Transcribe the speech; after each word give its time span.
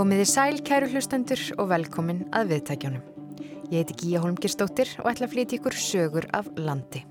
Komiði 0.00 0.24
sæl, 0.24 0.62
kæru 0.64 0.86
hlustendur 0.94 1.40
og 1.60 1.66
velkomin 1.68 2.22
að 2.32 2.54
viðtækjónum. 2.54 3.02
Ég 3.68 3.82
heiti 3.82 3.96
Gíja 4.00 4.22
Holmgirstóttir 4.22 4.94
og 5.02 5.10
ætla 5.10 5.26
að 5.28 5.34
flytja 5.34 5.58
ykkur 5.58 5.76
sögur 5.76 6.26
af 6.32 6.48
landi. 6.56 7.02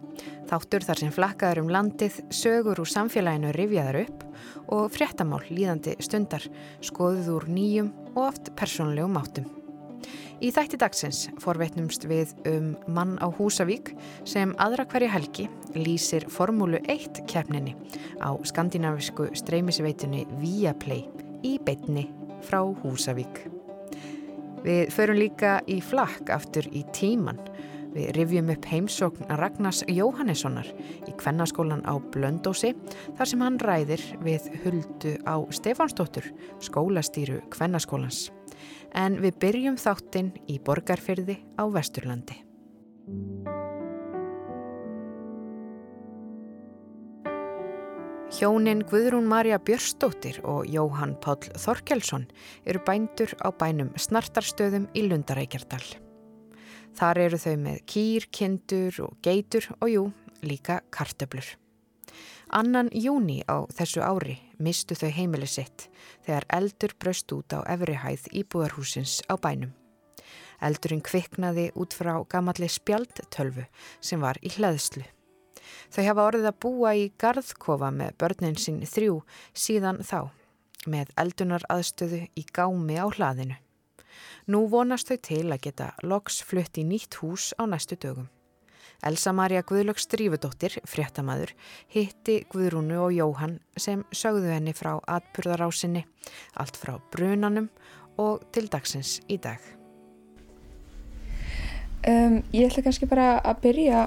Þáttur 0.50 0.88
þar 0.88 1.02
sem 1.04 1.14
flakkaður 1.14 1.62
um 1.62 1.70
landið, 1.70 2.18
sögur 2.34 2.82
úr 2.82 2.90
samfélaginu 2.90 3.54
rifjaðar 3.54 4.00
upp 4.08 4.26
og 4.74 4.90
fréttamál 4.96 5.44
líðandi 5.52 6.00
stundar, 6.02 6.50
skoðuð 6.82 7.30
úr 7.36 7.48
nýjum 7.54 7.94
og 8.16 8.22
oft 8.26 8.50
persónlegum 8.58 9.22
áttum. 9.22 9.46
Í 10.42 10.50
þætti 10.50 10.82
dagsins 10.82 11.24
forveitnumst 11.46 12.10
við 12.10 12.34
um 12.50 12.72
mann 12.90 13.20
á 13.22 13.30
Húsavík 13.30 13.94
sem 14.26 14.58
aðra 14.58 14.90
hverja 14.90 15.14
helgi 15.14 15.46
lýsir 15.78 16.26
Formúlu 16.26 16.82
1 16.90 17.22
keppninni 17.30 17.78
á 18.18 18.34
skandinavisku 18.42 19.30
streymisveitunni 19.38 20.26
Viaplay 20.42 21.06
í 21.46 21.60
beitni 21.62 22.10
frá 22.46 22.62
Húsavík. 22.84 23.44
Við 24.64 24.92
förum 24.92 25.20
líka 25.20 25.60
í 25.72 25.80
flakk 25.84 26.32
aftur 26.36 26.68
í 26.76 26.84
tíman. 26.96 27.40
Við 27.90 28.12
rifjum 28.18 28.52
upp 28.54 28.66
heimsókn 28.70 29.32
Ragnars 29.40 29.82
Jóhannessonar 29.90 30.68
í 31.10 31.14
kvennaskólan 31.18 31.82
á 31.90 31.98
Blöndósi 32.14 32.76
þar 33.18 33.32
sem 33.32 33.42
hann 33.42 33.58
ræðir 33.64 34.04
við 34.22 34.52
huldu 34.64 35.16
á 35.26 35.42
Stefansdóttur, 35.50 36.28
skólastýru 36.62 37.42
kvennaskólans 37.50 38.28
en 38.98 39.20
við 39.22 39.40
byrjum 39.42 39.80
þáttinn 39.80 40.34
í 40.50 40.60
Borgarfyrði 40.66 41.40
á 41.58 41.64
Vesturlandi. 41.70 42.40
Hjónin 48.30 48.84
Guðrún 48.86 49.26
Marja 49.26 49.58
Björstóttir 49.58 50.38
og 50.46 50.68
Jóhann 50.70 51.16
Páll 51.18 51.50
Þorkelsson 51.58 52.28
eru 52.62 52.80
bændur 52.86 53.34
á 53.42 53.50
bænum 53.50 53.90
Snartarstöðum 53.98 54.86
í 54.94 55.08
Lundarækjardal. 55.08 55.82
Þar 56.94 57.22
eru 57.26 57.40
þau 57.42 57.56
með 57.64 57.82
kýr, 57.90 58.30
kindur 58.30 59.02
og 59.08 59.18
geitur 59.26 59.66
og 59.80 59.90
jú, 59.90 60.06
líka 60.46 60.78
kartöblur. 60.94 61.58
Annan 62.54 62.94
júni 62.94 63.42
á 63.50 63.66
þessu 63.74 64.06
ári 64.06 64.38
mistu 64.62 64.94
þau 64.94 65.10
heimili 65.10 65.50
sitt 65.50 65.90
þegar 66.22 66.46
eldur 66.54 66.94
bröst 67.02 67.34
út 67.34 67.58
á 67.58 67.66
efrihæð 67.66 68.30
íbúðarhúsins 68.30 69.24
á 69.26 69.42
bænum. 69.42 69.74
Eldurinn 70.62 71.02
kviknaði 71.02 71.72
út 71.74 71.98
frá 71.98 72.14
gamalli 72.30 72.70
spjaldtölvu 72.70 73.66
sem 74.00 74.22
var 74.22 74.38
í 74.46 74.54
hlæðslu. 74.54 75.10
Þau 75.94 76.04
hafa 76.08 76.26
orðið 76.30 76.50
að 76.50 76.60
búa 76.66 76.94
í 76.96 77.06
gardkofa 77.22 77.92
með 77.96 78.18
börnin 78.22 78.60
sín 78.60 78.82
þrjú 78.88 79.22
síðan 79.54 80.04
þá, 80.06 80.30
með 80.88 81.14
eldunar 81.20 81.66
aðstöðu 81.70 82.26
í 82.36 82.46
gámi 82.54 83.00
á 83.00 83.06
hlaðinu. 83.08 83.58
Nú 84.50 84.66
vonast 84.72 85.12
þau 85.12 85.20
til 85.28 85.46
að 85.54 85.64
geta 85.68 85.94
loks 86.02 86.42
flutt 86.42 86.80
í 86.82 86.86
nýtt 86.88 87.20
hús 87.22 87.52
á 87.60 87.70
næstu 87.70 88.00
dögum. 88.00 88.30
Elsa 89.06 89.32
Maria 89.32 89.62
Guðlöks 89.64 90.04
Strífudóttir, 90.04 90.76
fréttamaður, 90.84 91.54
hitti 91.94 92.42
Guðrúnu 92.52 92.98
og 93.00 93.14
Jóhann 93.16 93.60
sem 93.80 94.04
sögðu 94.12 94.52
henni 94.52 94.74
frá 94.76 94.98
atbyrðarásinni, 95.08 96.04
allt 96.60 96.80
frá 96.80 96.98
brunanum 97.14 97.70
og 98.20 98.44
til 98.52 98.68
dagsins 98.68 99.20
í 99.32 99.40
dag. 99.40 99.62
Um, 102.08 102.40
ég 102.56 102.70
ætla 102.70 102.84
kannski 102.86 103.08
bara 103.12 103.38
að 103.44 103.64
byrja 103.64 104.04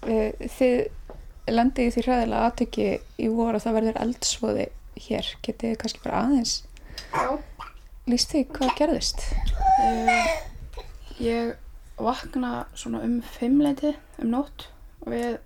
þið 0.00 1.50
landið 1.50 1.94
því 1.94 2.04
hræðilega 2.06 2.46
aðtöki 2.46 2.88
í 3.20 3.28
voru 3.32 3.58
að 3.58 3.64
það 3.66 3.76
verður 3.78 4.02
eldsvoði 4.04 4.66
hér, 5.00 5.30
getið 5.44 5.78
kannski 5.80 6.02
bara 6.04 6.24
aðeins 6.24 6.60
líst 8.10 8.32
því 8.32 8.44
hvað 8.54 8.72
gerðist? 8.78 9.24
Uh, 9.80 10.30
ég 11.20 11.54
vakna 12.00 12.64
svona 12.78 13.02
um 13.04 13.18
fimmleiti 13.36 13.92
um 14.22 14.32
nótt 14.32 14.68
og 15.04 15.12
við 15.12 15.38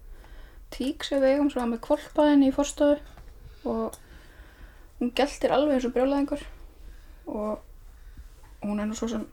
tík 0.75 1.07
sem 1.07 1.23
við 1.23 1.37
eigum 1.37 1.51
svona 1.53 1.73
með 1.73 1.83
kvolpaðin 1.87 2.47
í 2.47 2.53
forstofu 2.55 2.99
og 3.71 3.99
hún 5.01 5.13
geltir 5.19 5.55
alveg 5.55 5.79
eins 5.79 5.89
og 5.89 5.95
brjólaðingur 5.97 6.45
og 7.31 8.63
hún 8.65 8.81
er 8.81 8.89
nú 8.89 8.97
svo 8.99 9.11
sem 9.11 9.27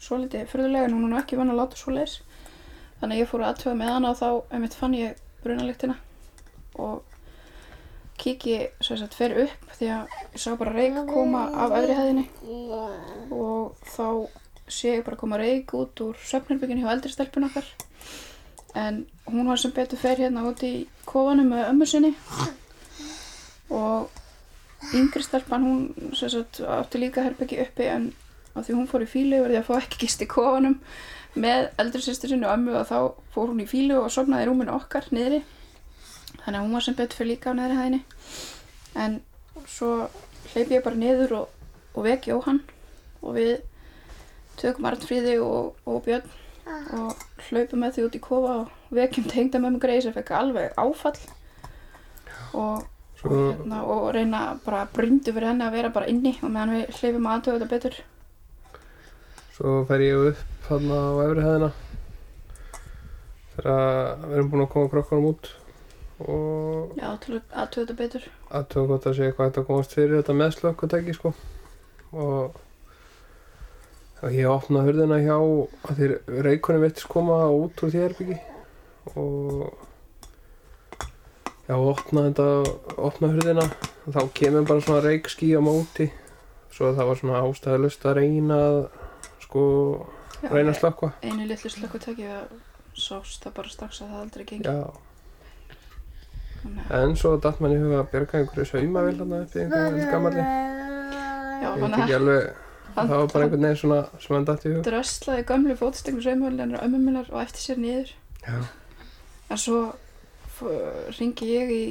svo 0.00 0.20
litið 0.20 0.48
fyrðulega 0.50 0.88
en 0.88 0.96
hún 0.96 1.08
er 1.08 1.14
nú 1.14 1.20
ekki 1.20 1.38
vann 1.40 1.52
að 1.52 1.62
láta 1.62 1.80
svo 1.80 1.94
leis 1.96 2.20
þannig 3.00 3.16
að 3.16 3.22
ég 3.22 3.30
fór 3.30 3.44
að 3.44 3.52
aðtöfa 3.52 3.76
með 3.80 3.92
hana 3.94 4.12
og 4.12 4.20
þá 4.20 4.54
einmitt 4.54 4.76
fann 4.76 4.96
ég 4.98 5.22
brunalíktina 5.44 5.96
og 6.80 7.02
kiki 8.20 8.56
svo 8.80 8.96
að 8.96 9.04
þetta 9.04 9.18
fer 9.18 9.36
upp 9.46 9.74
því 9.78 9.90
að 9.94 10.14
ég 10.34 10.42
sá 10.42 10.50
bara 10.60 10.74
reik 10.74 10.98
koma 11.08 11.46
af 11.64 11.74
öðri 11.78 11.96
hæðinni. 11.96 12.24
Og 13.32 13.76
þá 13.88 14.06
sé 14.70 14.96
ég 14.98 15.04
bara 15.06 15.18
koma 15.20 15.40
reik 15.40 15.72
út 15.76 16.02
úr 16.04 16.18
söfnirbygginu 16.30 16.84
hjá 16.84 16.92
eldri 16.94 17.12
stelpun 17.14 17.48
okkar. 17.48 17.66
En 18.76 19.04
hún 19.26 19.48
var 19.48 19.58
sem 19.58 19.72
betur 19.74 19.98
fer 19.98 20.20
hérna 20.20 20.44
út 20.50 20.62
í 20.66 20.86
kofanum 21.08 21.50
með 21.54 21.70
ömmu 21.72 21.88
sinni. 21.88 22.12
Og 23.72 24.92
yngri 24.96 25.24
stelpan 25.24 25.64
hún 25.64 26.12
sagt, 26.16 26.60
átti 26.60 27.00
líka 27.00 27.24
herbyggi 27.24 27.60
uppi 27.64 27.88
en 27.88 28.10
á 28.52 28.60
því 28.60 28.76
hún 28.76 28.90
fór 28.90 29.04
í 29.06 29.10
fílu 29.10 29.40
verði 29.44 29.60
að 29.60 29.68
fá 29.68 29.74
ekki 29.80 30.04
gist 30.04 30.22
í 30.24 30.28
kofanum 30.30 30.78
með 31.38 31.70
eldri 31.78 32.02
sýstur 32.02 32.32
sinni 32.32 32.48
og 32.48 32.56
ömmu 32.56 32.74
og 32.80 32.88
þá 32.88 32.98
fór 33.34 33.52
hún 33.52 33.62
í 33.62 33.68
fílu 33.70 34.00
og 34.00 34.10
sopnaði 34.12 34.48
rúminu 34.48 34.74
okkar 34.74 35.06
niðri. 35.14 35.42
Þannig 36.40 36.58
að 36.58 36.64
hún 36.64 36.74
var 36.74 36.86
sem 36.86 36.98
betur 36.98 37.20
fyrir 37.20 37.32
líka 37.34 37.54
á 37.54 37.58
neðri 37.58 37.78
hæðinni. 37.78 38.02
En 38.98 39.16
svo 39.70 39.90
hleypi 40.52 40.78
ég 40.78 40.84
bara 40.84 40.98
niður 40.98 41.36
og, 41.42 41.56
og 41.94 42.06
veki 42.06 42.32
Jóhann 42.32 42.62
og 43.20 43.36
við 43.36 43.56
tökum 44.60 44.88
Arnfríði 44.90 45.38
og, 45.44 45.76
og 45.86 46.02
Björn 46.06 46.38
og 47.00 47.26
hlaupum 47.48 47.82
með 47.82 47.96
því 47.96 48.06
út 48.06 48.16
í 48.16 48.22
kofa 48.22 48.54
og 48.62 48.94
vekjum 48.94 49.28
tengda 49.30 49.60
með 49.62 49.76
mig 49.76 49.84
greið 49.84 50.02
sem 50.06 50.16
fekk 50.16 50.32
alveg 50.38 50.78
áfall. 50.80 51.18
Og, 52.58 52.86
hérna, 53.22 53.82
og 53.84 54.08
reyna 54.16 54.40
bara 54.64 54.86
brindu 54.90 55.32
fyrir 55.34 55.52
henni 55.52 55.66
að 55.66 55.76
vera 55.78 55.92
bara 55.94 56.10
inni 56.10 56.34
og 56.40 56.50
meðan 56.50 56.74
við 56.74 56.98
hlaupum 56.98 57.30
aðtöðu 57.30 57.60
þetta 57.60 57.70
betur 57.74 58.00
Svo 59.60 59.82
fer 59.84 60.00
ég 60.00 60.16
upp 60.30 60.68
hann 60.70 60.86
á 60.88 61.20
efri 61.20 61.42
hæðina. 61.44 61.66
Þegar 63.58 64.22
við 64.22 64.36
erum 64.38 64.46
búin 64.54 64.62
að 64.64 64.70
koma 64.72 64.88
krokkanum 64.88 65.26
út 65.34 65.50
og 66.24 66.94
Já, 66.96 67.10
aðtöðu 67.12 67.42
þetta 67.74 67.96
betur. 67.98 68.24
aðtöðu 68.56 68.88
gott 68.88 69.08
að 69.10 69.18
segja 69.18 69.34
hvað 69.36 69.50
þetta 69.50 69.64
komast 69.68 69.96
fyrir 69.96 70.16
þetta 70.16 70.36
meðslökkutæki 70.38 71.16
sko. 71.18 71.32
Og 72.16 72.56
og 74.20 74.32
ég 74.36 74.48
opnaði 74.52 74.88
hurðina 74.88 75.18
hjá 75.20 75.36
að 75.36 76.00
því 76.00 76.08
reikunni 76.48 76.82
veitist 76.86 77.08
koma 77.12 77.36
út 77.52 77.84
úr 77.84 77.92
þérbyggi 77.94 78.36
og 79.16 79.76
já, 81.68 81.76
opnaði 81.76 82.32
þetta 82.32 82.48
opnaði 82.96 83.36
hurðina. 83.36 83.68
Og 84.06 84.16
þá 84.16 84.22
kemur 84.40 84.64
bara 84.72 84.86
svona 84.88 85.04
reikskí 85.04 85.52
á 85.52 85.60
móti. 85.60 86.08
Svo 86.72 86.94
það 86.96 87.12
var 87.12 87.20
svona 87.20 87.44
ástæðilust 87.44 88.08
að 88.08 88.20
reyna 88.22 88.60
sko, 89.50 89.62
já, 90.40 90.48
reyna 90.54 90.70
að 90.70 90.78
slökka 90.78 91.12
einu 91.26 91.46
litlu 91.50 91.70
slökkutæki 91.74 92.26
að 92.30 92.56
sást 93.00 93.44
það 93.44 93.54
bara 93.58 93.72
strax 93.72 94.02
að 94.02 94.10
það 94.12 94.24
aldrei 94.24 94.44
gengi. 94.48 94.66
Já. 94.70 94.80
En 96.94 97.14
svo 97.16 97.36
dætt 97.40 97.60
mann 97.62 97.72
í 97.72 97.78
huga 97.80 98.02
að 98.02 98.10
bjerga 98.12 98.40
einhverju 98.40 98.66
saumavill 98.68 99.20
hann 99.22 99.38
upp 99.38 99.54
í 99.56 99.62
einhverju 99.62 100.08
gammalli. 100.10 100.42
já, 101.60 101.70
ég 101.70 101.80
veit 101.80 101.96
ekki 101.98 102.18
alveg 102.18 102.50
það 102.94 103.14
var 103.14 103.30
bara 103.32 103.46
einhvern 103.46 103.64
veginn 103.64 103.80
svona 103.80 104.00
sem 104.20 104.36
hann 104.36 104.48
dætti 104.50 104.68
í 104.68 104.74
hug. 104.74 104.82
Dröslaði 104.86 105.46
gömlu 105.48 105.76
fótstegnu 105.80 106.24
saumhörlinir 106.26 106.78
og 106.78 106.86
ömmumilar 106.86 107.32
og 107.32 107.42
eftir 107.42 107.64
sér 107.64 107.80
niður. 107.80 108.14
Já. 108.44 108.60
en 109.50 109.58
svo 109.58 109.80
ringi 111.16 111.48
ég 111.48 111.72
í, 111.72 111.84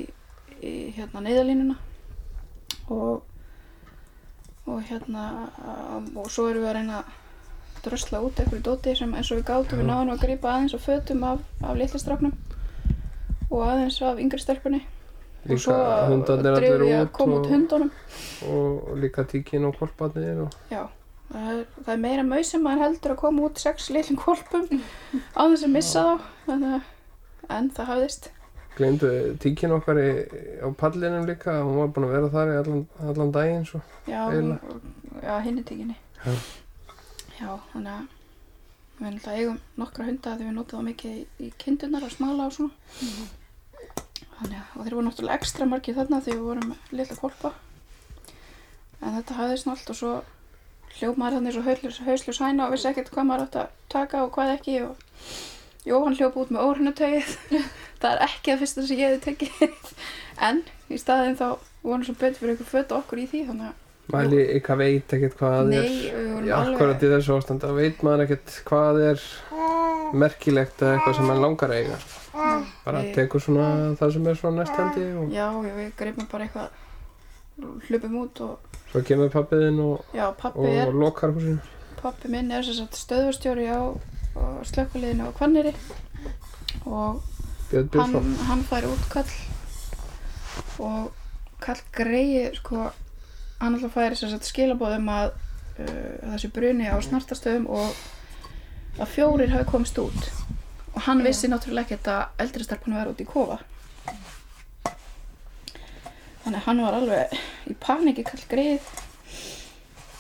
í 0.62 0.74
hérna 0.98 1.24
neyðalínuna 1.26 1.76
og 2.94 3.26
og 4.70 4.84
hérna 4.86 5.24
og 6.14 6.28
svo 6.30 6.50
erum 6.50 6.62
við 6.62 6.70
að 6.70 6.76
reyna 6.78 7.00
að 7.00 7.19
drösla 7.86 8.22
út 8.26 8.40
eitthvað 8.40 8.64
dóti 8.66 8.94
sem 8.98 9.12
eins 9.16 9.32
og 9.32 9.40
við 9.40 9.48
gátum 9.50 9.82
við 9.82 9.90
náðum 9.90 10.14
að 10.14 10.24
grípa 10.26 10.54
aðeins 10.54 10.76
og 10.78 10.84
fötum 10.84 11.26
af, 11.28 11.42
af 11.64 11.80
litlistráknum 11.80 12.34
og 13.50 13.66
aðeins 13.66 14.00
af 14.06 14.22
yngri 14.22 14.40
stelpunni. 14.42 14.82
Líka 15.48 15.56
og 15.56 15.64
svo 15.64 16.38
drefum 16.44 16.86
við 16.86 16.96
að 17.00 17.12
koma 17.16 17.40
út 17.40 17.50
hundunum. 17.50 17.92
og, 18.52 18.90
líka 19.00 19.24
tíkin 19.24 19.68
og 19.70 19.78
kvolparnir 19.78 20.44
og... 20.44 20.58
já, 20.72 20.84
það 21.32 21.52
er, 21.54 21.62
það 21.86 21.94
er 21.94 22.02
meira 22.04 22.26
mau 22.28 22.42
sem 22.44 22.64
maður 22.66 22.86
heldur 22.86 23.16
að 23.16 23.22
koma 23.24 23.46
út 23.48 23.62
sex 23.64 23.90
litlum 23.96 24.20
kvolpum 24.20 24.68
á 25.40 25.42
þess 25.48 25.64
að 25.64 25.74
missa 25.78 26.06
þá 26.46 26.82
en 27.50 27.72
það 27.74 27.92
hafðist. 27.94 28.30
Glemdu 28.78 29.10
tíkin 29.44 29.74
okkar 29.76 29.98
í, 30.00 30.10
á 30.64 30.68
pallinum 30.80 31.26
líka 31.28 31.58
hún 31.64 31.80
var 31.82 31.94
búin 31.96 32.08
að 32.08 32.16
vera 32.16 32.34
þar 32.36 32.52
í 32.52 32.58
allan, 32.62 32.84
allan 33.04 33.32
daginn 33.36 33.66
svo, 33.68 33.82
já, 34.08 34.22
já 35.24 35.34
hinn 35.44 35.58
er 35.60 35.66
tíkinni. 35.68 35.98
Já. 36.24 36.36
Já, 37.40 37.50
þannig 37.74 37.94
að 37.94 38.08
við 39.00 39.08
erum 39.08 39.16
alltaf 39.16 39.38
eigum 39.40 39.60
nokkra 39.80 40.06
hunda 40.10 40.36
þegar 40.36 40.50
við 40.50 40.58
notum 40.58 40.80
það 40.80 40.90
mikið 40.90 41.16
í, 41.16 41.26
í 41.48 41.52
kindunar 41.64 42.06
og 42.06 42.12
smala 42.12 42.50
og 42.50 42.54
svona. 42.54 42.74
Mm 43.00 43.14
-hmm. 43.16 43.28
Þannig, 44.40 44.62
og 44.76 44.84
þeir 44.84 44.96
voru 44.96 45.08
náttúrulega 45.08 45.40
ekstra 45.40 45.66
margið 45.66 45.96
þarna 46.00 46.22
þegar 46.22 46.38
við 46.40 46.48
vorum 46.50 46.76
lilla 46.92 47.16
kolpa 47.16 47.54
en 49.00 49.16
þetta 49.16 49.38
hafði 49.38 49.58
snallt 49.62 49.90
og 49.90 49.98
svo 50.00 50.12
hljóp 51.00 51.20
maður 51.20 51.40
hann 51.40 51.50
eins 51.50 51.60
og 51.60 51.68
hausljus, 51.68 52.00
hausljus 52.08 52.42
hæna 52.44 52.68
og 52.68 52.74
vissi 52.76 52.90
ekkert 52.90 53.12
hvað 53.14 53.30
maður 53.30 53.46
átt 53.46 53.58
að 53.62 53.68
taka 53.94 54.24
og 54.26 54.34
hvað 54.36 54.56
ekki 54.58 54.82
og 54.88 54.96
Jóhann 55.88 56.18
hljóp 56.20 56.36
út 56.42 56.50
með 56.52 56.66
óhrinnatögið 56.68 57.30
það 58.02 58.10
er 58.12 58.24
ekki 58.26 58.54
að 58.54 58.64
fyrsta 58.64 58.84
sem 58.86 59.00
ég 59.00 59.14
hefði 59.14 59.22
tekið. 59.30 59.94
En 60.48 60.62
í 60.88 60.98
staðin 61.00 61.38
þá 61.40 61.48
vorum 61.84 62.04
svo 62.08 62.16
betur 62.16 62.40
fyrir 62.40 62.54
ykkur 62.56 62.70
föt 62.70 62.92
okkur 62.96 63.20
í 63.20 63.26
því 63.28 63.46
þannig 63.50 63.70
að 63.70 63.89
Mæli 64.10 64.40
ykkar 64.58 64.78
veit 64.80 65.14
ekkert 65.14 65.36
hvað 65.38 65.56
það 65.56 65.68
nei, 65.70 65.90
er. 66.10 66.52
akkurat 66.58 67.04
í 67.06 67.10
þessu 67.12 67.36
ástand 67.38 67.62
þá 67.62 67.74
veit 67.78 68.00
maður 68.06 68.24
ekkert 68.26 68.56
hvað 68.70 69.02
er 69.12 69.26
merkilegt 70.18 70.82
eða 70.82 70.96
eitthvað 70.98 71.18
sem 71.20 71.28
maður 71.30 71.44
langar 71.46 71.74
að 71.76 71.82
eiga. 71.84 71.98
Bara 72.86 73.02
Við- 73.06 73.12
tekur 73.20 73.44
svona 73.44 73.68
það 74.00 74.14
sem 74.16 74.28
er 74.32 74.40
svona 74.40 74.64
næst 74.64 74.80
hendi 74.80 75.04
og 75.20 75.34
já, 75.34 75.46
já, 75.68 75.74
við 75.78 75.92
greipum 76.00 76.30
bara 76.32 76.48
eitthvað 76.48 76.70
hlupum 77.90 78.16
út 78.24 78.42
og 78.46 78.78
svo 78.92 79.02
kemur 79.06 79.30
pappiðinn 79.34 79.80
og, 79.84 80.06
já, 80.16 80.26
pappi 80.40 80.66
er 80.72 80.88
og 80.90 80.98
lokar 81.04 81.36
húsinu. 81.36 81.60
Pappi 82.02 82.32
minn 82.32 82.50
er 82.56 82.64
stöðvarstjóri 82.64 83.68
á 83.70 83.82
slökkuliðinu 84.66 85.28
á 85.28 85.32
Hvanneri 85.38 85.74
og 86.86 87.22
Björn 87.70 87.90
hann, 88.00 88.36
hann 88.48 88.64
fær 88.66 88.88
útkall 88.90 89.30
og 90.80 91.12
kall 91.62 91.82
greiði 91.94 92.56
sko, 92.58 92.88
hann 93.60 93.76
alltaf 93.76 93.96
fær 93.96 94.16
sem 94.16 94.32
sagt 94.32 94.48
skilabóðum 94.48 95.10
að 95.12 95.34
uh, 95.34 96.32
þessi 96.34 96.52
bruni 96.56 96.88
á 96.88 96.96
snartastöðum 97.04 97.68
og 97.72 99.00
að 99.00 99.12
fjórir 99.14 99.52
hafi 99.54 99.68
komist 99.70 100.00
út. 100.02 100.30
Og 100.96 101.04
hann 101.06 101.24
vissi 101.24 101.50
náttúrulega 101.52 101.96
ekki 101.96 102.12
að 102.12 102.42
eldri 102.46 102.66
stelpunum 102.66 103.00
var 103.00 103.12
út 103.12 103.22
í 103.22 103.28
kofa. 103.28 103.60
Þannig 106.44 106.58
að 106.58 106.66
hann 106.66 106.82
var 106.86 106.98
alveg 106.98 107.38
í 107.70 107.76
paniki 107.84 108.26
kall 108.28 108.42
greið 108.50 108.88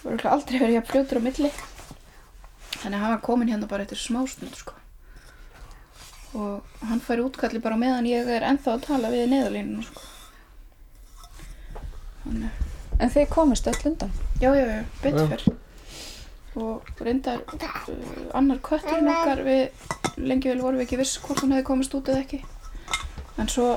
örugglega 0.05 0.35
aldrei 0.35 0.59
verið 0.59 0.79
að 0.79 0.91
fljótur 0.91 1.19
á 1.19 1.27
milli. 1.27 1.51
Þannig 2.79 2.95
að 2.95 3.03
hann 3.03 3.15
var 3.15 3.25
komin 3.25 3.51
hérna 3.51 3.67
bara 3.71 3.83
eftir 3.83 3.99
smásnund 3.99 4.55
sko. 4.59 4.75
Og 6.39 6.85
hann 6.85 7.01
fær 7.03 7.23
útkalli 7.25 7.59
bara 7.63 7.79
meðan 7.79 8.07
ég 8.07 8.29
er 8.29 8.45
ennþá 8.47 8.75
að 8.75 8.87
tala 8.87 9.11
við 9.13 9.31
neðalínuna 9.33 9.87
sko. 9.87 10.07
þannig 12.23 12.68
En 12.99 13.11
þeir 13.13 13.29
komist 13.31 13.67
öll 13.67 13.79
undan. 13.85 14.11
já, 14.41 14.53
já, 14.55 14.65
já, 14.65 14.83
betur 15.03 15.27
fyrr. 15.31 15.57
Og 16.59 16.89
reyndar 16.99 17.43
uh, 17.53 17.93
annar 18.35 18.59
kötturinn 18.65 19.07
okkar 19.07 19.43
við 19.45 20.17
lengi 20.17 20.49
vel 20.49 20.61
vorum 20.61 20.81
við 20.81 20.87
ekki 20.87 20.99
viss 20.99 21.19
hvort 21.23 21.43
hún 21.43 21.53
hefði 21.55 21.67
komist 21.69 21.95
út 21.95 22.09
eða 22.11 22.25
ekki. 22.25 22.41
En 23.39 23.47
svo 23.47 23.69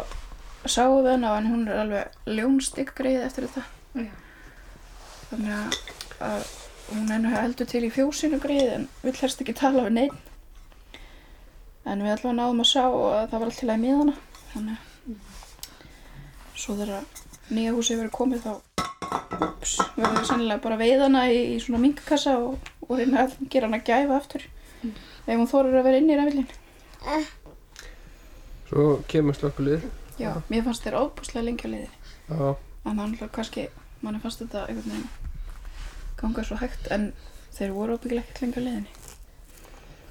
sáum 0.66 1.04
við 1.04 1.12
hana 1.14 1.36
en 1.38 1.48
hún 1.52 1.68
er 1.68 1.82
alveg 1.84 2.26
ljónstygg 2.26 2.94
greið 2.98 3.26
eftir 3.28 3.46
þetta. 3.46 3.64
Já. 3.92 4.10
þannig 5.30 5.52
að, 5.52 5.78
að 6.26 6.50
hún 6.92 7.12
er 7.12 7.20
nú 7.22 7.32
heldur 7.32 7.68
til 7.68 7.84
í 7.86 7.90
fjósinu 7.92 8.40
greið 8.40 8.74
en 8.78 8.86
vill 9.02 9.16
helst 9.20 9.40
ekki 9.44 9.54
tala 9.56 9.86
við 9.86 9.96
neinn. 10.00 10.18
En 11.84 12.02
við 12.02 12.14
allavega 12.14 12.38
náðum 12.38 12.62
að 12.62 12.70
sjá 12.72 12.84
að 12.86 13.30
það 13.30 13.38
var 13.38 13.48
allt 13.48 13.60
til 13.60 13.70
að 13.70 13.82
miðana 13.82 14.16
þannig 14.52 14.76
að 14.76 14.90
svo 16.62 16.76
þegar 16.78 17.06
nýja 17.50 17.72
húsi 17.74 17.96
verið 17.98 18.14
komið 18.14 18.44
þá 18.46 18.52
ups, 19.42 19.76
verðum 19.96 20.18
við 20.18 20.26
sannilega 20.30 20.64
bara 20.64 20.80
veiðana 20.80 21.26
í, 21.30 21.38
í 21.54 21.60
svona 21.62 21.82
minkakassa 21.82 22.38
og, 22.40 22.72
og 22.88 22.98
reyna 22.98 23.26
að 23.26 23.38
gera 23.52 23.68
hana 23.70 23.82
gæfa 23.84 24.18
aftur. 24.18 24.48
Ef 24.82 25.36
hún 25.36 25.48
þorir 25.50 25.78
að 25.78 25.88
vera 25.88 26.02
inn 26.02 26.10
í 26.10 26.18
ræfilin 26.18 26.50
svo 28.72 29.02
kemur 29.08 29.36
slökkulið 29.36 29.82
já, 30.16 30.30
mér 30.48 30.62
fannst 30.64 30.86
þér 30.86 30.94
óbúslega 31.02 31.44
lengi 31.44 31.68
á 31.68 31.72
liði 31.72 31.88
já, 31.88 32.54
en 32.88 33.00
þannig 33.02 33.24
að 33.26 33.32
kannski 33.36 33.66
manni 34.00 34.22
fannst 34.22 34.40
þetta 34.40 34.62
einhvern 34.64 34.94
veginn 34.94 35.10
ganga 36.22 36.44
svo 36.48 36.56
hægt 36.62 36.88
en 36.94 37.10
þeir 37.52 37.74
voru 37.76 37.98
óbyggilega 37.98 38.24
ekkert 38.24 38.42
lengi 38.46 38.62
á 38.62 38.66
liðinni 38.68 38.92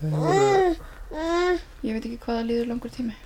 þeir 0.02 0.14
voru, 0.20 0.78
ég 1.88 1.98
veit 1.98 2.06
ekki 2.06 2.22
hvaða 2.28 2.46
líður 2.52 2.70
langur 2.72 2.94
tími. 2.94 3.18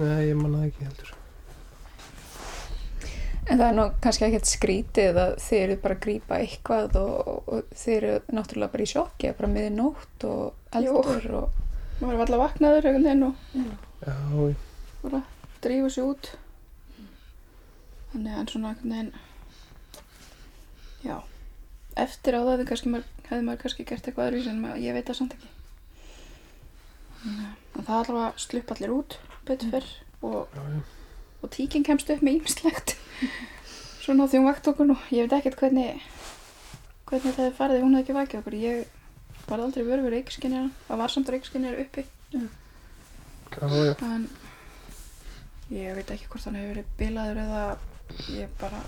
Nei 0.00 0.28
ég 0.28 0.36
manna 0.36 0.60
það 0.60 0.68
ekki 0.68 0.88
heldur 0.90 1.16
En 3.48 3.56
það 3.56 3.66
er 3.66 3.76
nú 3.76 3.84
kannski 4.04 4.26
ekkert 4.26 4.48
skrítið 4.50 5.18
að 5.20 5.32
þeir 5.40 5.62
eru 5.62 5.76
bara 5.80 5.96
að 5.96 6.02
grípa 6.04 6.38
eitthvað 6.42 6.98
og, 7.00 7.48
og 7.48 7.72
þeir 7.80 8.06
eru 8.10 8.36
náttúrulega 8.36 8.74
bara 8.74 8.84
í 8.84 8.90
sjokki, 8.90 9.32
bara 9.38 9.50
miði 9.54 9.70
nótt 9.74 10.26
og 10.28 10.76
eldur 10.76 11.26
og... 11.38 11.62
maður 12.02 12.20
var 12.20 12.24
alltaf 12.26 12.42
vaknaður 12.44 12.90
einhvern 12.90 13.08
veginn 13.08 13.26
og 13.30 13.34
já, 14.04 14.14
bara 15.04 15.22
drífa 15.64 15.90
sig 15.94 16.10
út. 16.10 16.30
Þannig 18.12 18.36
að 18.36 18.52
svona 18.52 18.74
einhvern 18.74 18.94
veginn 18.94 19.12
já. 21.06 21.16
Eftir 22.04 22.36
á 22.36 22.40
það 22.40 22.52
hefði, 22.52 22.68
kannski, 22.70 22.92
maður, 22.92 23.10
hefði 23.30 23.48
maður 23.48 23.64
kannski 23.64 23.88
gert 23.88 24.06
eitthvað 24.06 24.38
en 24.52 24.62
maður, 24.62 24.84
ég 24.84 24.96
veit 24.96 25.08
það 25.08 25.20
samt 25.22 25.36
ekki. 25.38 25.52
Þannig 27.24 27.50
að 27.80 27.84
það 27.90 27.98
allavega 27.98 28.46
slupp 28.46 28.72
allir 28.76 28.96
út 29.00 29.20
betur 29.48 29.74
fyrr 29.74 29.92
og, 30.20 30.54
já, 30.54 30.64
já. 30.76 30.99
Og 31.40 31.52
tíkin 31.54 31.86
kemst 31.86 32.10
upp 32.12 32.24
með 32.24 32.40
ýmslegt 32.40 32.96
svona 34.00 34.26
því 34.30 34.40
hún 34.40 34.48
vakt 34.50 34.70
okkur 34.70 34.88
nú 34.88 34.96
ég 35.14 35.28
veit 35.28 35.36
ekkert 35.38 35.60
hvernig 35.60 36.00
hvernig 37.10 37.34
það 37.34 37.44
hefði 37.44 37.56
farið 37.58 37.84
hún 37.84 37.96
hefði 37.96 38.04
ekki 38.04 38.16
vakið 38.16 38.40
okkur. 38.40 38.56
Ég 38.60 39.46
var 39.50 39.62
aldrei 39.64 39.82
vörður 39.84 40.06
við 40.06 40.14
reykskinnir 40.14 40.70
það 40.86 41.00
var 41.02 41.12
samt 41.12 41.30
reykskinnir 41.34 41.80
uppi. 41.82 42.04
Já, 42.30 42.42
já. 43.58 43.94
en 44.06 44.28
ég 45.74 45.96
veit 45.98 46.10
ekki 46.14 46.28
hvort 46.30 46.46
hann 46.46 46.58
hefur 46.58 46.76
verið 46.76 46.92
bilaður 47.00 47.40
eða 47.44 47.62
ég 48.36 48.58
bara 48.60 48.82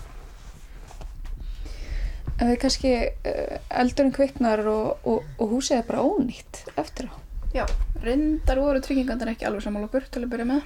En 2.41 2.49
við 2.49 2.57
kannski 2.63 2.91
uh, 2.97 3.57
eldurinn 3.77 4.15
kviknar 4.15 4.63
og, 4.65 5.03
og, 5.05 5.27
og 5.37 5.51
húsið 5.51 5.77
er 5.77 5.83
bara 5.85 6.01
ónýtt 6.01 6.63
eftir 6.81 7.11
á. 7.11 7.15
já, 7.53 7.67
reyndar 8.01 8.59
voru 8.63 8.81
tryggingandar 8.81 9.29
ekki 9.35 9.45
alveg 9.45 9.67
saman 9.67 9.85
okkur 9.85 10.07
til 10.09 10.23
að 10.23 10.31
byrja 10.31 10.47
með 10.49 10.63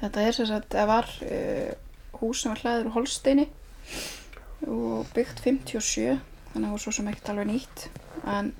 þetta 0.00 0.24
er 0.24 0.36
sem 0.36 0.48
sagt, 0.48 0.72
það 0.74 0.90
var 0.90 1.10
uh, 1.26 1.72
hús 2.20 2.42
sem 2.42 2.52
var 2.52 2.62
hlaður 2.62 2.90
úr 2.90 2.96
Holsteini 2.98 3.48
og 4.68 5.08
byggt 5.14 5.42
57 5.44 6.18
þannig 6.52 6.54
að 6.54 6.64
það 6.64 6.72
var 6.74 6.82
svo 6.84 6.94
sem 6.94 7.10
ekkert 7.10 7.32
alveg 7.32 7.50
nýtt. 7.50 7.84
En 8.28 8.52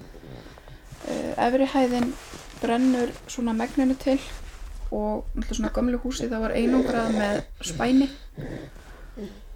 uh, 1.08 1.32
efri 1.46 1.70
hæðin 1.74 2.12
brennur 2.58 3.14
svona 3.30 3.54
megninu 3.56 3.96
til 3.98 4.18
og 4.88 5.26
náttúrulega 5.34 5.58
svona 5.58 5.72
gömlu 5.76 6.00
húsi 6.00 6.28
það 6.30 6.44
var 6.46 6.56
einangrað 6.56 7.16
með 7.18 7.40
spæni. 7.66 8.08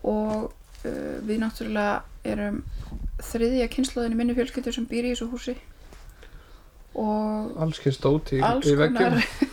Og 0.02 0.50
uh, 0.50 1.18
við 1.25 1.42
náttúrulega 1.42 2.02
erum 2.28 2.62
þriðja 3.23 3.71
kynnslóðin 3.73 4.16
í 4.16 4.18
minni 4.18 4.37
fjölskyldu 4.37 4.75
sem 4.75 4.88
býr 4.90 5.09
í 5.09 5.14
þessu 5.14 5.30
húsi. 5.33 5.57
Og 6.99 7.57
allskinn 7.62 7.95
stóti 7.97 8.37
í, 8.37 8.45
alls 8.45 8.68
í 8.68 8.76
veggjum 8.76 9.21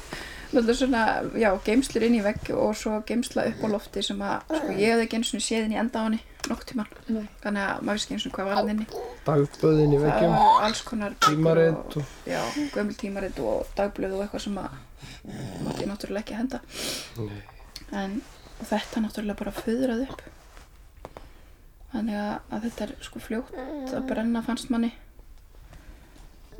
náttúrulega 0.50 0.78
svona, 0.80 1.04
já, 1.38 1.50
geimslur 1.66 2.06
inn 2.08 2.18
í 2.18 2.24
vegg 2.26 2.50
og 2.56 2.74
svo 2.78 3.00
geimsla 3.06 3.46
upp 3.52 3.64
á 3.64 3.68
lofti 3.70 4.04
sem 4.06 4.22
að 4.26 4.42
sko, 4.50 4.74
ég 4.74 4.94
hefði 4.94 5.06
ekki 5.06 5.20
eins 5.20 5.34
og 5.38 5.46
séð 5.46 5.68
inn 5.68 5.76
í 5.76 5.80
enda 5.82 6.02
á 6.02 6.06
henni 6.08 6.22
nokk 6.50 6.66
tíman, 6.70 6.90
þannig 7.44 7.66
að 7.66 7.84
maður 7.84 7.98
vissi 7.98 8.08
ekki 8.08 8.16
eins 8.16 8.26
og 8.30 8.36
hvað 8.38 8.50
var 8.50 8.60
hann 8.60 8.72
inni. 8.74 8.88
Dagböðin 9.28 9.94
í 9.94 10.00
það 10.00 10.06
veggjum 10.08 10.34
var 10.34 10.66
alls 10.66 10.82
konar 10.88 11.16
bækur 11.16 11.36
tímarit 11.36 11.78
og, 11.78 11.98
og, 12.00 12.14
já, 12.32 12.42
gömul 12.74 12.98
tímarit 13.04 13.42
og 13.44 13.74
dagblöð 13.78 14.16
og 14.16 14.24
eitthvað 14.26 14.46
sem 14.46 14.60
að 14.62 14.78
mátti 15.66 15.84
ég 15.84 15.92
náttúrulega 15.92 16.24
ekki 16.24 16.40
henda. 16.40 16.62
Nei. 17.20 17.42
en 17.92 18.16
þetta 18.70 19.04
náttúrulega 19.04 19.40
bara 19.44 19.56
föðrað 19.60 20.06
upp. 20.08 20.24
Þannig 21.90 22.18
að, 22.22 22.34
að 22.54 22.66
þetta 22.68 22.86
er 22.86 22.96
sko 23.06 23.22
fljótt 23.26 23.54
að 23.98 24.10
brenna 24.10 24.44
fannst 24.46 24.74
manni. 24.74 24.92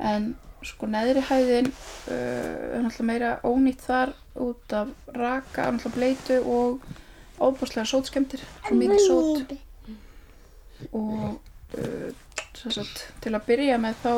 En 0.00 0.32
sko 0.66 0.88
neðri 0.90 1.22
hæðin 1.24 1.70
uh, 1.70 2.76
er 2.76 2.82
náttúrulega 2.84 3.08
meira 3.08 3.30
ónýtt 3.46 3.84
þar 3.86 4.12
út 4.40 4.74
af 4.76 4.90
raka, 5.16 5.70
náttúrulega 5.70 5.96
bleitu 5.96 6.40
og 6.44 6.84
óbúslega 7.40 7.86
sótskemtir 7.88 8.42
svo 8.44 8.76
mikið 8.76 9.06
sót. 9.06 9.54
og 10.92 11.40
uh, 11.78 12.10
sagt, 12.60 13.06
til 13.24 13.34
að 13.34 13.46
byrja 13.48 13.78
með 13.80 14.04
þá 14.04 14.12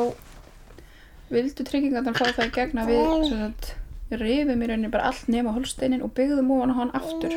vildu 1.33 1.65
tryggingarnar 1.65 2.17
fá 2.17 2.27
það 2.27 2.49
í 2.49 2.53
gegn 2.57 2.81
að 2.83 2.91
við 2.91 3.27
sagt, 3.31 3.69
rifum 4.13 4.61
í 4.61 4.69
rauninni 4.69 4.91
bara 4.93 5.09
allt 5.09 5.29
nema 5.31 5.53
holsteinin 5.55 6.03
og 6.05 6.11
byggðum 6.17 6.51
ofan 6.53 6.73
á 6.75 6.79
hann 6.81 6.95
aftur. 6.99 7.33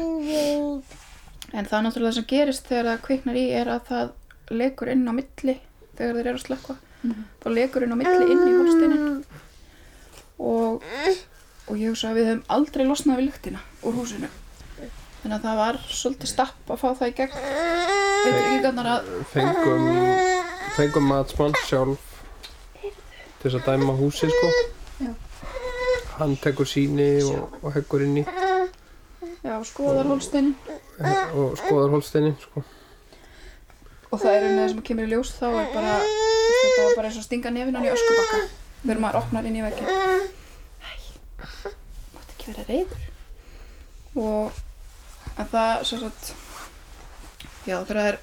En 1.55 1.69
það 1.69 1.87
náttúrulega 1.87 2.17
sem 2.19 2.27
gerist 2.29 2.67
þegar 2.69 2.91
það 2.91 3.05
kviknar 3.07 3.39
í 3.39 3.47
er 3.55 3.71
að 3.71 3.87
það 3.91 4.57
lekur 4.61 4.91
inn 4.93 5.07
á 5.09 5.13
milli 5.17 5.57
þegar 5.97 6.19
þeir 6.19 6.27
eru 6.27 6.37
að 6.37 6.45
slökka 6.45 6.77
þá 7.03 7.49
lekur 7.53 7.87
inn 7.87 7.95
á 7.95 8.01
milli 8.01 8.31
inn 8.33 8.43
í 8.47 8.55
holsteinin 8.57 9.05
og, 10.39 10.83
og 11.67 11.75
ég 11.77 11.93
hugsa 11.93 12.11
að 12.11 12.21
við 12.21 12.29
höfum 12.31 12.43
aldrei 12.57 12.85
losnað 12.87 13.21
við 13.21 13.29
lyktina 13.31 13.63
úr 13.83 13.97
húsinu. 14.01 14.31
Þannig 15.23 15.37
að 15.41 15.47
það 15.49 15.57
var 15.59 15.79
svolítið 15.91 16.31
stapp 16.31 16.71
að 16.71 16.83
fá 16.83 16.89
það 17.01 17.09
í 17.09 17.15
gegn. 17.21 17.39
Við 18.27 18.37
tryggingarnar 18.37 18.91
að 18.93 19.09
fengum 19.33 19.87
fengum 20.77 21.09
matsmann 21.09 21.57
sjálf 21.67 22.03
til 22.83 23.49
þess 23.49 23.59
að 23.59 23.69
dæma 23.71 23.95
húsi 23.97 24.29
sko. 24.31 24.51
Já. 25.01 25.13
hann 26.17 26.37
tekur 26.41 26.69
síni 26.69 27.09
og, 27.25 27.57
og 27.63 27.75
heggur 27.75 28.05
inn 28.07 28.23
í 28.23 28.25
já, 28.25 29.57
skoðar 29.69 30.09
holsteinin 30.09 30.55
og 31.37 31.57
skoðar 31.61 31.93
holsteinin 31.93 32.37
sko. 32.41 32.65
Og 34.13 34.21
það 34.23 34.33
er 34.33 34.47
einu 34.47 34.61
það 34.61 34.71
sem 34.73 34.83
kemur 34.89 35.09
í 35.09 35.13
ljós 35.13 35.35
þá 35.37 35.47
er 35.51 35.73
bara 35.75 35.99
þetta 36.77 36.87
var 36.91 36.97
bara 37.01 37.11
eins 37.11 37.19
og 37.21 37.27
stinga 37.27 37.53
nefinn 37.55 37.77
hann 37.79 37.89
í 37.89 37.93
öskubakka. 37.93 38.41
Þegar 38.83 39.03
maður 39.03 39.21
opnar 39.23 39.47
inn 39.49 39.57
í 39.57 39.63
veginn 39.65 39.89
Æ, 39.91 40.91
mátt 42.15 42.35
ekki 42.35 42.53
vera 42.53 42.65
reyður 42.69 43.03
og 44.17 44.61
en 45.37 45.49
það 45.51 45.73
svo 45.89 45.99
sagt 46.05 46.29
já 47.67 47.77
þegar 47.81 47.99
það 47.99 48.11
er 48.13 48.19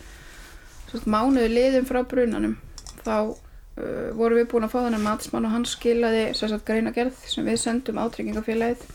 svo 0.88 1.00
sagt 1.02 1.12
mánuði 1.14 1.50
liðum 1.52 1.90
frá 1.90 2.00
brunanum 2.14 2.56
þá 3.04 3.16
uh, 3.34 4.10
vorum 4.16 4.40
við 4.40 4.50
búin 4.54 4.66
að 4.70 4.74
fá 4.74 4.80
þannig 4.86 5.04
matsmann 5.04 5.50
og 5.50 5.54
hann 5.58 5.68
skilaði 5.68 6.24
svo 6.38 6.50
sagt 6.54 6.66
greinagerð 6.70 7.20
sem 7.28 7.46
við 7.46 7.60
sendum 7.62 8.00
á 8.00 8.06
tryggingafélagið. 8.14 8.88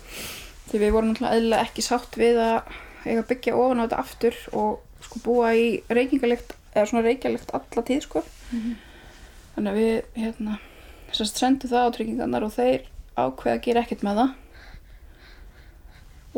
Því 0.70 0.82
við 0.82 0.94
vorum 0.94 1.12
náttúrulega 1.12 1.36
eðlilega 1.38 1.68
ekki 1.68 1.84
sátt 1.84 2.18
við 2.20 2.40
að 2.44 2.74
eiga 3.04 3.22
byggja 3.28 3.56
ofan 3.56 3.80
á 3.80 3.84
þetta 3.84 4.02
aftur 4.02 4.40
og 4.58 5.04
sko 5.04 5.22
búa 5.24 5.52
í 5.56 5.68
reykingalegt 5.92 6.56
eða 6.74 6.88
svona 6.90 7.04
reykjalegt 7.06 7.54
alla 7.56 7.84
tíð 7.86 8.02
sko 8.04 8.24
þannig 9.58 9.74
að 9.74 9.78
við 9.82 10.20
hérna 10.22 10.58
sérst 11.10 11.40
sendum 11.40 11.70
það 11.72 11.88
á 11.90 11.94
tryggingarnar 11.96 12.44
og 12.46 12.52
þeir 12.54 12.84
ákveða 13.18 13.54
að 13.56 13.64
gera 13.64 13.80
ekkert 13.82 14.04
með 14.06 14.20
það. 14.20 14.34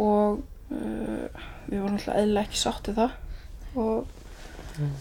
Og 0.00 0.38
uh, 0.72 1.42
við 1.66 1.82
vorum 1.82 1.98
alltaf 1.98 2.16
eðlilega 2.16 2.48
ekki 2.48 2.60
sáttið 2.62 3.00
það. 3.02 3.18
Og 3.80 4.16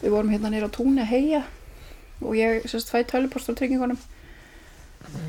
við 0.01 0.11
vorum 0.11 0.33
hérna 0.33 0.51
nýra 0.51 0.67
á 0.67 0.75
túnni 0.75 1.05
að 1.05 1.13
heia 1.13 1.43
og 2.19 2.35
ég 2.35 2.65
sérst 2.67 2.91
fæ 2.91 2.99
tölupost 3.07 3.47
á 3.47 3.55
tryggingunum. 3.55 4.01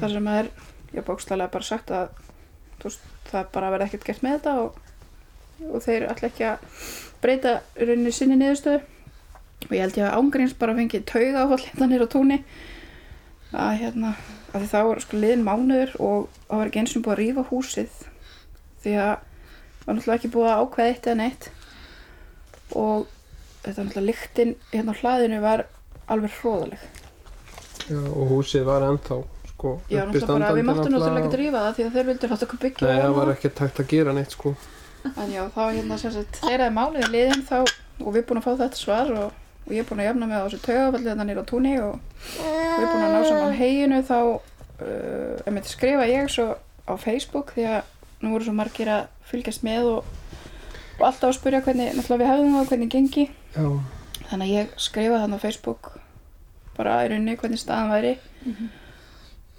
Þar 0.00 0.16
sem 0.16 0.30
er 0.32 0.50
ég 0.96 1.06
bókstælega 1.06 1.54
bara 1.54 1.68
sagt 1.68 1.92
að 1.94 2.10
veist, 2.82 3.04
það 3.30 3.52
bara 3.54 3.70
verði 3.76 3.86
ekkert 3.86 4.08
gert 4.08 4.24
með 4.26 4.40
þetta 4.40 4.56
og, 4.64 4.80
og 5.68 5.84
þeir 5.84 6.08
ætla 6.10 6.32
ekki 6.32 6.48
að 6.48 6.66
breyta 7.22 7.54
rauninni 7.78 8.16
sinni 8.16 8.40
niðurstöðu. 8.40 8.82
Og 9.68 9.72
ég 9.76 9.84
held 9.84 10.00
ég 10.00 10.08
að 10.08 10.18
ángríns 10.18 10.58
bara 10.58 10.74
fengið 10.74 11.06
tauga 11.06 11.44
áfall 11.44 11.62
hérna 11.68 11.90
nýra 11.92 12.10
á 12.10 12.12
túnni 12.16 12.40
að 13.50 13.72
hérna 13.80 14.12
að 14.50 14.60
því 14.60 14.68
þá 14.70 14.80
var 14.88 15.00
sko 15.04 15.20
liðin 15.20 15.46
mánuður 15.46 15.96
og 15.98 16.28
það 16.48 16.60
var 16.60 16.70
ekki 16.70 16.82
eins 16.82 16.96
og 16.96 17.04
búið 17.06 17.14
að 17.14 17.20
rífa 17.22 17.46
húsið 17.50 17.96
því 18.84 18.94
að 18.98 19.14
það 19.80 19.86
var 19.86 19.96
náttúrulega 19.96 20.18
ekki 20.20 20.32
búið 20.34 20.50
að 20.50 20.60
ákveða 20.60 20.90
eitt 20.90 21.06
eða 21.08 21.18
neitt. 21.20 21.50
Og 22.78 23.08
þetta 23.64 23.84
náttúrulega 23.84 24.06
lyktin 24.08 24.54
hérna 24.72 24.94
á 24.94 25.00
hlaðinu 25.00 25.42
var 25.42 25.64
alveg 26.10 26.34
hróðaleg 26.40 26.88
Já, 27.90 28.00
og 28.06 28.30
húsið 28.30 28.66
var 28.68 28.86
ennþá 28.86 29.18
sko 29.50 29.74
Já, 29.90 30.04
náttúrulega 30.06 30.36
bara, 30.36 30.52
við 30.56 30.68
máttum 30.68 30.94
náttúrulega 30.94 31.26
ekki 31.26 31.40
rífa 31.40 31.64
það 31.64 31.76
því 31.76 31.86
að 31.86 31.96
þeir 31.96 32.08
vildu 32.10 32.30
láta 32.30 32.46
okkur 32.46 32.62
byggja 32.64 32.88
Nei, 32.88 33.00
það 33.02 33.16
var 33.18 33.32
ekki 33.34 33.52
takt 33.60 33.82
að 33.82 33.90
gera 33.90 34.14
neitt 34.16 34.36
sko. 34.36 34.54
En 35.10 35.30
já, 35.32 35.42
þá 35.54 35.60
hérna 35.66 35.98
það 36.00 36.54
er 36.54 36.64
mánuði 36.76 37.10
liðin 37.12 37.44
þá, 37.48 37.58
og 37.60 38.08
við 38.08 38.20
erum 38.20 38.28
búin 38.30 38.40
að 38.40 38.46
fá 38.46 38.52
þetta 38.64 38.80
svar 38.80 39.12
og, 39.16 39.38
og 39.66 39.74
ég 39.74 39.82
er 39.82 39.88
búin 39.88 40.02
að 40.02 40.10
jafna 40.10 40.28
mig 40.30 40.40
á 40.40 40.44
þessu 40.44 40.62
taugafalli 40.66 41.10
þannig 41.10 41.30
nýra 41.30 41.44
á 41.44 41.50
túnni 41.50 41.74
og 41.84 41.94
við 42.80 42.86
erum 42.86 42.92
búin 42.94 43.06
að 43.06 43.14
ná 43.14 43.28
saman 43.28 43.56
heginu 43.58 44.00
þá 44.08 44.18
uh, 44.80 45.62
skrifa 45.68 46.08
ég 46.08 46.30
svo 46.32 46.46
á 46.88 46.92
Facebook 46.96 47.52
því 47.56 47.66
að 47.76 47.80
nú 48.20 48.34
voru 48.34 48.46
svo 48.46 48.54
margir 48.56 48.90
að 48.92 49.08
fylgjast 49.28 49.64
með 49.66 49.88
og, 49.90 50.12
og 50.98 51.06
alltaf 51.08 51.30
að 51.30 51.36
spyrja 51.38 51.62
hvernig, 51.64 51.92
náttúrulega 51.96 52.22
við 52.22 52.30
hefðum 52.30 52.54
það 52.54 52.62
og 52.62 52.70
hvernig 52.72 52.92
gengi. 52.94 53.26
Já, 53.54 53.66
þannig 54.30 54.46
að 54.46 54.54
ég 54.54 54.72
skrifa 54.80 55.20
þannig 55.22 55.40
á 55.40 55.44
Facebook 55.44 55.92
bara 56.76 56.96
í 57.04 57.10
rauninni 57.12 57.36
hvernig 57.40 57.60
staðan 57.60 57.92
væri. 57.94 58.14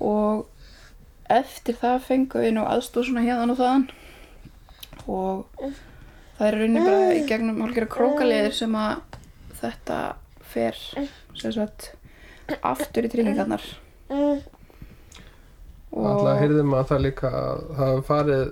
Og 0.02 0.46
eftir 1.32 1.78
það 1.80 2.06
fengum 2.08 2.44
við 2.44 2.56
nú 2.58 2.66
aðstóð 2.68 3.10
svona 3.10 3.26
hérna 3.26 3.54
og 3.54 3.62
þaðan. 3.62 3.88
Og 5.06 5.64
það 6.38 6.46
er 6.48 6.60
rauninni 6.60 6.86
bara 6.86 7.16
í 7.16 7.24
gegnum 7.30 7.64
hálfgerða 7.64 7.94
krókaliðir 7.96 8.58
sem 8.58 8.78
að 8.78 9.20
þetta 9.62 10.00
fer 10.52 10.78
sem 11.38 11.54
sagt 11.56 11.94
aftur 12.72 13.08
í 13.08 13.12
tryggingarnar. 13.14 13.64
Alltaf 15.92 16.40
heyrðum 16.40 16.74
að 16.78 16.86
það 16.92 17.02
líka 17.06 17.30
að 17.36 17.64
það 17.80 18.02
farið 18.08 18.52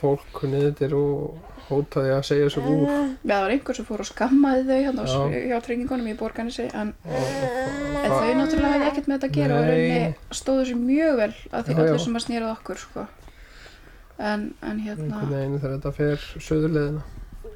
fólk 0.00 0.42
niður 0.50 0.92
og 0.98 1.46
hótaði 1.70 2.10
að 2.14 2.24
segja 2.26 2.50
svo 2.50 2.62
úr. 2.66 2.90
Það 3.22 3.42
var 3.44 3.52
einhver 3.54 3.76
sem 3.78 3.86
fór 3.86 4.02
og 4.04 4.08
skammaði 4.08 4.64
þau 4.68 4.78
hérna 4.84 5.04
á- 5.06 5.34
hjá 5.50 5.56
tryggingunum 5.66 6.08
í 6.10 6.14
borganessi 6.18 6.66
en, 6.74 6.92
og, 7.06 7.30
en 8.02 8.10
þau 8.10 8.32
náttúrulega 8.40 8.72
hefði 8.74 8.88
ekkert 8.90 9.08
með 9.10 9.16
þetta 9.16 9.28
að 9.30 9.36
gera 9.38 9.54
og 9.58 9.64
Nei. 9.64 9.70
rauninni 9.70 10.36
stóðu 10.40 10.66
sér 10.70 10.80
mjög 10.82 11.16
vel 11.20 11.30
að 11.52 11.66
því 11.70 11.76
allir 11.78 12.02
sem 12.04 12.18
að 12.20 12.24
snýrað 12.26 12.54
okkur 12.56 12.82
sko. 12.84 13.06
en, 14.20 14.46
en 14.62 14.80
hérna 14.84 15.20
veginn 15.30 15.58
þegar 15.62 15.76
þetta 15.78 15.92
fer 15.96 16.26
söðurleðina 16.38 17.02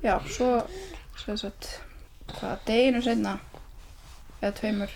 Já, 0.04 0.14
svo 0.28 0.50
sem 1.20 1.36
sagt, 1.40 1.68
hvað, 2.34 2.58
deginu 2.68 3.02
senna 3.04 3.38
eða 4.40 4.54
tveimur 4.60 4.94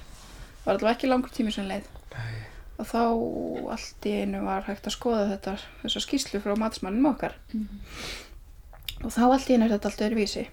var 0.68 0.76
allavega 0.76 0.94
ekki 0.96 1.10
langur 1.10 1.32
tími 1.34 1.54
sem 1.54 1.66
leið. 1.68 1.88
Nei. 2.12 2.36
og 2.78 2.86
þá 2.86 3.00
allt 3.74 4.06
í 4.06 4.12
einu 4.22 4.44
var 4.44 4.62
hægt 4.68 4.86
að 4.86 4.94
skoða 4.94 5.26
þetta 5.32 5.56
þessa 5.82 6.02
skýslu 6.04 6.40
frá 6.44 6.54
matsmannum 6.60 7.08
okkar. 7.10 7.34
Og 9.02 9.10
þá 9.14 9.24
allt 9.26 9.50
í 9.50 9.56
einu 9.56 9.66
er 9.66 9.74
þetta 9.74 9.90
allt 9.90 10.04
öðruvísi. 10.06 10.44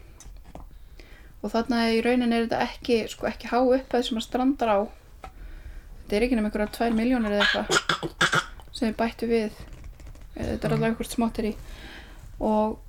Og 1.43 1.53
þarna 1.53 1.83
í 1.93 2.01
raunin 2.01 2.33
er 2.33 2.47
þetta 2.47 2.63
ekki 2.65 2.99
sko 3.11 3.29
ekki 3.29 3.51
há 3.51 3.59
upphæð 3.59 4.07
sem 4.07 4.17
að 4.17 4.25
strandar 4.25 4.73
á. 4.73 4.79
Þetta 6.05 6.17
er 6.17 6.25
ekki 6.25 6.39
nema 6.39 6.49
einhverja 6.49 6.73
2 6.79 6.97
miljónir 6.97 7.37
eða 7.37 7.45
eitthvað 7.45 8.71
sem 8.71 8.89
við 8.89 8.97
bættu 9.03 9.29
við. 9.29 9.61
Eh, 10.35 10.55
þetta 10.55 10.67
er 10.67 10.73
allavega 10.73 10.91
einhvert 10.93 11.13
smáttir 11.13 11.51
í 11.51 11.55
og, 12.39 12.79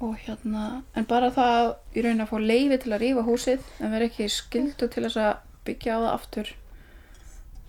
og 0.00 0.14
hérna 0.24 0.82
en 0.96 1.06
bara 1.08 1.30
það 1.34 1.74
í 1.94 2.04
raunin 2.04 2.24
að 2.24 2.30
fá 2.32 2.38
leiði 2.42 2.78
til 2.82 2.92
að 2.92 3.02
rífa 3.04 3.26
húsið 3.26 3.68
en 3.80 3.92
vera 3.94 4.08
ekki 4.08 4.28
skildu 4.32 4.88
til 4.90 5.04
þess 5.06 5.20
að 5.22 5.34
byggja 5.68 5.98
á 5.98 5.98
það 6.00 6.14
aftur 6.14 6.54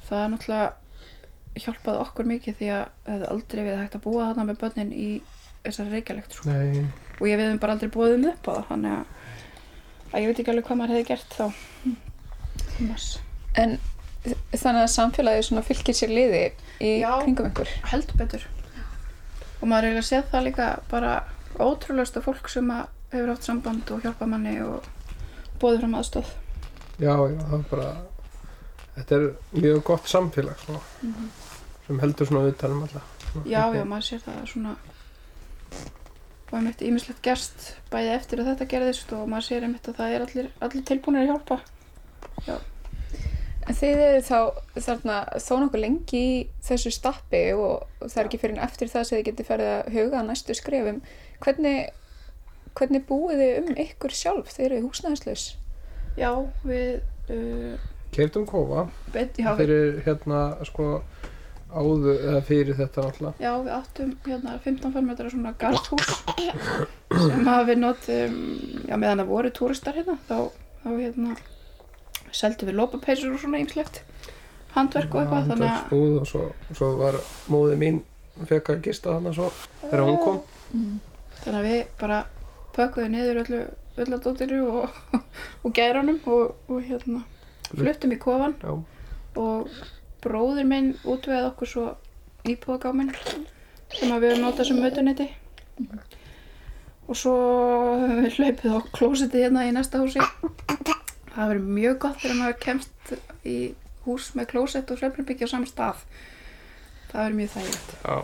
það 0.07 0.23
er 0.23 0.31
náttúrulega 0.33 0.67
hjálpaði 1.57 2.01
okkur 2.03 2.29
mikið 2.31 2.57
því 2.59 2.71
að 2.73 2.83
það 3.05 3.13
hefði 3.13 3.29
aldrei 3.33 3.61
verið 3.63 3.81
hægt 3.81 3.97
að 3.97 4.05
búa 4.05 4.27
þarna 4.29 4.47
með 4.47 4.59
börnin 4.63 4.91
í 4.93 5.09
þessari 5.65 5.93
reykjalegt 5.95 6.37
sko. 6.37 6.53
Nei, 6.53 6.85
og 7.17 7.27
ég 7.27 7.39
við 7.41 7.55
bara 7.63 7.75
aldrei 7.75 7.91
búið 7.93 8.17
um 8.17 8.27
upp 8.31 8.49
á 8.49 8.51
það 8.51 8.67
þannig 8.71 8.97
að, 8.97 9.13
að 10.11 10.21
ég 10.21 10.29
veit 10.31 10.41
ekki 10.41 10.53
alveg 10.53 10.67
hvað 10.67 10.81
maður 10.81 10.95
hefði 10.95 11.07
gert 11.11 11.37
þá 11.37 11.47
Thomas. 12.77 13.07
En 13.57 13.79
þannig 14.53 14.83
að 14.83 14.91
samfélagið 14.93 15.47
svona 15.47 15.63
fylgir 15.65 15.97
sér 15.97 16.13
liði 16.13 16.43
í 16.83 16.91
Já. 17.01 17.11
kringum 17.23 17.49
ykkur. 17.49 17.71
heldur 17.91 18.19
betur 18.19 18.45
og 19.61 19.69
maður 19.69 19.87
er 19.87 19.93
eiginlega 19.93 20.07
séð 20.09 20.27
það 20.33 20.45
líka 20.49 20.67
bara 20.91 21.13
ótrúlegsta 21.57 22.21
fólk 22.25 22.49
sem 22.51 22.67
að 22.73 22.89
hefur 23.13 23.31
haft 23.31 23.47
samband 23.47 23.93
og 23.95 24.03
hjálpa 24.03 24.27
manni 24.29 24.57
og 24.65 24.85
bóðið 25.61 25.85
fram 25.85 25.95
aðstóð 26.01 26.33
já, 26.99 27.13
já, 27.13 27.39
það 27.47 27.57
er 27.57 27.65
bara 27.71 27.87
þetta 28.97 29.19
er 29.19 29.27
mjög 29.57 29.83
gott 29.91 30.11
samfélag 30.11 30.63
sko, 30.63 30.81
sem 31.87 32.01
heldur 32.03 32.29
svona 32.29 32.53
um 32.71 32.87
alla 32.87 33.03
Svona, 33.27 33.43
já, 33.51 33.63
já, 33.75 33.83
maður 33.83 34.05
sér 34.07 34.23
það 34.23 34.43
svona 34.53 34.77
og 36.47 36.53
einmitt 36.55 36.81
ímislegt 36.85 37.19
gerst 37.25 37.65
bæði 37.91 38.13
eftir 38.15 38.41
að 38.41 38.53
þetta 38.53 38.71
gerðist 38.71 39.11
og 39.17 39.27
maður 39.27 39.47
sér 39.49 39.67
einmitt 39.67 39.89
að 39.91 39.99
það 39.99 40.15
er 40.15 40.25
allir, 40.25 40.49
allir 40.63 40.85
tilbúinir 40.87 41.25
að 41.25 41.31
hjálpa 41.33 42.57
En 43.67 43.75
þið 43.75 44.01
eru 44.05 44.19
þá 44.23 44.37
þarna 44.79 45.15
þó 45.43 45.53
nokkuð 45.59 45.81
lengi 45.83 46.19
í 46.23 46.35
þessu 46.63 46.91
stappi 46.95 47.41
og 47.51 48.05
það 48.05 48.19
er 48.21 48.29
ekki 48.29 48.39
fyrir 48.39 48.55
en 48.55 48.63
eftir 48.63 48.91
það 48.93 49.07
sem 49.09 49.17
þið 49.17 49.25
getið 49.27 49.49
ferðið 49.49 49.71
að 49.73 49.89
huga 49.97 50.21
að 50.21 50.29
næstu 50.29 50.55
skrefum. 50.55 51.01
Hvernig, 51.43 51.89
hvernig 52.79 53.03
búið 53.09 53.43
þið 53.43 53.57
um 53.59 53.81
ykkur 53.83 54.15
sjálf? 54.15 54.53
Þið 54.55 54.67
eru 54.69 54.79
húsnæðislaus. 54.85 55.45
já, 56.15 56.31
við 56.63 57.01
uh, 57.35 57.75
Keirtum 58.15 58.45
kofa 58.49 58.87
bet, 59.13 59.37
já, 59.37 59.51
fyrir 59.57 59.99
hérna 60.05 60.43
sko 60.67 61.01
áður 61.67 62.15
eða 62.15 62.41
fyrir 62.47 62.77
þetta 62.77 63.03
náttúrulega. 63.03 63.43
Já, 63.43 63.51
við 63.65 63.73
áttum 63.75 64.13
hérna 64.25 64.55
15 64.63 64.93
farmetra 64.95 65.31
svona 65.33 65.53
garðhús 65.59 66.13
sem 67.27 67.51
að 67.51 67.65
við 67.71 67.81
notum 67.83 68.37
já, 68.87 68.95
meðan 68.95 69.23
það 69.23 69.31
voru 69.33 69.53
túristar 69.57 69.97
hérna 69.99 70.17
þá, 70.29 70.37
þá 70.83 70.89
hérna 70.93 71.35
seldum 72.31 72.71
við 72.71 72.79
lópapeysur 72.79 73.33
og 73.35 73.41
svona 73.41 73.61
ýmslegt 73.63 74.01
handverk 74.77 75.13
og 75.13 75.21
eitthvað 75.23 75.51
þannig 75.51 75.67
að 75.67 75.73
Handverksbúð 75.73 76.17
og 76.21 76.29
svo, 76.29 76.45
svo 76.77 76.91
var 76.99 77.19
móði 77.51 77.77
mín 77.81 78.01
fekk 78.47 78.73
að 78.73 78.83
gista 78.87 79.15
þarna 79.15 79.33
svo 79.35 79.51
þegar 79.83 80.05
hún 80.05 80.19
kom. 80.23 80.41
Þannig 81.43 81.59
að 81.59 81.67
við 81.67 81.79
bara 81.99 82.19
pökkuðum 82.77 83.15
niður 83.15 83.41
öllu 83.43 83.63
ölladóttiru 83.97 84.59
og, 84.69 84.99
og 85.65 85.73
gæranum 85.73 86.19
og, 86.29 86.53
og 86.69 86.83
hérna 86.85 87.23
fluttum 87.71 88.13
í 88.15 88.19
kofan 88.21 88.55
já, 88.61 88.73
og 89.41 89.73
bróðir 90.23 90.67
minn 90.69 90.93
útvegaði 91.03 91.49
okkur 91.51 91.71
svo 91.71 91.87
íbúðagáminn 92.47 93.11
sem 93.93 94.11
að 94.11 94.23
við 94.23 94.33
höfum 94.33 94.45
notað 94.45 94.69
sem 94.69 94.81
mötuneyti 94.83 95.27
og 97.07 97.19
svo 97.19 97.35
höfum 98.03 98.23
við 98.23 98.39
hlaupið 98.39 98.77
á 98.77 98.79
klósetti 98.95 99.43
hérna 99.43 99.67
í 99.67 99.75
næsta 99.75 100.01
húsi. 100.01 100.23
Það 101.37 101.51
verður 101.53 101.69
mjög 101.77 101.99
gott 102.03 102.23
þegar 102.23 102.39
maður 102.41 102.57
kemst 102.65 103.13
í 103.47 103.59
hús 104.07 104.33
með 104.35 104.49
klósett 104.55 104.91
og 104.91 105.03
hlaupunbyggja 105.03 105.47
á 105.47 105.53
saman 105.53 105.69
stað. 105.69 106.03
Það 107.11 107.21
verður 107.21 107.39
mjög 107.39 107.55
þægilegt. 107.55 107.95
Já 108.03 108.17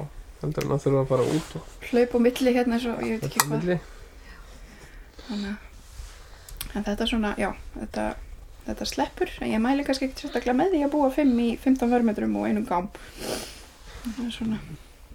hann 0.43 0.71
að 0.75 0.81
þurfa 0.83 1.01
að 1.01 1.11
fara 1.11 1.25
út 1.31 1.53
og 1.57 1.85
hlaup 1.89 2.15
á 2.15 2.19
milli 2.25 2.53
hérna 2.55 2.77
eins 2.77 2.87
og 2.91 3.03
ég 3.05 3.15
veit 3.15 3.27
ekki 3.29 3.43
hvað. 3.47 3.69
þannig 5.27 5.53
að 5.53 5.69
en 6.73 6.85
þetta 6.87 7.05
er 7.05 7.09
svona, 7.11 7.31
já, 7.37 7.49
þetta 7.77 8.05
þetta 8.67 8.87
sleppur 8.87 9.33
en 9.41 9.51
ég 9.51 9.61
mæli 9.63 9.85
kannski 9.87 10.07
ekki 10.07 10.23
sérstaklega 10.23 10.55
með 10.57 10.73
því 10.73 10.85
að 10.85 10.93
búa 10.95 11.09
5 11.13 11.35
í 11.43 11.49
15 11.63 11.91
förmetrum 11.91 12.37
og 12.39 12.47
einum 12.47 12.65
gám. 12.67 12.89
Það 14.03 14.23
er 14.25 14.33
svona 14.35 14.59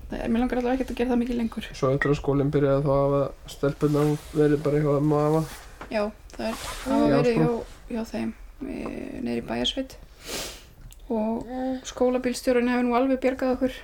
það 0.08 0.20
er, 0.20 0.32
mér 0.32 0.42
langar 0.44 0.60
allavega 0.60 0.78
ekkert 0.78 0.92
að 0.92 1.00
gera 1.00 1.12
það 1.12 1.22
mikið 1.22 1.40
lengur. 1.42 1.70
Svo 1.76 1.92
að 1.92 2.18
skólinn 2.18 2.52
byrjaði 2.52 2.84
þá 2.86 2.92
að 2.96 3.16
stelpunar 3.54 4.12
verið 4.34 4.62
bara 4.66 4.82
hjá 4.84 4.90
þeim 4.90 5.16
og 5.16 5.24
afa. 5.24 5.42
já, 5.88 6.02
það 6.36 6.46
er 6.48 6.62
það 6.62 7.02
var 7.02 7.14
verið 7.16 7.40
hjá, 7.40 7.48
sko. 7.48 7.82
hjá 7.92 8.02
þeim 8.12 8.34
neyri 8.68 9.40
í 9.40 9.46
bæjarsveit. 9.48 9.98
Og 11.08 11.52
skólabílstjórun 11.88 12.68
hefur 12.68 12.84
nú 12.84 12.96
alveg 12.98 13.20
bjargað 13.22 13.54
okkur 13.56 13.76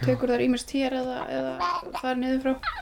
tekur 0.00 0.32
þar 0.32 0.44
ímest 0.44 0.70
hér 0.72 0.96
eða, 1.00 1.22
eða 1.28 1.70
þar 1.98 2.20
niður 2.20 2.42
frá. 2.44 2.76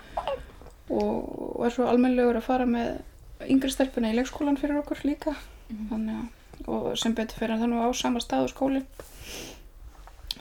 Og, 0.88 1.64
er 1.66 1.74
svo 1.74 1.88
almennlegur 1.90 2.38
að 2.38 2.46
fara 2.46 2.66
með 2.68 3.48
yngri 3.48 3.70
stelpuna 3.72 4.12
í 4.12 4.16
leikskólan 4.18 4.58
fyrir 4.60 4.80
okkur 4.80 5.02
líka 5.06 5.34
þannig 5.68 6.16
að 6.16 6.34
og 6.68 6.88
sem 6.98 7.14
betur 7.14 7.38
fyrir 7.38 7.60
það 7.60 7.70
nú 7.70 7.84
á 7.84 7.88
sama 7.94 8.20
stað 8.20 8.48
og 8.48 8.50
skólinn 8.50 8.86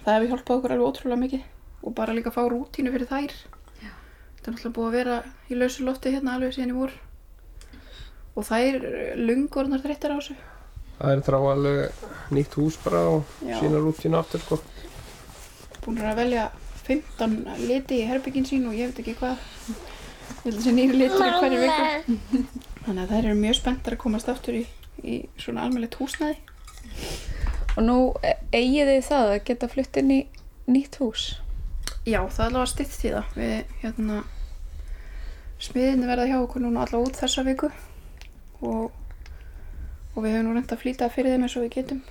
það 0.07 0.15
hefur 0.15 0.29
hjálpað 0.31 0.57
okkur 0.57 0.73
alveg 0.73 0.87
ótrúlega 0.87 1.21
mikið 1.21 1.87
og 1.87 1.95
bara 1.95 2.15
líka 2.15 2.31
að 2.31 2.37
fá 2.37 2.43
rútínu 2.51 2.91
fyrir 2.93 3.09
þær. 3.09 3.33
Já. 3.83 3.91
þetta 4.37 4.49
er 4.49 4.53
náttúrulega 4.55 4.75
búið 4.77 4.87
að 4.87 4.95
vera 4.97 5.17
í 5.47 5.57
lausu 5.59 5.85
lofti 5.87 6.13
hérna 6.13 6.35
alveg 6.37 6.55
síðan 6.55 6.73
í 6.73 6.77
vor. 6.77 6.93
Og 8.37 8.47
þær 8.47 8.77
lungurnar 9.19 9.83
þreyttar 9.83 10.15
á 10.15 10.17
þessu. 10.17 10.37
Það 10.97 11.13
er 11.13 11.23
þrá 11.27 11.37
alveg 11.51 12.01
nýtt 12.33 12.57
hús 12.57 12.79
bara 12.83 13.03
og 13.11 13.35
Já. 13.45 13.59
sína 13.59 13.81
rútínu 13.83 14.17
aftur 14.19 14.43
sko. 14.43 14.59
búin 15.85 16.01
að 16.03 16.17
velja 16.23 16.49
15 16.87 17.37
liti 17.67 18.01
í 18.01 18.07
herbyggin 18.07 18.47
sín 18.47 18.65
og 18.67 18.75
ég 18.75 18.89
veit 18.91 19.03
ekki 19.03 19.15
hvað. 19.19 19.37
Ég 19.37 20.47
held 20.47 20.57
að 20.57 20.63
sé 20.65 20.73
nýri 20.75 20.97
litur 20.97 21.27
í 21.27 21.35
hverju 21.37 21.61
viku. 21.63 22.43
Þannig 22.87 23.03
að 23.03 23.11
þær 23.11 23.23
eru 23.25 23.37
mjög 23.39 23.55
spenntar 23.59 23.95
að 23.95 24.01
komast 24.03 24.29
aftur 24.31 24.57
í, 24.59 24.65
í 25.03 25.17
svona 25.39 25.65
almennilegt 25.65 25.97
húsnæði. 25.99 26.37
Og 27.77 27.83
nú 27.85 27.97
eigið 28.55 28.89
þið 28.89 29.03
það 29.05 29.33
að 29.33 29.43
geta 29.49 29.69
flutt 29.69 29.99
inn 30.01 30.13
í 30.15 30.21
nýtt 30.67 30.97
hús. 31.01 31.27
Já, 32.07 32.21
það 32.31 32.41
er 32.41 32.47
allavega 32.47 32.71
stytt 32.71 32.95
í 33.03 33.11
það. 33.13 33.35
Við, 33.37 33.73
hérna, 33.83 34.21
smiðinni 35.61 36.09
verða 36.09 36.29
hjá 36.29 36.37
okkur 36.39 36.63
núna 36.63 36.85
allavega 36.85 37.11
út 37.11 37.19
þessa 37.21 37.43
viku. 37.47 37.69
Og, 38.65 38.95
og 40.15 40.17
við 40.23 40.37
höfum 40.37 40.47
nú 40.47 40.55
reynd 40.55 40.73
að 40.73 40.81
flýta 40.81 41.11
fyrir 41.13 41.35
þeim 41.35 41.45
eins 41.45 41.57
og 41.59 41.67
við 41.67 41.75
getum. 41.77 42.01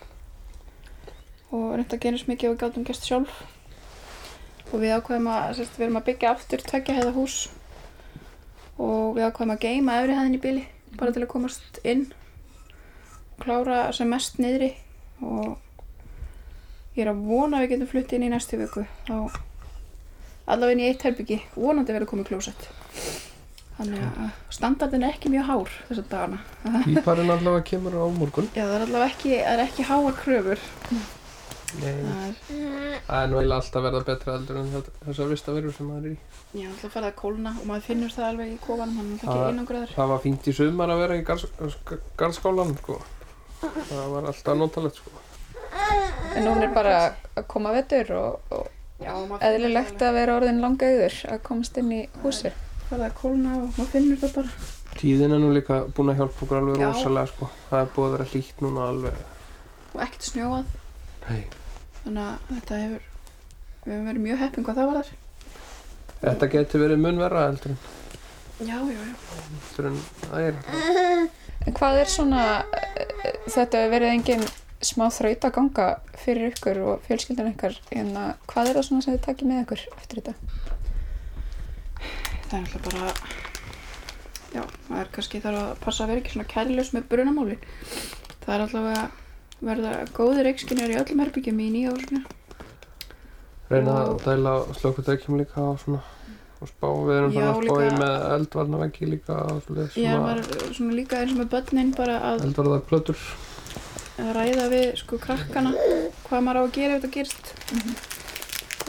Og 1.51 1.67
reynd 1.75 1.97
að 1.97 2.03
gera 2.05 2.19
eins 2.19 2.29
mikið 2.31 2.53
og 2.53 2.61
gátum 2.63 2.87
gæst 2.87 3.09
sjálf. 3.09 3.43
Og 4.73 4.81
við 4.83 4.97
ákveðum 4.99 5.31
að, 5.33 5.49
sérst, 5.59 5.77
við 5.79 5.89
erum 5.89 6.01
að 6.03 6.09
byggja 6.11 6.33
aftur 6.35 6.63
tveggja 6.63 6.99
heiða 7.01 7.17
hús. 7.17 7.41
Og 8.77 9.17
við 9.17 9.27
ákveðum 9.27 9.57
að 9.57 9.63
geima 9.67 9.99
efri 10.03 10.19
hæðin 10.21 10.39
í 10.39 10.43
bíli 10.43 10.65
bara 10.97 11.13
til 11.13 11.25
að 11.25 11.33
komast 11.33 11.81
inn 11.85 12.07
klára 13.43 13.93
sem 13.97 14.09
mest 14.11 14.39
niðri 14.43 14.73
og 15.23 15.57
ég 16.97 17.05
er 17.05 17.11
að 17.13 17.23
vona 17.29 17.59
að 17.59 17.67
við 17.67 17.73
getum 17.75 17.91
flutt 17.93 18.13
inn 18.17 18.27
í 18.27 18.33
næstu 18.33 18.59
viku 18.61 18.87
þá 19.09 19.17
allavega 20.47 20.73
inn 20.77 20.85
í 20.85 20.89
eitt 20.91 21.03
herbyggi 21.07 21.41
vonandi 21.57 21.93
verður 21.97 22.11
komið 22.13 22.29
klósett 22.31 22.69
þannig 23.77 24.01
að 24.07 24.31
standardin 24.57 25.05
er 25.05 25.13
ekki 25.17 25.29
mjög 25.35 25.49
hár 25.51 25.73
þessar 25.91 26.07
dagana 26.13 26.39
Íparinn 26.95 27.33
allavega 27.35 27.67
kemur 27.73 27.99
á 28.01 28.05
morgun. 28.17 28.49
já 28.57 28.63
það 28.65 28.75
er 28.79 28.85
allavega 28.87 29.11
ekki, 29.13 29.35
er 29.43 29.65
ekki 29.67 29.89
háar 29.91 30.17
kröfur 30.23 30.63
Nei, 31.77 31.93
það 32.09 32.29
er, 32.31 33.27
nú 33.29 33.37
eiginlega 33.37 33.57
alltaf 33.59 33.83
verða 33.85 34.01
betra 34.07 34.37
eldur 34.39 34.61
en 34.63 34.69
þessar 35.03 35.29
vistaverur 35.35 35.75
sem 35.77 35.89
maður 35.91 36.07
er 36.07 36.15
í. 36.15 36.61
já 36.63 36.69
alltaf 36.71 36.95
farið 36.95 37.09
að 37.11 37.17
kólna 37.19 37.53
og 37.59 37.67
maður 37.69 37.85
finnur 37.91 38.15
það 38.15 38.29
alveg 38.31 38.53
í 38.55 38.57
kofanum 38.65 38.97
hann 39.03 39.11
er 39.11 39.19
Það- 39.21 39.35
ekki 39.35 39.51
einangraður 39.51 39.93
Það 39.99 40.09
var 40.15 40.23
fínt 40.25 40.47
í 40.49 40.55
sumar 40.57 40.93
að 40.95 41.03
vera 41.03 41.19
í 41.21 41.25
garðs- 41.27 41.99
garðskólan 42.23 42.73
sko. 42.79 42.97
Það 43.61 44.07
var 44.13 44.29
alltaf 44.31 44.59
notalegt 44.59 45.01
sko. 45.01 45.11
En 46.37 46.47
hún 46.47 46.63
er 46.65 46.73
bara 46.75 46.97
að 47.37 47.47
koma 47.51 47.73
vetur 47.75 48.13
og, 48.17 48.55
og 48.55 49.41
eðlilegt 49.45 49.99
það 49.99 50.09
að 50.09 50.17
vera 50.21 50.37
orðin 50.41 50.63
langauður 50.63 51.19
að 51.33 51.43
komast 51.47 51.77
inn 51.81 51.93
í 51.93 52.03
húsi. 52.23 52.51
alveg. 52.51 52.63
farið 52.89 53.07
að 53.09 53.15
kólna 53.21 53.55
og 53.57 53.69
maður 53.77 53.93
finnur 53.93 54.21
það 54.23 54.35
bara 54.37 54.73
Tíðin 54.97 55.35
er 55.37 55.41
nú 55.43 55.51
líka 55.53 55.83
búin 55.93 56.09
að 56.13 56.21
hjálpa 56.23 56.45
okkur 56.47 56.59
alveg 56.61 56.81
rosalega 56.81 57.27
sko. 57.33 57.49
Það 57.69 57.81
er 57.83 57.91
búið 57.97 58.07
að 58.07 58.15
vera 58.17 58.29
hlýtt 58.31 58.63
núna 58.65 58.87
alveg. 58.93 59.19
og 59.93 60.03
ekkert 60.07 60.27
snjóað 60.31 60.65
Nei. 61.27 61.43
þannig 62.05 62.23
að 62.23 62.51
þetta 62.55 62.81
hefur 62.83 63.03
við 63.87 63.93
hefum 63.93 64.09
verið 64.11 64.25
mjög 64.27 64.41
heppin 64.45 64.67
hvað 64.67 64.81
það 64.81 64.91
var 64.91 64.99
þar 65.01 65.15
Þetta 66.17 66.49
getur 66.55 66.81
verið 66.81 67.03
mun 67.03 67.19
verra 67.21 67.43
heldur 67.47 67.75
en, 67.75 67.79
já, 68.61 68.79
já, 68.81 69.01
já 69.05 69.15
heldur 69.37 69.91
en 69.91 69.99
það 70.23 70.47
er. 70.47 70.61
En 70.73 71.29
hvað 71.75 72.01
er 72.01 72.11
svona, 72.11 72.45
eh, 72.77 73.33
þetta 73.49 73.79
hefur 73.83 73.95
verið 73.97 74.13
engin 74.15 74.45
smá 74.87 75.07
þraut 75.11 75.45
að 75.49 75.55
ganga 75.57 75.87
fyrir 76.21 76.53
ykkur 76.53 76.79
og 76.85 77.03
fjölskyldan 77.09 77.53
ykkar, 77.55 77.79
en 77.93 78.13
að 78.17 78.33
hvað 78.47 78.69
er 78.71 78.75
það 78.79 78.85
svona 78.89 79.03
sem 79.03 79.15
þið 79.17 79.25
takið 79.27 79.49
með 79.51 79.63
ykkur 79.65 79.85
eftir 79.97 80.21
þetta? 80.21 80.35
það 82.47 82.57
er 82.57 82.65
alltaf 82.67 82.83
bara 82.87 83.13
já, 84.55 84.63
það 84.89 84.99
er 85.01 85.09
kannski 85.17 85.41
þarf 85.43 85.61
að 85.63 85.79
passa 85.83 86.05
að 86.05 86.09
vera 86.13 86.21
ekki 86.23 86.35
svona 86.37 86.51
kærljus 86.53 86.93
með 86.95 87.09
brunamáli 87.11 87.57
það 88.45 88.55
er 88.55 88.65
alltaf 88.67 88.91
að 88.93 89.07
verða 89.67 89.93
góðir 90.15 90.45
reikskinjar 90.47 90.93
í 90.93 90.99
öllum 91.01 91.23
herbyggjum 91.25 91.63
í 91.65 91.71
nýja 91.75 91.95
húsinu 91.97 92.23
Reyna 93.71 93.97
að 94.05 94.11
Og- 94.13 94.21
dæla 94.23 94.53
slökkutækjum 94.79 95.41
líka 95.41 95.59
og 95.73 95.81
svona. 95.83 96.03
Og 96.57 96.71
spá, 96.71 96.87
við 96.89 97.19
erum 97.19 97.35
Já, 97.35 97.41
bara 97.41 97.51
að 97.53 97.67
spá 97.67 97.81
í 97.85 97.91
með 98.01 98.15
eldvarnaveggi 98.37 99.09
líka 99.11 99.35
svoleiðis, 99.67 99.97
ég 100.01 100.71
svona 100.79 100.97
líka 100.97 101.19
eins 101.21 101.35
og 101.35 101.41
með 101.43 101.51
börnin 101.53 101.91
bara 101.97 102.17
að, 102.31 102.47
eldvarðarplötur. 102.47 103.25
að 104.23 104.31
ræða 104.39 104.69
við 104.73 104.87
sko 105.03 105.19
krakkana 105.21 105.75
hvað 106.25 106.47
maður 106.47 106.61
á 106.61 106.63
að 106.63 106.73
gera 106.79 106.97
ef 106.97 107.05
þetta 107.05 107.13
gerist. 107.19 107.53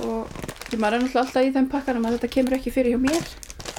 Og 0.08 0.40
því 0.70 0.80
maður 0.80 0.96
er 0.96 1.04
náttúrulega 1.04 1.26
alltaf 1.26 1.44
í 1.44 1.54
þeim 1.58 1.70
pakkanum 1.74 2.08
að 2.08 2.18
þetta 2.18 2.34
kemur 2.38 2.58
ekki 2.60 2.76
fyrir 2.78 2.96
hjá 2.96 3.04
mér. 3.04 3.30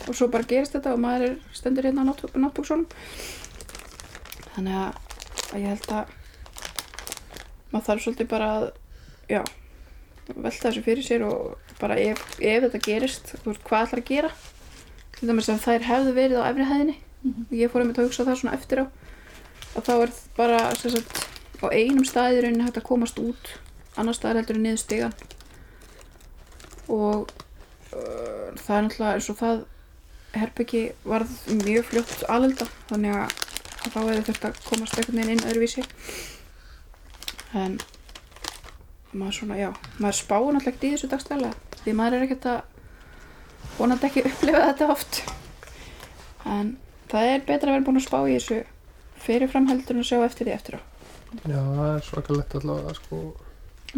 Og 0.09 0.17
svo 0.17 0.29
bara 0.33 0.49
gerist 0.53 0.77
þetta 0.77 0.93
og 0.93 1.03
maður 1.05 1.31
er 1.31 1.35
stendur 1.57 1.89
hérna 1.89 2.05
á 2.05 2.09
náttbúksunum 2.13 2.85
þannig 4.59 4.75
að, 4.75 5.01
að 5.55 5.63
ég 5.63 5.73
held 5.73 5.91
að 5.95 6.15
maður 7.73 7.87
þarf 7.89 8.05
svolítið 8.05 8.29
bara 8.33 8.49
að 8.57 8.69
já, 9.31 9.43
velta 10.35 10.65
þessu 10.69 10.85
fyrir 10.87 11.07
sér 11.07 11.25
og 11.29 11.68
bara 11.81 11.99
ef, 12.03 12.23
ef 12.39 12.65
þetta 12.67 12.81
gerist 12.85 13.35
hvað 13.45 13.85
ætlar 13.85 14.03
að 14.03 14.09
gera? 14.11 14.33
Til 15.19 15.29
dæmis 15.31 15.49
ef 15.51 15.65
þær 15.65 15.87
hefðu 15.89 16.15
verið 16.17 16.43
á 16.43 16.51
efri 16.51 16.67
hæðinni 16.69 16.97
og 17.29 17.55
ég 17.59 17.73
fór 17.73 17.83
einmitt 17.83 17.99
að 17.99 18.09
hugsa 18.09 18.27
það 18.27 18.41
svona 18.43 18.59
eftir 18.59 18.83
á 18.83 18.87
og 19.77 19.85
þá 19.87 19.93
er 19.95 20.13
bara 20.37 20.61
sagt, 20.79 21.19
á 21.63 21.67
einum 21.71 22.07
staði 22.07 22.39
í 22.39 22.45
rauninni 22.45 22.67
hægt 22.67 22.81
að 22.81 22.87
komast 22.89 23.19
út. 23.23 23.51
Annar 23.99 24.17
staðar 24.17 24.41
heldur 24.41 24.59
en 24.59 24.65
niður 24.67 24.81
stigan 24.83 25.15
og 26.89 27.29
uh, 27.93 28.49
það 28.57 28.75
er 28.77 28.87
náttúrulega 28.87 29.13
eins 29.19 29.29
og 29.33 29.39
það 29.43 29.61
herbyggi 30.39 30.83
varð 31.09 31.37
mjög 31.65 31.87
fljótt 31.91 32.25
alelda 32.31 32.69
þannig 32.89 33.17
að, 33.19 33.37
að 33.83 33.95
þá 33.95 33.99
hefur 34.01 34.43
að 34.49 34.61
komast 34.69 34.99
einhvern 34.99 35.21
veginn 35.21 35.35
inn 35.35 35.47
öðruvísi. 35.51 35.85
En 37.59 37.79
maður 39.13 39.39
svona, 39.41 39.59
já, 39.59 39.71
maður 39.99 40.21
spáir 40.21 40.53
náttúrulega 40.55 40.63
ekkert 40.69 40.87
í 40.87 40.93
þessu 40.95 41.13
dagstælega 41.13 41.68
því 41.89 41.95
maður 41.99 42.19
er 42.21 42.27
ekkert 42.29 42.49
að 42.53 42.61
vonandi 43.79 44.09
ekki 44.11 44.25
upplifa 44.29 44.63
þetta 44.71 44.89
oft 44.95 45.23
en 46.49 46.77
það 47.11 47.31
er 47.33 47.43
betra 47.49 47.71
að 47.73 47.75
vera 47.79 47.87
búin 47.89 48.01
að 48.01 48.07
spá 48.07 48.19
í 48.29 48.37
þessu 48.37 48.61
fyrirfram 49.25 49.67
heldur 49.71 49.97
en 49.99 50.05
að 50.05 50.09
sjá 50.13 50.21
eftir 50.29 50.49
því 50.51 50.55
eftir 50.59 50.79
á 50.79 50.81
Já, 51.45 51.59
það 51.61 51.91
er 51.95 52.05
svakalegt 52.07 52.55
allavega 52.57 52.95
sko. 52.97 53.17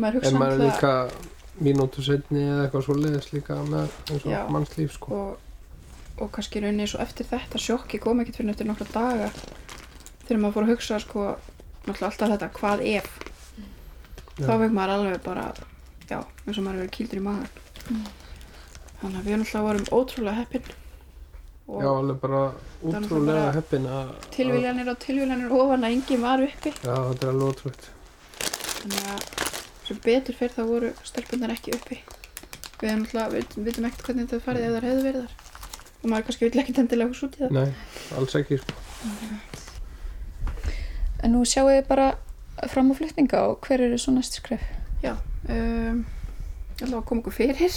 maður 0.02 0.24
En 0.26 0.34
maður 0.40 0.56
er 0.56 0.64
náttúrulega- 0.64 0.66
líka 0.66 1.28
mínútu 1.60 2.02
setni 2.02 2.40
eða 2.42 2.64
eitthvað 2.64 2.84
svo 2.86 2.94
leiðis 2.98 3.28
líka 3.34 3.54
með 3.68 3.88
eins 4.10 4.24
og 4.26 4.32
Já. 4.32 4.40
mannslíf 4.50 4.92
sko. 4.96 5.14
og, 5.14 5.38
og 6.24 6.30
kannski 6.32 6.60
rauninni 6.64 6.86
svo 6.90 6.98
eftir 7.04 7.26
þetta 7.30 7.58
sjokki 7.60 8.00
kom 8.02 8.20
ekkert 8.20 8.36
fyrir 8.40 8.50
eftir 8.54 8.66
nokkra 8.66 8.86
daga 8.94 9.30
þegar 10.26 10.40
maður 10.40 10.54
fór 10.56 10.66
að 10.66 10.72
hugsa 10.74 10.98
sko 11.00 11.26
náttúrulega 11.86 12.10
alltaf 12.10 12.30
þetta, 12.34 12.50
hvað 12.58 12.84
ef 12.96 13.08
Já. 14.40 14.46
þá 14.46 14.52
veit 14.64 14.72
maður 14.72 14.94
alveg 14.96 15.22
bara 15.22 15.46
já, 16.10 16.18
eins 16.46 16.58
og 16.58 16.64
maður 16.64 16.74
er 16.80 16.82
verið 16.86 16.94
kýldur 16.96 17.20
í 17.20 17.24
maður 17.28 17.48
þannig 19.00 19.18
að 19.20 19.26
við 19.26 19.36
náttúrulega 19.40 19.66
vorum 19.66 19.90
ótrúlega 19.98 20.38
heppin 20.40 20.70
og 21.70 21.82
Já, 21.84 21.90
alveg 21.90 22.16
bara 22.20 22.40
bara 22.82 23.42
heppin 23.54 23.86
að 23.86 24.14
tilviljanir 24.34 24.90
og 24.90 24.98
tilviljanir 25.04 25.52
ofan 25.54 25.86
að 25.86 25.94
enginn 25.94 26.24
var 26.24 26.42
uppi. 26.42 26.72
Já, 26.82 26.94
þetta 26.96 27.26
er 27.26 27.30
alveg 27.30 27.52
ótrúlegt. 27.52 27.90
Þannig 28.80 29.10
að 29.12 29.28
sem 29.86 30.00
betur 30.04 30.38
fyrir 30.38 30.56
þá 30.56 30.62
voru 30.66 30.90
stelpunar 31.06 31.54
ekki 31.54 31.74
uppi. 31.76 32.00
Við 32.80 32.92
náttúrulega, 32.96 33.30
við 33.36 33.68
vitum 33.68 33.86
ekkert 33.88 34.08
hvernig 34.08 34.28
þetta 34.30 34.44
farið 34.46 34.66
ef 34.66 34.76
þær 34.76 34.88
hefðu 34.88 35.06
verið 35.06 35.24
þar. 35.26 35.34
Og 36.00 36.06
maður 36.08 36.26
kannski 36.28 36.46
vill 36.46 36.62
ekkert 36.62 36.82
endilega 36.82 37.12
hús 37.12 37.24
út 37.26 37.36
í 37.36 37.42
það. 37.44 37.56
Nei, 37.58 37.72
alls 38.18 38.36
ekki 38.40 38.60
sko. 38.62 38.76
En 41.20 41.34
nú 41.36 41.42
sjáu 41.44 41.68
þið 41.68 41.82
bara 41.90 42.06
fram 42.72 42.90
á 42.90 42.94
flutninga 42.96 43.42
og 43.50 43.66
hver 43.66 43.84
eru 43.84 43.98
svo 44.00 44.14
næst 44.16 44.40
skref? 44.40 44.64
um, 45.04 46.04
allavega 46.86 47.06
kom 47.10 47.18
okkur 47.22 47.34
fyrir. 47.36 47.76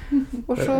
Og 0.48 0.58
svo 0.60 0.74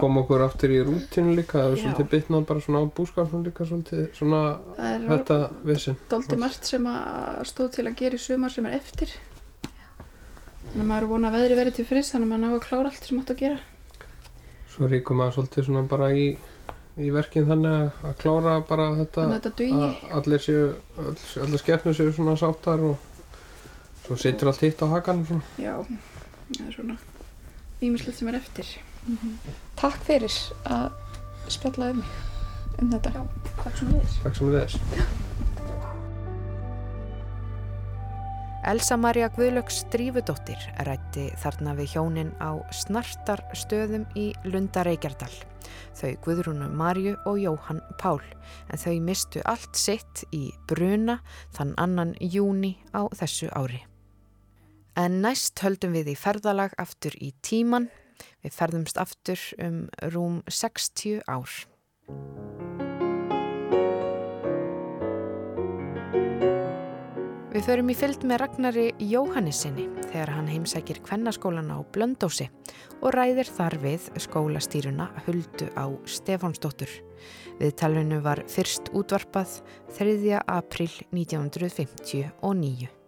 koma 0.00 0.20
okkur 0.24 0.44
aftur 0.46 0.72
í 0.74 0.78
rútinu 0.86 1.34
líka 1.38 1.58
það 1.62 1.72
er 1.74 1.80
svolítið 1.82 2.08
bitnað 2.14 2.46
bara 2.50 2.60
svona 2.64 2.82
á 2.82 2.86
búskapnum 2.98 3.42
líka 3.46 3.66
svolítið 3.68 4.06
svona 4.18 4.42
það 4.76 4.94
er 4.94 5.08
þetta 5.14 5.38
vissin 5.70 5.98
doldi 6.12 6.38
margt 6.40 6.70
sem 6.70 6.86
að 6.92 7.42
stóð 7.50 7.72
til 7.76 7.86
að 7.90 7.98
gera 8.02 8.20
í 8.20 8.24
sumar 8.26 8.54
sem 8.54 8.66
er 8.70 8.78
eftir. 8.78 9.12
Þannig 10.70 10.84
að 10.84 10.88
maður 10.92 11.02
er 11.06 11.10
vonað 11.10 11.34
að 11.34 11.40
veðri 11.40 11.58
verið 11.60 11.76
til 11.80 11.86
friss 11.88 12.12
þannig 12.14 12.26
að 12.26 12.32
maður 12.32 12.42
ná 12.44 12.54
að 12.60 12.64
klára 12.68 12.90
allt 12.92 13.06
sem 13.10 13.20
átt 13.20 13.30
að 13.34 13.40
gera. 13.42 13.60
Svo 14.70 14.88
ríkum 14.92 15.18
maður 15.18 15.36
svolítið 15.40 15.66
svona 15.66 15.82
bara 15.90 16.10
í, 16.14 16.26
í 17.00 17.08
verkin 17.14 17.48
þannig 17.48 17.76
að- 18.06 18.16
klára 18.22 18.52
bara 18.68 18.86
þetta 19.00 19.24
þetta 19.34 19.88
allir 20.20 20.44
séu 20.44 20.66
all, 21.02 21.16
allir 21.42 21.62
skefnur 21.64 21.96
séu 21.98 22.12
svona 22.14 22.36
sáttar 22.38 22.84
og 22.92 22.96
svo 24.06 24.16
situr 24.20 24.52
allt 24.52 24.62
hitt 24.62 24.82
á 24.82 24.86
hakan 24.94 25.24
svona. 25.26 25.42
já, 25.58 25.74
það 26.54 26.66
er 26.68 26.72
svona 26.78 26.96
ímislegt 27.80 28.18
sem 28.20 28.28
er 28.32 28.40
eftir 28.40 28.66
Takk 29.80 30.02
fyrir 30.04 30.34
að 30.68 30.90
spjalla 31.50 31.90
um 31.94 32.02
mig 32.02 32.18
um 32.80 32.92
þetta. 32.92 33.12
Já. 33.16 33.22
takk 33.62 33.76
svo 33.76 33.88
með 33.90 34.14
takk 34.22 34.38
sem 34.38 34.54
þess 34.54 35.28
Elsa 38.70 38.96
Maria 39.00 39.30
Guðlöks 39.32 39.80
Drífudóttir 39.88 40.60
rætti 40.84 41.30
þarna 41.40 41.72
við 41.78 41.94
hjónin 41.94 42.34
á 42.44 42.60
snartar 42.76 43.40
stöðum 43.56 44.04
í 44.20 44.34
Lundareikjardal. 44.44 45.32
Þau 45.96 46.12
Guðrúnu 46.26 46.68
Marju 46.68 47.16
og 47.24 47.40
Jóhann 47.40 47.80
Pál 47.96 48.20
en 48.68 48.82
þau 48.84 49.00
mistu 49.00 49.40
allt 49.48 49.80
sitt 49.80 50.26
í 50.36 50.50
bruna 50.68 51.22
þann 51.56 51.72
annan 51.80 52.12
júni 52.20 52.76
á 52.92 53.08
þessu 53.16 53.48
ári. 53.56 53.80
En 55.00 55.22
næst 55.24 55.56
höldum 55.64 55.94
við 55.96 56.10
í 56.12 56.14
ferðalag 56.18 56.74
aftur 56.80 57.14
í 57.24 57.30
tíman. 57.46 57.86
Við 58.44 58.52
ferðumst 58.52 58.98
aftur 59.00 59.40
um 59.64 59.86
rúm 60.12 60.40
60 60.44 61.22
ár. 61.24 61.54
Við 67.50 67.64
förum 67.66 67.88
í 67.92 67.96
fylgd 67.96 68.28
með 68.28 68.42
Ragnari 68.44 68.84
Jóhannesinni 69.00 69.88
þegar 70.10 70.34
hann 70.36 70.52
heimsækir 70.52 71.00
kvennaskólan 71.08 71.72
á 71.72 71.80
Blöndósi 71.96 72.50
og 73.00 73.16
ræðir 73.16 73.48
þar 73.56 73.80
við 73.80 74.12
skólastýruna 74.20 75.08
Huldu 75.24 75.72
á 75.80 75.88
Stefánsdóttur. 76.04 76.92
Við 77.56 77.76
talunu 77.80 78.20
var 78.24 78.44
fyrst 78.52 78.92
útvarpað 78.92 79.62
3. 79.96 80.40
april 80.44 80.92
1959. 81.08 82.99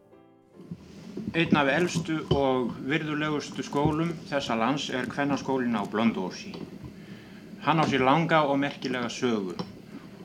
Einn 1.32 1.56
af 1.56 1.68
elstu 1.72 2.18
og 2.36 2.74
virðulegustu 2.84 3.64
skólum 3.64 4.10
þessa 4.28 4.52
lands 4.60 4.90
er 4.92 5.06
kvennaskólin 5.08 5.78
á 5.80 5.80
Blöndósi. 5.88 6.50
Hann 7.64 7.80
á 7.80 7.88
sér 7.88 8.04
langa 8.04 8.42
og 8.44 8.58
merkilega 8.60 9.08
sögu 9.08 9.54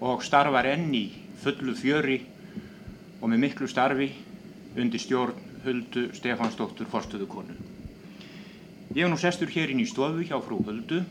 og 0.04 0.26
starfar 0.28 0.68
enn 0.68 0.92
í 0.92 1.06
fullu 1.40 1.78
fjöri 1.80 2.18
og 3.22 3.32
með 3.32 3.40
miklu 3.46 3.72
starfi 3.72 4.10
undir 4.76 5.00
stjórn 5.00 5.40
Huldu 5.64 6.10
Stefansdóttur 6.12 6.92
forstuðukonu. 6.92 7.56
Ég 8.92 9.08
er 9.08 9.08
nú 9.08 9.16
sestur 9.16 9.48
hér 9.48 9.72
inn 9.72 9.80
í 9.80 9.88
stofu 9.88 10.28
hjá 10.28 10.42
frú 10.44 10.60
Huldu 10.68 11.06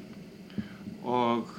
og 1.08 1.56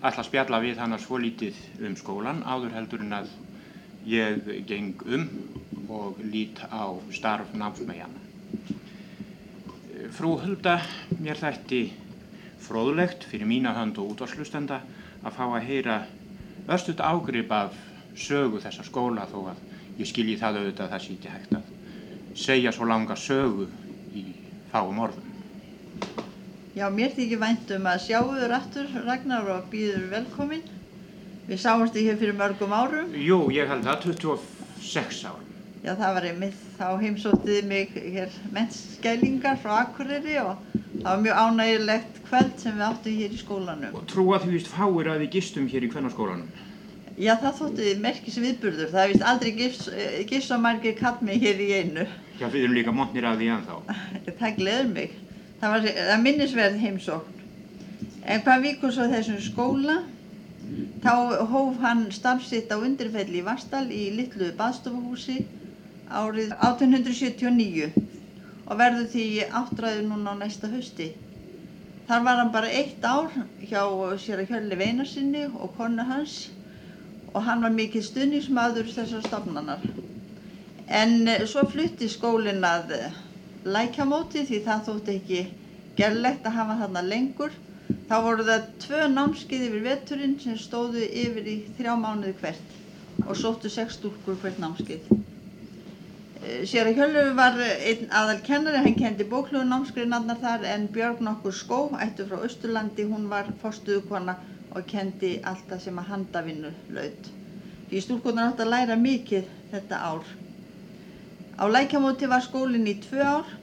ætla 0.00 0.24
að 0.24 0.30
spjalla 0.30 0.64
við 0.64 0.80
hana 0.80 0.96
svolítið 0.96 1.60
um 1.84 2.00
skólan 2.00 2.40
áður 2.48 2.72
heldur 2.80 3.04
en 3.04 3.18
að 3.20 3.36
ég 4.06 4.64
geng 4.68 5.02
um 5.06 5.28
og 5.88 6.18
lít 6.22 6.58
á 6.68 6.92
starf 7.12 7.52
námsmæjana. 7.54 8.20
Frú 10.14 10.36
Hulda, 10.40 10.80
mér 11.20 11.38
þætti 11.40 11.92
fróðlegt 12.60 13.24
fyrir 13.28 13.48
mína 13.48 13.74
hönd 13.76 13.98
og 13.98 14.14
útvarslustenda 14.14 14.80
að 15.24 15.36
fá 15.36 15.44
að 15.46 15.66
heyra 15.68 15.96
örstuðt 16.68 17.00
ágrip 17.04 17.52
af 17.52 17.76
sögu 18.16 18.60
þessa 18.62 18.84
skóla 18.86 19.26
þó 19.30 19.50
að 19.52 19.62
ég 19.98 20.08
skilji 20.08 20.38
það 20.40 20.60
auðvitað 20.60 20.84
að 20.86 20.92
það 20.94 21.04
sé 21.04 21.14
ekki 21.14 21.34
hægt 21.34 21.56
að 21.58 21.70
segja 22.44 22.72
svo 22.74 22.88
langa 22.88 23.16
sögu 23.16 23.68
í 24.14 24.24
fáum 24.72 25.00
orðum. 25.06 25.30
Já, 26.74 26.88
mér 26.90 27.12
þykir 27.14 27.38
vænt 27.38 27.70
um 27.76 27.84
að 27.86 28.00
sjá 28.08 28.18
þur 28.26 28.56
aftur, 28.56 28.88
Ragnar, 29.04 29.50
og 29.54 29.68
býður 29.70 30.08
velkomin. 30.10 30.64
Við 31.44 31.58
sáumst 31.60 31.92
þig 31.92 32.06
hér 32.08 32.20
fyrir 32.20 32.36
mörgum 32.38 32.72
árum. 32.72 33.10
Jú, 33.20 33.38
ég 33.52 33.68
held 33.68 33.84
það 33.84 34.04
26 34.06 35.24
árum. 35.28 35.50
Já, 35.84 35.90
það 35.92 36.14
var 36.16 36.26
einmitt, 36.30 36.60
þá 36.78 36.86
heimsóttið 37.02 37.66
mig 37.68 37.90
hér 37.92 38.36
mennskælingar 38.54 39.58
frá 39.60 39.74
Akureyri 39.82 40.38
og 40.40 40.62
það 40.72 41.08
var 41.10 41.20
mjög 41.26 41.40
ánægilegt 41.42 42.20
kvöld 42.30 42.54
sem 42.62 42.78
við 42.78 42.86
áttum 42.86 43.18
hér 43.18 43.34
í 43.36 43.40
skólanum. 43.42 43.98
Og 43.98 44.06
trúa 44.08 44.38
því 44.40 44.54
vist 44.54 44.70
fáir 44.72 45.10
að 45.12 45.26
við 45.26 45.34
gistum 45.36 45.66
hér 45.68 45.84
í 45.84 45.90
kvennarskólanum. 45.92 46.48
Já, 47.20 47.34
það 47.42 47.60
þótti 47.60 47.92
merkis 48.00 48.40
viðburður. 48.40 48.88
Það 48.94 49.12
vist 49.12 49.26
aldrei 49.28 49.52
gifs 50.32 50.50
og 50.56 50.64
margir 50.64 50.96
kallmi 50.96 51.36
hér 51.44 51.60
í 51.60 51.68
einu. 51.82 52.08
Já, 52.40 52.48
við 52.48 52.64
erum 52.64 52.78
líka 52.80 52.96
montnir 52.96 53.28
af 53.28 53.36
því 53.38 53.52
ennþá. 53.58 53.76
Það 54.40 54.56
gleður 54.56 54.90
mig. 54.96 55.12
Það 55.60 55.76
var 55.76 55.84
það 56.00 56.24
minnisverð 56.24 56.80
heimsókn. 56.80 57.44
En 58.24 58.42
hvað 58.42 58.64
vikur 58.64 58.96
svo 58.96 59.12
þessum 59.12 59.38
skóla? 59.44 60.00
Þá 61.04 61.44
hóf 61.50 61.82
hann 61.84 62.06
starfsitt 62.16 62.70
á 62.72 62.80
undirfelli 62.80 63.42
í 63.42 63.44
Vastal 63.44 63.84
í 63.92 64.04
litlu 64.16 64.46
baðstofuhúsi 64.56 65.34
árið 66.08 66.54
1879 66.56 67.90
og 68.64 68.78
verður 68.80 69.10
því 69.12 69.24
áttræður 69.60 70.06
núna 70.08 70.32
á 70.32 70.40
næsta 70.40 70.70
hausti. 70.72 71.10
Þar 72.08 72.24
var 72.24 72.40
hann 72.40 72.52
bara 72.54 72.70
eitt 72.78 73.04
ár 73.04 73.28
hjá 73.68 73.82
sér 74.22 74.40
að 74.46 74.54
Hjörli 74.54 74.78
Veinarsinni 74.80 75.44
og 75.52 75.74
konu 75.76 76.06
hans 76.08 76.38
og 77.34 77.44
hann 77.50 77.60
var 77.66 77.76
mikið 77.76 78.06
stuðningsmaður 78.08 78.88
þessar 78.96 79.26
stofnanar. 79.28 79.84
En 80.88 81.28
svo 81.44 81.66
flutti 81.68 82.08
skólinn 82.12 82.64
að 82.64 82.96
lækjamóti 83.76 84.46
því 84.48 84.64
það 84.70 84.88
þótti 84.88 85.18
ekki 85.18 85.44
gerlegt 86.00 86.48
að 86.48 86.58
hafa 86.62 86.80
þarna 86.80 87.04
lengur. 87.12 87.52
Þá 87.84 88.14
voru 88.24 88.44
það 88.46 88.68
tvö 88.80 89.06
námskeið 89.12 89.62
yfir 89.66 89.82
veturinn 89.84 90.38
sem 90.40 90.56
stóðu 90.60 91.02
yfir 91.04 91.48
í 91.52 91.56
þrjá 91.76 91.92
mánuði 92.00 92.32
hvert 92.40 93.26
og 93.26 93.36
sóttu 93.36 93.68
sex 93.72 93.98
stúlkur 93.98 94.38
hvert 94.40 94.60
námskeið. 94.62 95.10
Eh, 96.44 96.62
Sér 96.68 96.88
að 96.88 97.00
Hjörlu 97.00 97.24
var 97.36 97.60
einn 97.60 98.08
aðal 98.08 98.40
kennari, 98.46 98.80
hann 98.86 98.96
kendi 98.96 99.26
bóklugu 99.28 99.68
námskeiðinarnar 99.68 100.40
þar 100.40 100.64
en 100.72 100.88
Björg 100.96 101.20
nokkur 101.28 101.56
skó, 101.56 101.78
ættu 102.00 102.24
frá 102.30 102.40
Östurlandi, 102.48 103.04
hún 103.10 103.28
var 103.28 103.52
fórstuðukona 103.62 104.38
og 104.74 104.88
kendi 104.90 105.36
allt 105.44 105.68
það 105.68 105.84
sem 105.84 106.00
að 106.00 106.10
handavinnu 106.14 106.72
laut. 106.96 107.30
Því 107.90 108.04
stúlkurnar 108.06 108.50
átt 108.54 108.64
að 108.64 108.72
læra 108.72 108.96
mikið 108.96 109.52
þetta 109.74 110.00
ár. 110.08 110.34
Á 111.60 111.64
lækjamóti 111.68 112.32
var 112.32 112.42
skólinn 112.42 112.88
í 112.90 112.96
tvö 113.04 113.22
ár 113.22 113.56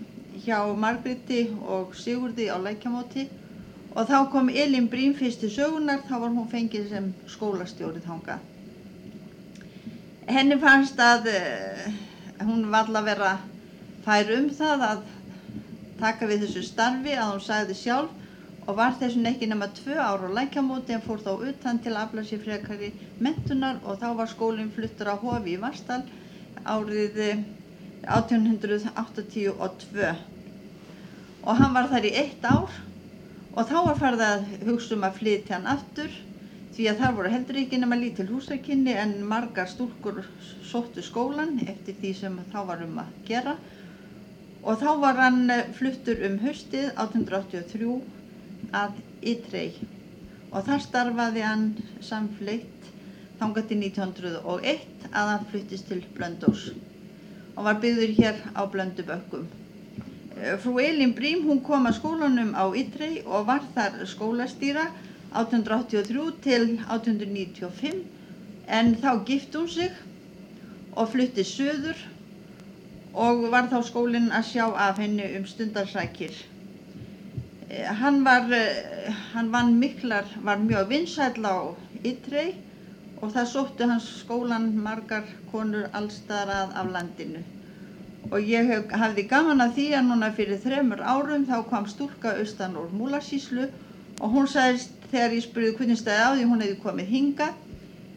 hjá 0.45 0.62
Margréti 0.77 1.47
og 1.65 1.97
Sigurði 1.97 2.47
á 2.53 2.57
lækjamóti 2.62 3.27
og 3.91 4.08
þá 4.08 4.17
kom 4.32 4.49
Elin 4.49 4.88
Brím 4.91 5.13
fyrst 5.17 5.41
til 5.43 5.51
sögunar, 5.51 6.04
þá 6.08 6.15
var 6.23 6.32
hún 6.32 6.49
fengið 6.51 6.88
sem 6.91 7.12
skólastjórið 7.32 8.08
þangað. 8.08 8.47
Henni 10.32 10.58
fannst 10.62 10.99
að 11.01 11.27
uh, 11.34 11.88
hún 12.47 12.69
var 12.71 12.88
að 12.88 13.10
vera 13.10 13.32
fær 14.06 14.32
um 14.38 14.47
það 14.56 14.86
að 14.88 14.99
taka 16.01 16.30
við 16.30 16.45
þessu 16.45 16.63
starfi 16.65 17.13
að 17.17 17.32
hún 17.34 17.45
sagði 17.45 17.75
sjálf 17.77 18.17
og 18.67 18.77
var 18.77 18.93
þessum 18.99 19.25
ekki 19.30 19.47
nema 19.49 19.67
tvö 19.75 19.95
ára 19.97 20.30
á 20.30 20.36
lækjamóti 20.38 20.91
en 20.95 21.06
fór 21.06 21.19
þá 21.21 21.32
utan 21.49 21.80
til 21.82 21.93
að 21.93 22.04
afla 22.04 22.21
sér 22.25 22.43
frekari 22.45 22.89
mentunar 23.19 23.75
og 23.84 23.93
þá 24.01 24.10
var 24.19 24.30
skólinn 24.32 24.73
fluttur 24.75 25.12
á 25.12 25.15
Hofi 25.21 25.56
í 25.56 25.62
Varstal 25.62 26.04
árið 26.63 27.15
eh, 27.25 27.43
1882 28.06 30.13
og 31.41 31.54
hann 31.58 31.73
var 31.73 31.89
þar 31.89 32.10
í 32.10 32.15
eitt 32.21 32.43
ár 32.45 32.69
og 33.51 33.67
þá 33.67 33.77
var 33.85 33.97
farið 33.99 34.21
að 34.25 34.43
hugsa 34.67 34.95
um 34.95 35.07
að 35.07 35.17
flytja 35.19 35.57
hann 35.57 35.69
aftur 35.71 36.13
því 36.75 36.85
að 36.87 37.01
þar 37.01 37.15
voru 37.17 37.31
heldur 37.33 37.59
ekki 37.61 37.79
nema 37.81 37.97
lítil 37.99 38.29
húsakinni 38.29 38.93
en 38.95 39.17
margar 39.27 39.67
stúlkur 39.67 40.21
sóttu 40.69 41.03
skólan 41.03 41.57
eftir 41.65 41.97
því 41.99 42.11
sem 42.21 42.37
þá 42.53 42.59
var 42.69 42.83
um 42.85 43.01
að 43.03 43.11
gera 43.27 43.57
og 44.61 44.77
þá 44.79 44.89
var 45.03 45.19
hann 45.19 45.41
eh, 45.51 45.65
fluttur 45.75 46.21
um 46.27 46.37
haustið 46.45 46.91
1883 46.93 47.91
að 48.81 49.01
Ytrey 49.33 49.73
og 50.51 50.63
þar 50.67 50.85
starfaði 50.85 51.43
hann 51.43 51.65
samfleitt 52.03 52.91
þangað 53.41 53.71
til 53.71 53.81
1901 53.83 55.09
að 55.11 55.33
hann 55.33 55.49
fluttist 55.51 55.91
til 55.91 56.03
Blöndós 56.15 56.69
og 57.57 57.65
var 57.67 57.81
byggður 57.83 58.13
hér 58.15 58.37
á 58.55 58.61
Blöndubökkum. 58.63 59.49
Frú 60.63 60.80
Elin 60.80 61.13
Brím 61.17 61.44
hún 61.48 61.60
kom 61.65 61.88
að 61.89 61.98
skólanum 62.00 62.54
á 62.56 62.65
Ytrey 62.84 63.22
og 63.26 63.48
var 63.50 63.65
þar 63.76 63.98
skólastýra 64.13 64.86
1883 65.34 66.30
til 66.46 66.67
1895 66.88 68.00
en 68.80 68.94
þá 69.04 69.12
gift 69.28 69.58
hún 69.60 69.67
sig 69.76 69.91
og 70.96 71.12
flutti 71.15 71.44
söður 71.48 72.00
og 73.28 73.44
var 73.52 73.67
þá 73.74 73.82
skólinn 73.91 74.32
að 74.32 74.48
sjá 74.54 74.65
af 74.88 75.04
henni 75.04 75.28
um 75.39 75.46
stundarsakir 75.48 76.39
Eh, 77.72 77.86
Hann 77.88 78.24
var, 78.26 78.52
eh, 78.52 79.13
hann 79.34 79.52
vann 79.52 79.80
miklar, 79.80 80.26
var 80.44 80.58
mjög 80.58 80.88
vinsæll 80.89 81.46
á 81.48 81.56
Ytrei 82.04 82.56
og 83.22 83.32
það 83.32 83.48
sóttu 83.52 83.88
hans 83.88 84.08
skólan 84.24 84.65
margar 84.88 85.24
konur 85.52 85.86
allstaðar 85.94 86.52
að 86.56 86.74
af 86.82 86.89
landinu. 86.96 87.44
Og 88.29 88.38
ég 88.45 88.67
hef, 88.69 88.91
hafði 88.93 89.25
gaman 89.31 89.63
að 89.65 89.73
því 89.77 89.86
að 89.97 90.07
núna 90.07 90.29
fyrir 90.38 90.62
þremur 90.62 91.01
árum 91.01 91.47
þá 91.49 91.55
kom 91.71 91.88
stúlka 91.89 92.36
austan 92.38 92.77
úr 92.77 92.93
Múlasíslu 92.93 93.65
og 94.21 94.36
hún 94.36 94.47
sagðist 94.51 94.93
þegar 95.12 95.36
ég 95.36 95.45
spurði 95.47 95.73
hvernig 95.79 95.99
stæði 95.99 96.21
á 96.21 96.31
því 96.38 96.47
hún 96.51 96.63
hefði 96.63 96.79
komið 96.86 97.13
hinga. 97.15 97.49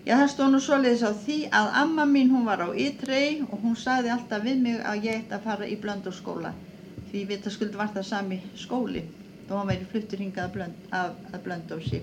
Já 0.05 0.19
það 0.21 0.31
stóð 0.35 0.51
nú 0.53 0.61
svoleiðis 0.61 1.07
á 1.09 1.13
því 1.25 1.39
að 1.61 1.71
amma 1.81 2.05
mín 2.05 2.33
hún 2.35 2.45
var 2.45 2.61
á 2.61 2.69
Ytrei 2.77 3.41
og 3.49 3.57
hún 3.65 3.79
sagði 3.81 4.13
alltaf 4.13 4.45
við 4.45 4.61
mig 4.67 4.83
að 4.85 5.07
ég 5.09 5.23
ætti 5.23 5.39
að 5.39 5.47
fara 5.49 5.69
í 5.69 5.79
blöndurskóla. 5.81 6.53
Því 7.09 7.25
vitaskuld 7.31 7.79
var 7.81 7.95
það 7.95 8.11
sami 8.11 8.43
skóli 8.61 9.07
þó 9.49 9.57
hann 9.57 9.73
væri 9.73 9.89
fluttur 9.89 10.21
hingað 10.21 10.45
að, 10.45 10.53
blönd, 10.59 10.85
að, 11.01 11.17
að 11.33 11.43
blöndósi. 11.49 12.03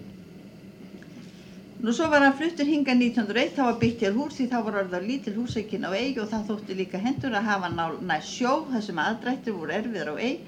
Nú 1.82 1.90
svo 1.98 2.08
var 2.14 2.22
hann 2.22 2.36
fluttur 2.38 2.68
hingað 2.70 3.00
1901, 3.02 3.56
þá 3.58 3.62
var 3.66 3.78
byggt 3.82 4.04
hér 4.06 4.12
hús 4.14 4.36
því 4.38 4.46
þá 4.52 4.58
var 4.66 4.76
orðið 4.82 5.00
á 5.02 5.08
lítil 5.10 5.32
húsækin 5.34 5.88
á 5.90 5.92
eig 5.98 6.20
og 6.22 6.28
það 6.30 6.44
þótti 6.52 6.76
líka 6.78 7.02
hendur 7.02 7.34
að 7.34 7.48
hafa 7.50 7.72
næst 7.74 8.36
sjó 8.36 8.52
þar 8.68 8.84
sem 8.88 9.02
aðdrættir 9.02 9.56
voru 9.58 9.74
erfiðar 9.80 10.12
á 10.14 10.16
eig 10.22 10.44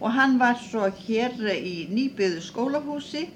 og 0.00 0.16
hann 0.16 0.38
var 0.40 0.56
svo 0.62 0.88
hér 1.02 1.36
í 1.52 1.74
nýbyðu 1.92 2.40
skólahúsi 2.48 3.26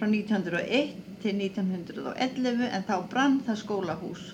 frá 0.00 0.08
1901 0.08 0.96
til 1.26 1.36
1911 1.42 2.72
en 2.72 2.88
þá 2.88 2.96
brann 3.12 3.38
það 3.44 3.62
skólahús. 3.66 4.24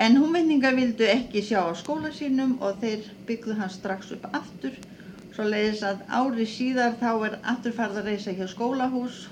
En 0.00 0.16
húnvenningar 0.16 0.80
vildu 0.80 1.04
ekki 1.12 1.44
sjá 1.44 1.60
á 1.60 1.76
skóla 1.76 2.08
sínum 2.08 2.56
og 2.64 2.80
þeir 2.80 3.04
byggðu 3.28 3.60
hann 3.60 3.76
strax 3.76 4.16
upp 4.16 4.24
aftur 4.32 4.80
Svo 5.36 5.44
leiðis 5.44 5.82
að 5.84 5.98
ári 6.16 6.44
síðar 6.48 6.94
þá 6.96 7.10
er 7.26 7.34
aftur 7.52 7.74
farið 7.76 7.98
að 8.00 8.06
reysa 8.08 8.32
hjá 8.32 8.46
skólahús 8.48 9.26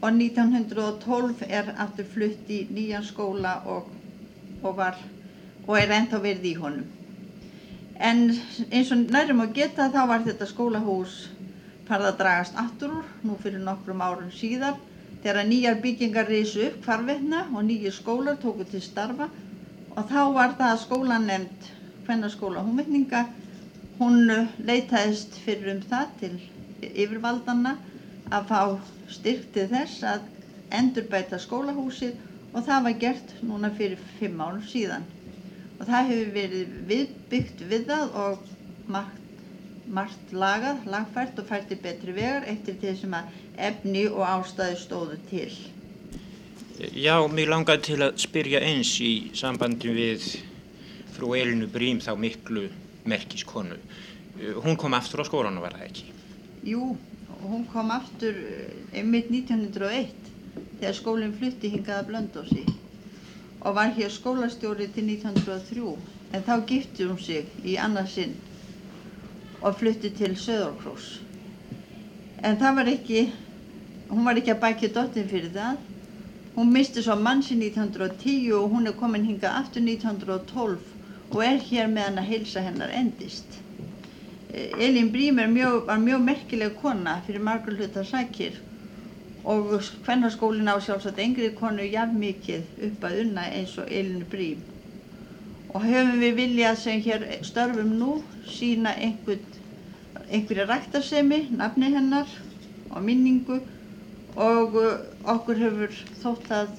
og 0.00 0.10
1912 0.12 1.46
er 1.48 1.72
aftur 1.84 2.06
flutt 2.12 2.50
í 2.50 2.60
nýjan 2.70 3.06
skóla 3.06 3.58
og, 3.66 3.88
og, 4.62 4.76
var, 4.76 4.98
og 5.66 5.74
er 5.78 5.94
ennþá 5.96 6.20
verið 6.22 6.46
í 6.50 6.54
honum. 6.60 6.86
En 7.98 8.28
eins 8.70 8.92
og 8.94 9.08
nærum 9.10 9.42
að 9.42 9.56
geta 9.58 9.88
þá 9.94 10.00
var 10.12 10.22
þetta 10.26 10.46
skólahús 10.46 11.16
farið 11.88 12.10
að 12.12 12.20
dragast 12.20 12.60
aftur 12.62 13.00
úr 13.00 13.08
nú 13.26 13.38
fyrir 13.42 13.64
nokkrum 13.64 14.04
árum 14.04 14.30
síðar 14.34 14.78
þegar 15.24 15.48
nýjar 15.48 15.80
byggingar 15.82 16.30
reysu 16.30 16.68
upp 16.68 16.86
hvarvetna 16.86 17.48
og 17.50 17.66
nýjir 17.66 17.96
skólar 17.96 18.38
tóku 18.38 18.68
til 18.70 18.84
starfa 18.84 19.26
og 19.96 20.06
þá 20.12 20.20
var 20.36 20.54
það 20.60 20.80
skólan 20.84 21.26
nefnd 21.26 21.70
hvernarskóla 22.06 22.62
húnvetninga 22.62 23.26
Hún 23.98 24.28
leitaðist 24.62 25.32
fyrir 25.42 25.72
um 25.72 25.78
það 25.90 26.10
til 26.20 26.34
yfirvaldanna 26.86 27.72
að 28.30 28.44
fá 28.46 28.60
styrk 29.12 29.46
til 29.54 29.68
þess 29.70 30.02
að 30.06 30.26
endurbæta 30.78 31.38
skólahúsið 31.40 32.18
og 32.52 32.64
það 32.66 32.84
var 32.86 32.98
gert 33.04 33.32
núna 33.44 33.70
fyrir 33.76 34.00
fimm 34.18 34.40
árum 34.40 34.64
síðan. 34.68 35.06
Og 35.78 35.86
það 35.86 36.10
hefur 36.10 36.34
verið 36.34 36.76
viðbyggt 36.90 37.64
við 37.70 37.88
það 37.88 38.14
og 38.24 38.52
margt, 38.90 39.24
margt 39.88 40.32
lagað, 40.32 40.84
lagfært 40.90 41.40
og 41.40 41.48
fært 41.48 41.72
í 41.72 41.80
betri 41.82 42.14
vegar 42.16 42.48
eftir 42.50 42.78
þessum 42.82 43.16
að 43.18 43.34
efni 43.68 44.06
og 44.10 44.24
ástæði 44.26 44.78
stóðu 44.82 45.18
til. 45.30 45.50
Já, 46.78 47.16
mér 47.26 47.50
langaði 47.50 47.88
til 47.88 48.02
að 48.06 48.20
spyrja 48.22 48.60
eins 48.62 48.92
í 49.02 49.12
sambandi 49.34 49.90
við 49.94 50.26
frú 51.16 51.32
Elinu 51.34 51.66
Brím 51.70 51.98
þá 52.02 52.12
miklu 52.18 52.68
merkiskonu. 53.08 53.78
Eh, 54.38 54.54
hún 54.62 54.78
kom 54.78 54.94
aftur 54.94 55.24
á 55.24 55.26
skólan 55.26 55.58
og 55.58 55.66
var 55.66 55.74
það 55.74 55.88
ekki? 55.88 56.04
Jú, 56.70 56.92
hún 57.42 57.64
kom 57.72 57.90
aftur 57.90 58.34
eh, 58.34 58.98
einmitt 58.98 59.30
1901 59.30 60.10
þegar 60.80 60.96
skólinn 60.98 61.34
flutti 61.38 61.70
hingaða 61.72 62.06
Blöndósi 62.08 62.64
og 63.60 63.74
var 63.74 63.94
hér 63.96 64.12
skólastjóri 64.14 64.88
til 64.94 65.10
1903 65.14 65.96
en 66.36 66.44
þá 66.46 66.54
gifti 66.66 67.06
hún 67.08 67.18
sig 67.22 67.46
í 67.64 67.76
annarsinn 67.80 68.34
og 69.60 69.74
flutti 69.78 70.10
til 70.14 70.36
Söðorkrós. 70.38 71.18
En 72.46 72.58
það 72.60 72.76
var 72.78 72.90
ekki, 72.92 73.22
hún 74.10 74.26
var 74.28 74.38
ekki 74.38 74.54
að 74.54 74.60
bækja 74.64 74.90
dottin 74.94 75.30
fyrir 75.30 75.50
það. 75.54 75.80
Hún 76.54 76.70
misti 76.74 77.02
svo 77.02 77.16
mann 77.18 77.42
sín 77.42 77.62
1910 77.66 78.52
og 78.58 78.70
hún 78.74 78.86
er 78.86 78.98
komin 78.98 79.26
hingað 79.26 79.58
aftur 79.62 79.82
1912 79.82 80.78
og 81.34 81.42
er 81.44 81.58
hér 81.70 81.90
meðan 81.90 82.22
að 82.22 82.30
heilsa 82.32 82.62
hennar 82.62 82.94
endist. 82.94 83.58
Elin 84.54 85.10
Brím 85.12 85.34
mjög, 85.52 85.86
var 85.86 85.98
mjög 85.98 86.20
merkileg 86.24 86.74
kona 86.80 87.20
fyrir 87.26 87.40
margur 87.44 87.76
hlutar 87.76 88.04
sækir 88.04 88.54
og 89.44 89.74
hvernarskólin 90.06 90.70
á 90.72 90.80
sjálfsagt 90.80 91.20
engri 91.20 91.50
konu 91.58 91.84
jafn 91.84 92.16
mikið 92.22 92.86
upp 92.88 93.04
að 93.08 93.18
unna 93.24 93.44
eins 93.58 93.74
og 93.78 93.92
Elin 93.92 94.24
Brím. 94.32 94.62
Og 95.74 95.84
höfum 95.84 96.20
við 96.22 96.34
viljað 96.40 96.78
sem 96.80 97.00
hér 97.04 97.26
störfum 97.44 97.92
nú 98.00 98.10
sína 98.48 98.94
einhver, 98.96 99.38
einhverja 100.32 100.66
ræktarsemi, 100.70 101.42
nafni 101.60 101.92
hennar 101.92 102.32
og 102.90 103.04
minningu 103.04 103.60
og 104.36 104.78
eh, 104.80 104.96
okkur 105.34 105.60
hefur 105.64 106.00
þótt 106.22 106.52
að 106.54 106.72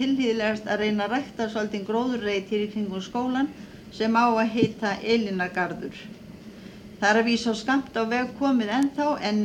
tilhýðilegast 0.00 0.66
að 0.66 0.82
reyna 0.82 1.06
að 1.06 1.16
rækta 1.16 1.48
svolítið 1.52 1.86
gróðurreit 1.88 2.50
hér 2.50 2.66
í 2.66 2.72
kringum 2.74 3.02
skólan 3.06 3.50
sem 3.94 4.18
á 4.18 4.26
að 4.26 4.50
heita 4.56 4.96
Elinargarður. 5.02 5.94
Það 7.04 7.10
er 7.12 7.18
að 7.20 7.26
vísa 7.28 7.52
á 7.52 7.56
skamt 7.60 7.96
á 8.00 8.02
veg 8.08 8.28
komið 8.38 8.70
ennþá 8.72 9.06
en 9.28 9.40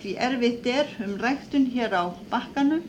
því 0.00 0.12
erfitt 0.26 0.68
er 0.72 0.92
um 1.04 1.10
ræktun 1.20 1.66
hér 1.74 1.92
á 1.92 2.08
bakkanum 2.30 2.86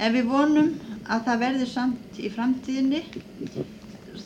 en 0.00 0.14
við 0.14 0.30
vonum 0.30 0.70
að 1.04 1.26
það 1.26 1.42
verði 1.42 1.66
samt 1.68 2.16
í 2.16 2.30
framtíðinni 2.32 3.02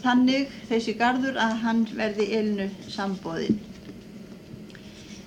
þannig 0.04 0.52
þessi 0.68 0.94
gardur 1.00 1.40
að 1.42 1.56
hann 1.64 1.80
verði 1.98 2.28
Elinu 2.38 2.68
sambóðinn. 2.86 3.58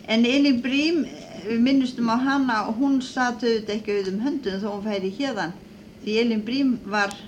En 0.08 0.24
Elin 0.32 0.64
Brím, 0.64 1.04
við 1.50 1.60
minnustum 1.68 2.08
á 2.08 2.16
hana 2.24 2.62
og 2.70 2.80
hún 2.80 3.02
satt 3.04 3.44
auðvitað 3.44 3.76
ekki 3.76 3.98
auðum 4.00 4.24
höndun 4.30 4.64
þó 4.64 4.70
hún 4.78 4.88
færi 4.88 5.12
hérðan 5.20 5.58
því 6.06 6.18
Elin 6.24 6.48
Brím 6.48 6.72
var, 6.96 7.20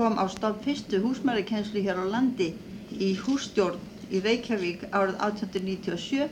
kom 0.00 0.16
á 0.16 0.24
stofn 0.32 0.64
fyrstu 0.64 1.04
húsmærakenslu 1.04 1.84
hér 1.84 2.00
á 2.00 2.08
landi 2.16 2.54
í 2.96 3.12
hússtjórn 3.20 3.89
í 4.10 4.20
Reykjavík 4.24 4.86
árið 4.90 5.20
1897 5.26 6.28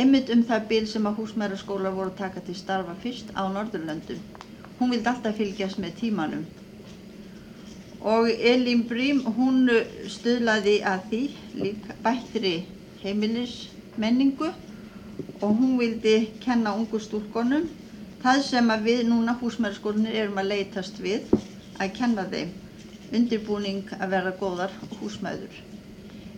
einmitt 0.00 0.30
um 0.32 0.44
það 0.48 0.68
bil 0.70 0.84
sem 0.90 1.08
að 1.08 1.18
húsmæraskólar 1.22 1.96
voru 1.96 2.14
taka 2.16 2.40
til 2.44 2.56
starfa 2.56 2.94
fyrst 3.02 3.32
á 3.36 3.42
Norðurlöndum. 3.52 4.20
Hún 4.78 4.92
vildi 4.94 5.10
alltaf 5.10 5.36
fylgjast 5.36 5.80
með 5.82 5.96
tímanum. 6.00 6.44
Og 8.00 8.28
Elin 8.30 8.84
Brím, 8.88 9.24
hún 9.38 9.66
stuðlaði 10.06 10.76
að 10.86 11.08
því 11.10 11.22
líka 11.62 11.96
bættri 12.04 12.54
heimilismenningu 13.02 14.52
og 15.42 15.50
hún 15.50 15.78
vildi 15.80 16.16
kenna 16.44 16.76
ungu 16.78 17.00
stúrkonum 17.02 17.66
það 18.22 18.44
sem 18.46 18.70
að 18.74 18.86
við 18.90 19.02
núna 19.10 19.34
húsmæraskólinir 19.40 20.20
erum 20.22 20.38
að 20.42 20.52
leytast 20.52 21.02
við 21.02 21.26
að 21.78 21.92
kenna 21.98 22.26
þeim 22.30 22.54
undirbúning 23.18 23.96
að 23.98 24.14
vera 24.14 24.36
góðar 24.40 24.74
húsmæður. 25.00 25.54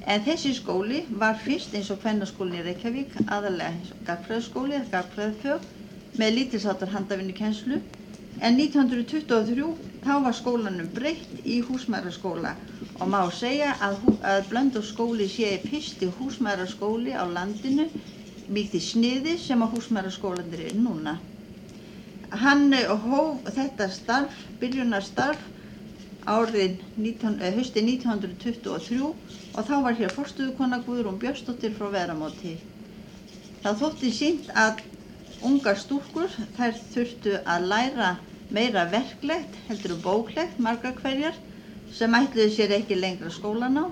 En 0.09 0.23
þessi 0.25 0.55
skóli 0.57 1.03
var 1.23 1.37
fyrst 1.45 1.75
eins 1.77 1.91
og 1.93 2.01
hvernarskólinn 2.01 2.61
í 2.61 2.65
Reykjavík, 2.65 3.17
aðalega 3.37 3.99
gagfræðaskóli 4.09 4.77
eða 4.79 4.89
gagfræðafög 4.95 5.67
með 6.23 6.35
lítilsáttar 6.37 6.93
handafinni 6.95 7.35
kennslu. 7.37 7.81
En 8.41 8.57
1923 8.57 9.67
þá 10.07 10.13
var 10.25 10.37
skólanum 10.39 10.89
breytt 10.97 11.43
í 11.45 11.59
húsmæraskóla 11.69 12.55
og 13.01 13.09
má 13.13 13.21
segja 13.33 13.75
að, 13.85 13.99
að 14.25 14.41
Blöndóskóli 14.49 15.29
sé 15.29 15.53
fyrsti 15.69 16.09
húsmæraskóli 16.17 17.13
á 17.13 17.25
landinu 17.29 17.91
mikið 18.49 18.83
sniði 18.87 19.37
sem 19.39 19.61
að 19.63 19.77
húsmæraskólanir 19.77 20.65
er 20.71 20.81
núna. 20.81 21.19
Hann 22.31 22.73
hóf 23.05 23.45
þetta 23.53 23.91
starf, 23.93 24.47
byrjunarstarf 24.61 25.45
árið 26.27 26.81
19, 26.97 27.41
eh, 27.41 27.55
hösti 27.57 27.83
1923 27.87 29.01
og 29.55 29.65
þá 29.69 29.75
var 29.87 29.99
hér 29.99 30.13
forstuðukonna 30.15 30.83
Guðrún 30.87 31.19
Björnsdóttir 31.23 31.73
frá 31.79 31.89
Veramóti. 31.95 32.57
Það 33.63 33.81
þótti 33.83 34.11
sínt 34.19 34.51
að 34.55 34.83
ungar 35.51 35.79
stúrkur 35.81 36.29
þær 36.57 36.77
þurftu 36.95 37.39
að 37.45 37.67
læra 37.73 38.11
meira 38.51 38.85
verklegt 38.93 39.57
heldur 39.69 39.97
og 39.97 40.03
bóklegt 40.05 40.59
marga 40.59 40.93
hverjar 41.01 41.37
sem 41.95 42.15
ætluði 42.19 42.51
sér 42.57 42.75
ekki 42.81 42.99
lengra 42.99 43.31
skólan 43.31 43.79
á 43.81 43.85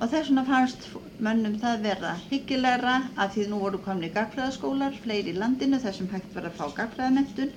og 0.00 0.08
þess 0.08 0.30
vegna 0.30 0.44
fannst 0.48 0.86
mönnum 1.26 1.56
það 1.62 1.82
vera 1.86 2.12
hyggilegra 2.30 2.94
að 3.22 3.34
því 3.34 3.46
nú 3.50 3.58
voru 3.64 3.80
komni 3.84 4.08
gagfræðaskólar, 4.14 4.94
fleiri 5.04 5.34
í 5.34 5.40
landinu 5.40 5.80
þar 5.82 5.96
sem 5.98 6.08
hægt 6.12 6.36
var 6.36 6.48
að 6.48 6.56
fá 6.60 6.70
gagfræðamentun, 6.78 7.50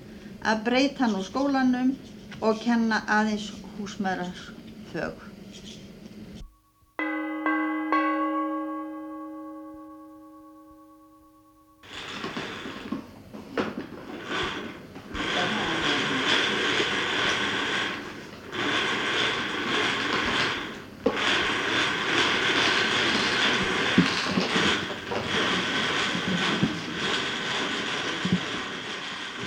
að 0.44 0.64
breyta 0.66 1.08
nú 1.08 1.22
skólanum 1.24 1.94
og 2.42 2.60
kenna 2.66 3.00
aðeins 3.18 3.48
húsmaðurans 3.78 4.50
fög. 4.92 5.30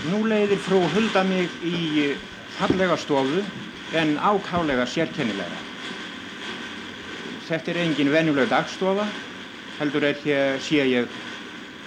Nú 0.07 0.23
leiðir 0.31 0.59
frú 0.63 0.79
Hulda 0.95 1.23
mig 1.27 1.51
í 1.67 2.15
hallega 2.57 2.97
stofu 2.99 3.43
en 3.95 4.17
ákálega 4.19 4.87
sérkennilega. 4.87 5.61
Þetta 7.47 7.71
er 7.71 7.81
engin 7.85 8.11
venjuleg 8.11 8.49
dagstofa, 8.51 9.07
heldur 9.79 10.09
er 10.09 10.19
hér 10.25 10.61
sé 10.61 10.83
ég 10.83 11.07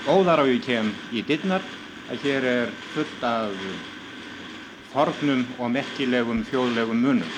óðar 0.08 0.40
á 0.40 0.46
ég 0.48 0.64
kem 0.64 0.94
í 1.12 1.24
dittnar 1.28 1.66
að 2.10 2.24
hér 2.24 2.48
er 2.48 2.72
fullt 2.94 3.24
af 3.28 3.56
fornum 4.94 5.44
og 5.60 5.72
merkilegum 5.76 6.46
þjóðlegum 6.48 7.04
munum. 7.04 7.34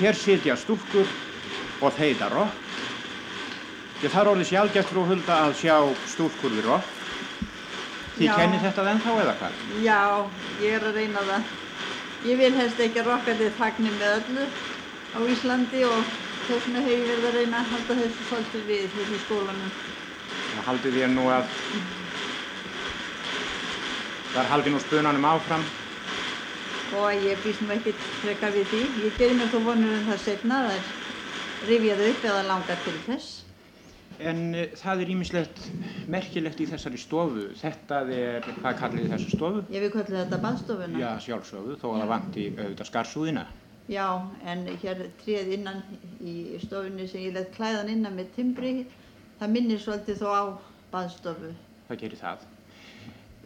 Hér 0.00 0.18
sitja 0.18 0.56
stúlkur 0.58 1.06
og 1.80 1.94
þeita 1.94 2.28
rokk. 2.32 2.64
Ég 4.02 4.10
þarf 4.10 4.32
orðið 4.34 4.50
sjálfgeft 4.50 4.90
frú 4.92 5.06
Hulda 5.06 5.38
að 5.46 5.56
sjá 5.62 5.76
stúlkur 6.10 6.52
við 6.58 6.66
rokk. 6.66 6.92
Þið 8.18 8.26
Já. 8.26 8.34
kennið 8.34 8.66
þetta 8.66 8.84
ennþá 8.92 9.16
eða 9.22 9.34
hvað? 9.38 9.64
Já, 9.86 10.02
ég 10.64 10.74
er 10.74 10.86
að 10.88 10.96
reyna 10.98 11.24
það. 11.30 11.56
Ég 12.26 12.34
vil 12.40 12.54
helst 12.58 12.80
ekki 12.82 12.98
að 12.98 13.12
rokkandi 13.12 13.48
þagni 13.54 13.92
með 13.94 14.14
öllu 14.16 14.46
á 15.14 15.18
Íslandi 15.30 15.84
og 15.86 16.08
þess 16.48 16.66
vegna 16.66 16.80
hef 16.82 16.90
ég 16.96 17.10
verið 17.12 17.26
að 17.28 17.36
reyna 17.38 17.60
að 17.60 17.68
halda 17.74 17.96
þessu 18.00 18.24
svolítið 18.26 18.64
við 18.66 18.96
hérna 18.98 19.14
í 19.14 19.22
skólanum. 19.22 19.70
Það 20.50 20.66
haldið 20.66 20.98
ég 20.98 21.12
nú 21.12 21.28
að 21.30 21.52
þar 24.32 24.50
haldið 24.54 24.74
nú 24.74 24.80
spunanum 24.82 25.28
áfram. 25.30 25.68
og 26.90 27.12
ég 27.12 27.42
býst 27.44 27.60
nú 27.60 27.70
ekkert 27.70 28.02
freka 28.18 28.50
við 28.50 28.70
því. 28.72 28.82
Ég 29.04 29.16
gerði 29.18 29.34
mér 29.38 29.50
þó 29.52 29.58
vonur 29.64 29.98
um 30.00 30.06
það 30.08 30.22
setna, 30.24 30.62
það 30.64 30.76
er 30.78 31.68
rifjað 31.68 32.04
upp 32.08 32.24
eða 32.24 32.46
langar 32.48 32.82
til 32.82 32.98
þess. 33.04 33.37
En 34.18 34.40
uh, 34.54 34.64
það 34.80 35.02
er 35.04 35.10
ímislegt 35.14 35.60
merkilegt 36.10 36.60
í 36.60 36.66
þessari 36.66 36.98
stofu. 36.98 37.44
Þetta 37.60 38.00
er, 38.14 38.48
hvað 38.58 38.78
kallið 38.82 39.04
þið 39.06 39.12
þessu 39.14 39.30
stofu? 39.36 39.62
Ég 39.74 39.84
vil 39.86 39.90
kalla 39.94 40.24
þetta 40.24 40.40
baðstofuna. 40.42 40.98
Já, 40.98 41.10
sjálfsögðu, 41.26 41.76
þó 41.78 41.86
að 41.92 42.00
það 42.02 42.12
vanti 42.14 42.46
auðvitað 42.56 42.90
skarsúðina. 42.90 43.46
Já, 43.88 44.06
en 44.44 44.66
hér 44.82 45.04
tréð 45.22 45.52
innan 45.56 45.78
í 46.20 46.34
stofunni 46.60 47.06
sem 47.08 47.22
ég 47.24 47.32
let 47.38 47.54
klæðan 47.54 47.88
innan 47.94 48.18
með 48.18 48.34
timbri, 48.34 48.72
það 49.40 49.54
minnir 49.54 49.80
svolítið 49.80 50.18
þó 50.20 50.28
á 50.28 50.42
baðstofu. 50.92 51.54
Það 51.88 52.00
gerir 52.02 52.20
það. 52.20 52.42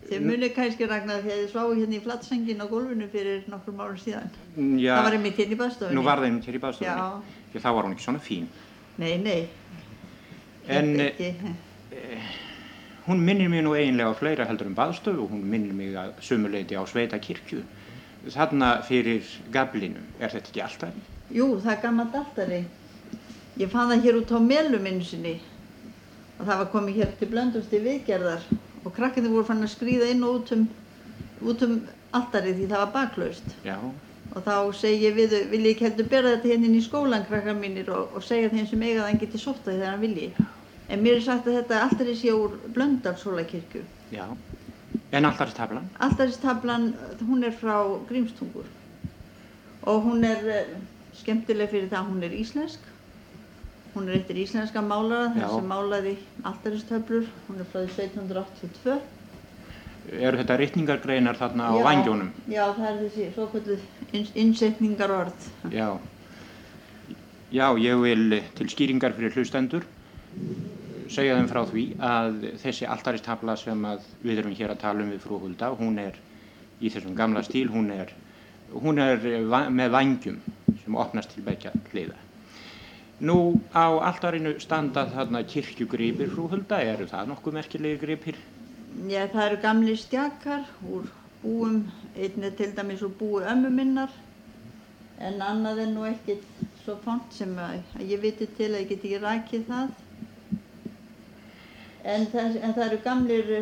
Þið 0.03 0.25
munið 0.27 0.51
kannski 0.57 0.87
ragnar 0.91 1.21
þegar 1.23 1.39
þið 1.45 1.51
sváu 1.53 1.77
hérna 1.79 1.95
í 1.95 2.01
flattsengin 2.03 2.59
á 2.59 2.67
gólfinu 2.67 3.07
fyrir 3.13 3.45
nokkrum 3.53 3.79
árum 3.85 4.01
síðan. 4.03 4.33
Mm, 4.57 4.73
Já, 4.83 4.97
Það 4.97 5.07
var 5.07 5.17
einmitt 5.19 5.39
hérna 5.39 5.55
í 5.55 5.59
baðstofunni. 5.61 5.95
nú 5.95 6.03
var 6.09 6.19
það 6.19 6.27
einmitt 6.27 6.49
hér 6.51 6.59
í 6.59 6.63
baðstofunni. 6.65 7.05
Já. 7.55 7.61
Þá 7.63 7.69
var 7.77 7.87
hún 7.87 7.95
ekki 7.95 8.07
svona 8.09 8.23
fín. 8.25 8.49
Nei, 8.99 9.13
nei. 9.23 9.47
En 10.69 11.01
eh, 11.01 11.07
ekki. 11.07 11.35
hún 13.07 13.25
minnir 13.27 13.49
mig 13.51 13.65
nú 13.65 13.75
eiginlega 13.75 14.13
á 14.13 14.15
fleira 14.15 14.47
heldur 14.47 14.69
en 14.71 14.77
baðstofu. 14.79 15.29
Hún 15.31 15.47
minnir 15.51 15.75
mig 15.75 15.97
að 15.99 16.13
sumuleiti 16.23 16.79
á 16.79 16.83
sveita 16.87 17.19
kirkju. 17.19 17.63
Þarna 18.31 18.77
fyrir 18.87 19.27
gablinum, 19.51 20.05
er 20.21 20.31
þetta 20.31 20.53
ekki 20.53 20.63
alltaf? 20.63 21.01
Jú, 21.35 21.49
það 21.59 21.73
er 21.73 21.81
gammalt 21.83 22.15
altari. 22.15 22.61
Ég 23.59 23.73
fann 23.73 23.91
það 23.91 24.05
hér 24.05 24.21
út 24.21 24.31
á 24.31 24.39
melum 24.39 24.87
einu 24.87 25.05
sinni. 25.05 25.35
Og 26.39 26.47
það 26.47 26.61
var 26.63 26.71
komið 26.71 27.01
hér 27.01 27.11
til 27.19 27.29
blöndumst 27.33 27.75
í 27.75 27.83
viðgerðar. 27.83 28.47
Og 28.85 28.95
krakkarnir 28.95 29.35
voru 29.35 29.49
fann 29.51 29.67
að 29.67 29.75
skrýða 29.75 30.09
inn 30.15 30.23
og 30.27 30.39
út 30.39 30.55
um, 30.55 30.65
út 31.43 31.67
um 31.67 31.77
altarið 32.15 32.61
því 32.61 32.71
það 32.71 32.83
var 32.85 32.95
baklaust. 32.95 33.55
Já, 33.67 33.77
Og 34.33 34.45
þá 34.47 34.55
segi 34.79 35.03
ég 35.07 35.15
við 35.17 35.33
vil 35.53 35.61
ég 35.67 35.75
ekki 35.75 35.85
heldur 35.89 36.09
bera 36.09 36.31
þetta 36.37 36.49
hérna 36.53 36.69
inn 36.71 36.79
í 36.79 36.85
skólan, 36.85 37.27
krakkar 37.29 37.57
mínir, 37.59 37.91
og, 37.93 38.15
og 38.17 38.25
segja 38.25 38.49
þeim 38.53 38.67
sem 38.71 38.83
eiga 38.87 39.03
það 39.03 39.11
en 39.13 39.21
geti 39.23 39.41
sótt 39.43 39.65
það 39.67 39.75
þegar 39.77 39.91
hann 39.93 40.05
vilji. 40.07 40.29
En 40.89 41.03
mér 41.05 41.19
er 41.19 41.25
sagt 41.27 41.47
að 41.49 41.59
þetta 41.61 41.81
altarið 41.87 42.17
sé 42.23 42.33
úr 42.37 42.57
Blöndalshólakirkju. 42.77 43.85
já. 44.13 44.27
En 45.13 45.25
altarstaflan? 45.29 45.91
Altaristablan, 46.01 46.87
hún 47.29 47.45
er 47.45 47.53
frá 47.53 47.77
Grímstungur 48.09 48.71
og 49.83 50.03
hún 50.07 50.25
er 50.25 50.47
eh, 50.49 50.71
skemmtileg 51.13 51.69
fyrir 51.69 51.91
það 51.91 51.99
að 52.01 52.09
hún 52.13 52.23
er 52.25 52.33
íslensk. 52.39 52.87
Hún 53.93 54.09
er 54.09 54.15
eftir 54.23 54.39
íslenska 54.41 54.81
málara, 54.81 55.35
Já. 55.37 55.43
þessi 55.43 55.67
málaði 55.69 56.15
altaristöflur, 56.49 57.27
hún 57.49 57.61
er 57.61 57.69
frá 57.69 57.83
því 57.83 57.91
1782. 58.09 58.95
Eru 60.11 60.41
þetta 60.41 60.57
rytningargreinar 60.59 61.39
þarna 61.39 61.69
á 61.71 61.75
Já, 61.79 61.85
vangjónum? 61.87 62.33
Já, 62.51 62.65
það 62.75 62.89
er 62.89 62.97
þessi 63.05 63.29
svo 63.37 63.47
kvölduð 63.53 64.33
innsetningar 64.43 65.15
orð. 65.15 65.47
Já. 65.71 65.89
Já, 67.53 67.67
ég 67.79 68.01
vil 68.03 68.41
til 68.59 68.71
skýringar 68.73 69.15
fyrir 69.15 69.37
hlustendur 69.37 69.87
segja 71.13 71.37
þeim 71.37 71.49
frá 71.51 71.63
því 71.69 71.85
að 72.03 72.37
þessi 72.63 72.89
altaristafla 72.89 73.57
sem 73.61 73.87
við 74.25 74.43
erum 74.43 74.57
hér 74.57 74.75
að 74.75 74.83
tala 74.83 75.05
um 75.05 75.13
við 75.13 75.25
frú 75.25 75.39
Hulda, 75.43 75.71
hún 75.77 75.99
er 76.01 76.19
í 76.81 76.91
þessum 76.91 77.17
gamla 77.19 77.43
stíl, 77.47 77.69
hún 77.73 77.91
er, 77.95 78.13
hún 78.73 79.01
er 79.03 79.21
með 79.71 79.93
vangjum 79.93 80.41
sem 80.83 80.97
opnast 80.99 81.35
til 81.35 81.45
begja 81.47 81.75
hliða. 81.93 82.17
Nú 83.23 83.61
á 83.71 83.87
altarinu 84.09 84.57
standa 84.59 85.05
þarna 85.13 85.45
kirkjugripir 85.47 86.33
frú 86.33 86.49
Hulda, 86.51 86.81
eru 86.83 87.07
það 87.11 87.29
nokkuð 87.35 87.59
merkilegi 87.61 88.01
gripir? 88.01 88.41
Já, 88.93 89.27
það 89.33 89.45
eru 89.47 89.59
gamli 89.63 89.97
stjakar 89.97 90.67
úr 90.95 91.07
búum, 91.43 91.79
einn 92.15 92.45
er 92.45 92.53
til 92.59 92.75
dæmis 92.77 93.03
úr 93.03 93.15
búi 93.19 93.43
ömmu 93.53 93.71
minnar, 93.73 94.13
en 95.19 95.41
annað 95.43 95.81
er 95.87 95.91
nú 95.95 96.05
ekkert 96.07 96.45
svo 96.85 96.97
font 97.05 97.33
sem 97.35 97.53
að, 97.59 97.81
að 97.99 98.13
ég 98.13 98.23
viti 98.23 98.47
til 98.59 98.69
að 98.73 98.83
ég 98.85 98.89
get 98.93 99.05
ekki 99.07 99.23
rakið 99.23 99.65
það. 99.71 99.91
En 102.15 102.27
það, 102.33 102.57
en 102.63 102.75
það 102.77 102.87
eru 102.89 103.01
gamlir 103.05 103.53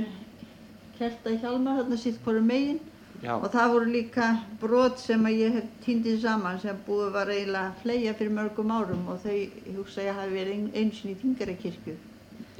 kerta 0.98 1.34
hjálmar 1.40 1.80
þarna 1.80 1.98
sitt 2.00 2.20
hverju 2.24 2.44
megin 2.44 2.80
Já, 3.20 3.34
og 3.36 3.50
það 3.52 3.72
voru 3.74 3.88
líka 3.92 4.26
brot 4.60 5.00
sem 5.00 5.24
að 5.28 5.34
ég 5.42 5.56
hef 5.58 5.72
týndið 5.84 6.22
saman 6.22 6.60
sem 6.62 6.78
búið 6.86 7.10
var 7.16 7.28
eiginlega 7.32 7.68
að 7.68 7.82
fleia 7.82 8.14
fyrir 8.16 8.32
mörgum 8.32 8.70
árum 8.72 9.02
og 9.12 9.18
þau 9.24 9.34
hugsa 9.76 10.06
ég 10.06 10.16
hafi 10.16 10.32
verið 10.38 10.54
ein- 10.54 10.70
einu 10.74 10.94
sinni 10.96 11.12
í 11.12 11.18
Þingarakirkju. 11.20 11.96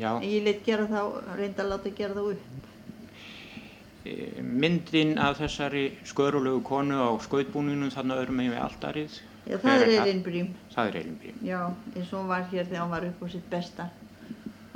Já. 0.01 0.11
En 0.17 0.27
ég 0.27 0.45
leitt 0.47 0.65
gera 0.67 0.89
þá, 0.91 1.01
reynda 1.39 1.65
að 1.65 1.73
láta 1.75 1.95
gera 2.01 2.17
þá 2.17 2.23
upp. 2.33 2.69
E, 4.01 4.15
myndin 4.41 5.19
af 5.21 5.41
þessari 5.43 5.85
skörulegu 6.09 6.63
konu 6.65 6.97
á 7.05 7.11
skautbúninum 7.21 7.93
þarna 7.93 8.17
öðrum 8.23 8.41
megin 8.41 8.57
við 8.57 8.65
altarið. 8.65 9.19
Já, 9.47 9.57
það 9.59 9.75
er 9.75 9.91
það? 9.91 10.09
Elin 10.09 10.49
Það 10.75 10.89
er 10.89 10.97
Elinbrím. 11.01 11.37
Já, 11.45 11.61
eins 11.97 12.13
og 12.13 12.19
hún 12.21 12.29
var 12.31 12.49
hér 12.53 12.67
þegar 12.69 12.83
hún 12.85 12.95
var 12.95 13.07
upp 13.09 13.23
á 13.25 13.27
sitt 13.33 13.51
besta. 13.51 13.89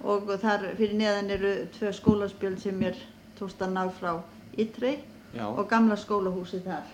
Og 0.05 0.29
þar 0.41 0.69
fyrir 0.77 0.97
neðan 1.01 1.33
eru 1.33 1.53
tvö 1.79 1.93
skólaspjöld 1.97 2.61
sem 2.61 2.77
mér 2.77 2.97
tókst 3.39 3.63
að 3.65 3.75
ná 3.77 3.85
frá 3.99 4.21
Ytrei 4.61 4.99
Já. 5.35 5.47
og 5.49 5.69
gamla 5.69 5.97
skólahúsið 5.97 6.69
þar. 6.69 6.91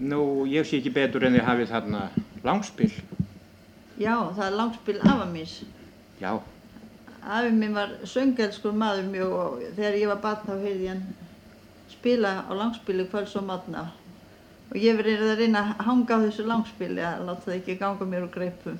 Nú, 0.00 0.46
ég 0.48 0.64
sé 0.64 0.78
ekki 0.80 0.92
betur 0.96 1.26
en 1.26 1.36
þið 1.36 1.46
hafið 1.48 1.72
þarna 1.74 2.02
langspill. 2.44 2.92
Já, 4.00 4.14
það 4.36 4.46
er 4.46 4.56
langspil 4.56 4.98
afa 5.00 5.26
míns. 5.28 5.60
Já, 6.20 6.34
Afi 7.20 7.50
minn 7.52 7.74
var 7.76 7.90
söngelskur 8.08 8.72
maður 8.72 9.08
mjög 9.12 9.32
og 9.36 9.64
þegar 9.76 9.96
ég 10.00 10.08
var 10.08 10.20
barn 10.24 10.46
þá 10.46 10.52
heyrði 10.62 10.86
ég 10.86 10.94
hann 10.94 11.02
spila 11.90 12.30
á 12.48 12.52
langspili 12.56 13.04
kvölds 13.10 13.36
og 13.36 13.44
matna. 13.44 13.90
Og 14.70 14.78
ég 14.78 14.96
verið 14.96 15.24
að 15.26 15.42
reyna 15.42 15.60
að 15.60 15.82
hanga 15.88 16.16
á 16.16 16.24
þessu 16.24 16.46
langspili 16.46 17.02
að 17.04 17.24
láta 17.26 17.44
það 17.48 17.56
ekki 17.58 17.76
ganga 17.80 18.06
mér 18.08 18.26
úr 18.28 18.32
greipum. 18.36 18.78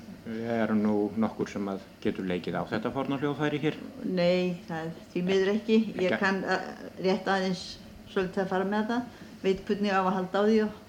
erum 0.63 0.81
nú 0.81 0.95
nokkur 1.19 1.51
sem 1.51 1.67
að 1.67 1.83
getur 2.03 2.29
leikið 2.31 2.57
á 2.57 2.63
þetta 2.71 2.93
forna 2.95 3.19
hljóðfæri 3.21 3.59
hér. 3.65 3.79
Nei, 4.05 4.61
það 4.69 4.85
er 4.85 4.91
því 5.13 5.25
miður 5.27 5.53
ekki. 5.55 5.79
Ég 6.01 6.17
kann 6.23 6.41
uh, 6.47 6.69
rétt 7.03 7.27
aðeins 7.27 7.65
svolítið 8.13 8.45
að 8.45 8.53
fara 8.55 8.69
með 8.71 8.93
það. 8.93 9.25
Veit 9.43 9.65
hvernig 9.67 9.91
ég 9.91 9.99
á 9.99 10.01
að 10.01 10.15
halda 10.17 10.41
á 10.41 10.43
því 10.47 10.61
og 10.65 10.79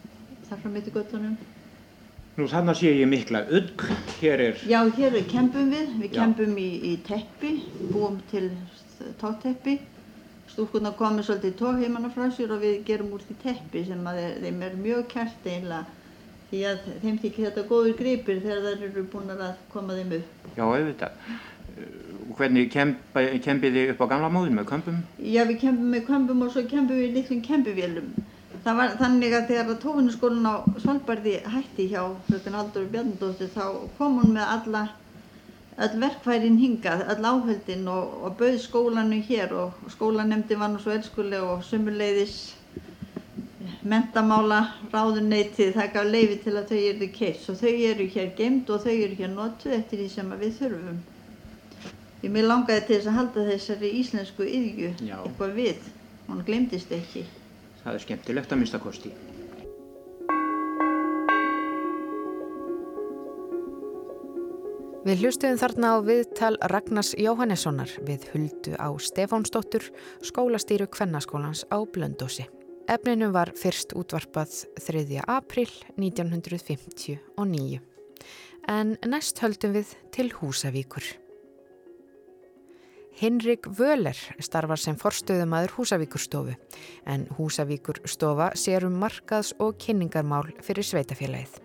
þar 0.49 0.63
frá 0.63 0.73
mitt 0.77 0.89
í 0.89 0.95
göttunum. 0.95 1.37
Nú, 2.33 2.47
þarna 2.49 2.73
sé 2.73 2.89
ég 2.97 3.09
mikla 3.11 3.43
ugg. 3.53 3.83
Hér 4.23 4.41
er, 4.41 4.61
Já, 4.69 4.81
hér 4.97 5.19
kempum 5.29 5.69
við. 5.73 5.89
Við 6.01 6.13
Já. 6.15 6.23
kempum 6.23 6.55
í, 6.57 6.69
í 6.89 6.93
teppi, 7.05 7.51
búum 7.93 8.21
til 8.31 8.47
tótteppi. 9.21 9.75
Stúlkurnar 10.53 10.95
komið 10.97 11.27
svolítið 11.29 11.55
tók 11.61 11.81
heimann 11.83 12.09
frá 12.13 12.31
sér 12.33 12.55
og 12.57 12.63
við 12.65 12.79
gerum 12.89 13.13
úr 13.17 13.21
því 13.27 13.37
teppi 13.43 13.85
sem 13.89 14.01
að 14.09 14.19
þeir- 14.21 14.41
þeim 14.47 14.63
er 14.63 14.75
mjög 14.87 15.07
kært 15.13 15.47
eiginlega. 15.47 15.87
Því 16.51 16.59
að 16.69 16.79
þeim 17.03 17.19
þykir 17.23 17.47
þetta 17.47 17.67
góður 17.69 17.97
gripir 18.01 18.41
þegar 18.45 18.65
þær 18.67 18.83
eru 18.89 19.05
búin 19.13 19.31
að 19.37 19.55
koma 19.73 19.93
þeim 19.97 20.13
upp. 20.19 20.57
já, 20.57 20.63
auðvitað. 20.65 21.11
Uh, 21.73 22.35
Hvernig 22.37 22.71
kempið 22.73 23.73
þið 23.77 23.91
upp 23.93 24.01
á 24.05 24.07
gamla 24.09 24.29
móðin 24.33 24.55
með 24.57 24.67
kömpum? 24.73 25.03
Já, 25.21 25.45
við 25.45 25.61
kempum 25.61 25.89
með 25.93 26.07
kömpum 26.07 26.43
og 26.43 26.53
svo 26.53 26.63
kempum 26.69 26.97
við 26.97 27.09
í 27.11 27.15
litlum 27.17 27.43
kempuvélum. 27.45 28.13
Það 28.63 28.77
var 28.79 28.93
þannig 29.01 29.33
að 29.35 29.49
þegar 29.51 29.79
tófunarskólinn 29.83 30.45
á 30.47 30.55
Svalbarði 30.79 31.33
hætti 31.51 31.89
hjá 31.91 32.03
fröken 32.29 32.55
Haldur 32.55 32.85
Bjarnadóttir 32.93 33.49
þá 33.51 33.65
kom 33.97 34.21
hún 34.21 34.37
með 34.37 34.53
alla, 34.53 34.83
öll 35.83 35.97
verkfærin 36.05 36.61
hingað, 36.61 37.03
öll 37.11 37.27
áhöldin 37.27 37.89
og, 37.91 38.13
og 38.23 38.37
bauð 38.39 38.61
skólanu 38.63 39.19
hér 39.27 39.57
og 39.65 39.83
skólanemdi 39.97 40.61
var 40.61 40.71
nú 40.71 40.79
svo 40.85 40.95
elskuleg 40.95 41.43
og 41.43 41.67
sumuleiðis 41.67 42.37
mentamála 43.83 44.61
ráðuneytið 44.95 45.75
það 45.81 45.93
gaf 45.97 46.09
leifi 46.15 46.39
til 46.47 46.57
að 46.61 46.71
þau 46.71 46.81
eru 46.93 47.11
keitt 47.19 47.51
og 47.51 47.61
þau 47.65 47.75
eru 47.91 48.09
hér 48.15 48.33
gemd 48.39 48.71
og 48.71 48.87
þau 48.87 48.95
eru 48.95 49.21
hér 49.25 49.35
notuð 49.35 49.79
eftir 49.81 50.05
því 50.05 50.09
sem 50.15 50.35
við 50.39 50.57
þurfum. 50.61 51.05
Því 52.23 52.35
mér 52.37 52.51
langaði 52.53 52.87
til 52.87 52.97
þess 52.97 53.11
að 53.11 53.21
halda 53.21 53.51
þessari 53.51 53.95
íslensku 53.99 54.47
yðju 54.47 54.97
eitthvað 55.03 55.57
við. 55.59 55.95
Hún 56.31 56.45
glemdist 56.47 56.95
ekki. 56.95 57.27
Það 57.83 57.95
er 57.95 58.05
skemmtilegt 58.07 58.53
að 58.55 58.61
mista 58.63 58.81
kosti. 58.83 59.13
Við 65.03 65.25
hlustuðum 65.25 65.59
þarna 65.59 65.89
á 65.91 65.97
viðtal 66.07 66.53
Ragnars 66.71 67.09
Jóhannessonar 67.19 67.91
við 68.07 68.29
huldu 68.31 68.77
á 68.79 68.87
Stefánsdóttur 69.03 69.89
skólastýru 70.23 70.87
Kvennaskólans 70.87 71.65
á 71.75 71.83
Blöndósi. 71.83 72.47
Efninu 72.87 73.33
var 73.35 73.51
fyrst 73.59 73.97
útvarpað 73.99 74.55
3. 74.79 75.19
april 75.27 75.67
1959. 75.99 77.81
En 78.71 78.95
næst 79.03 79.43
höldum 79.43 79.75
við 79.75 79.91
til 80.15 80.31
Húsavíkur. 80.39 81.22
Hinrik 83.21 83.67
Völer 83.79 84.17
starfar 84.41 84.81
sem 84.81 84.97
forstöðumæður 84.97 85.75
Húsavíkurstofu 85.77 86.55
en 87.07 87.27
Húsavíkurstofa 87.37 88.53
sér 88.57 88.87
um 88.89 88.97
markaðs- 89.03 89.53
og 89.61 89.77
kynningarmál 89.77 90.49
fyrir 90.65 90.87
sveitafélagið. 90.87 91.61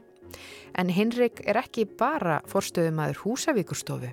En 0.76 0.90
Hinrik 0.90 1.40
er 1.48 1.62
ekki 1.64 1.86
bara 1.98 2.42
forstöðumæður 2.52 3.22
Húsavíkurstofu 3.24 4.12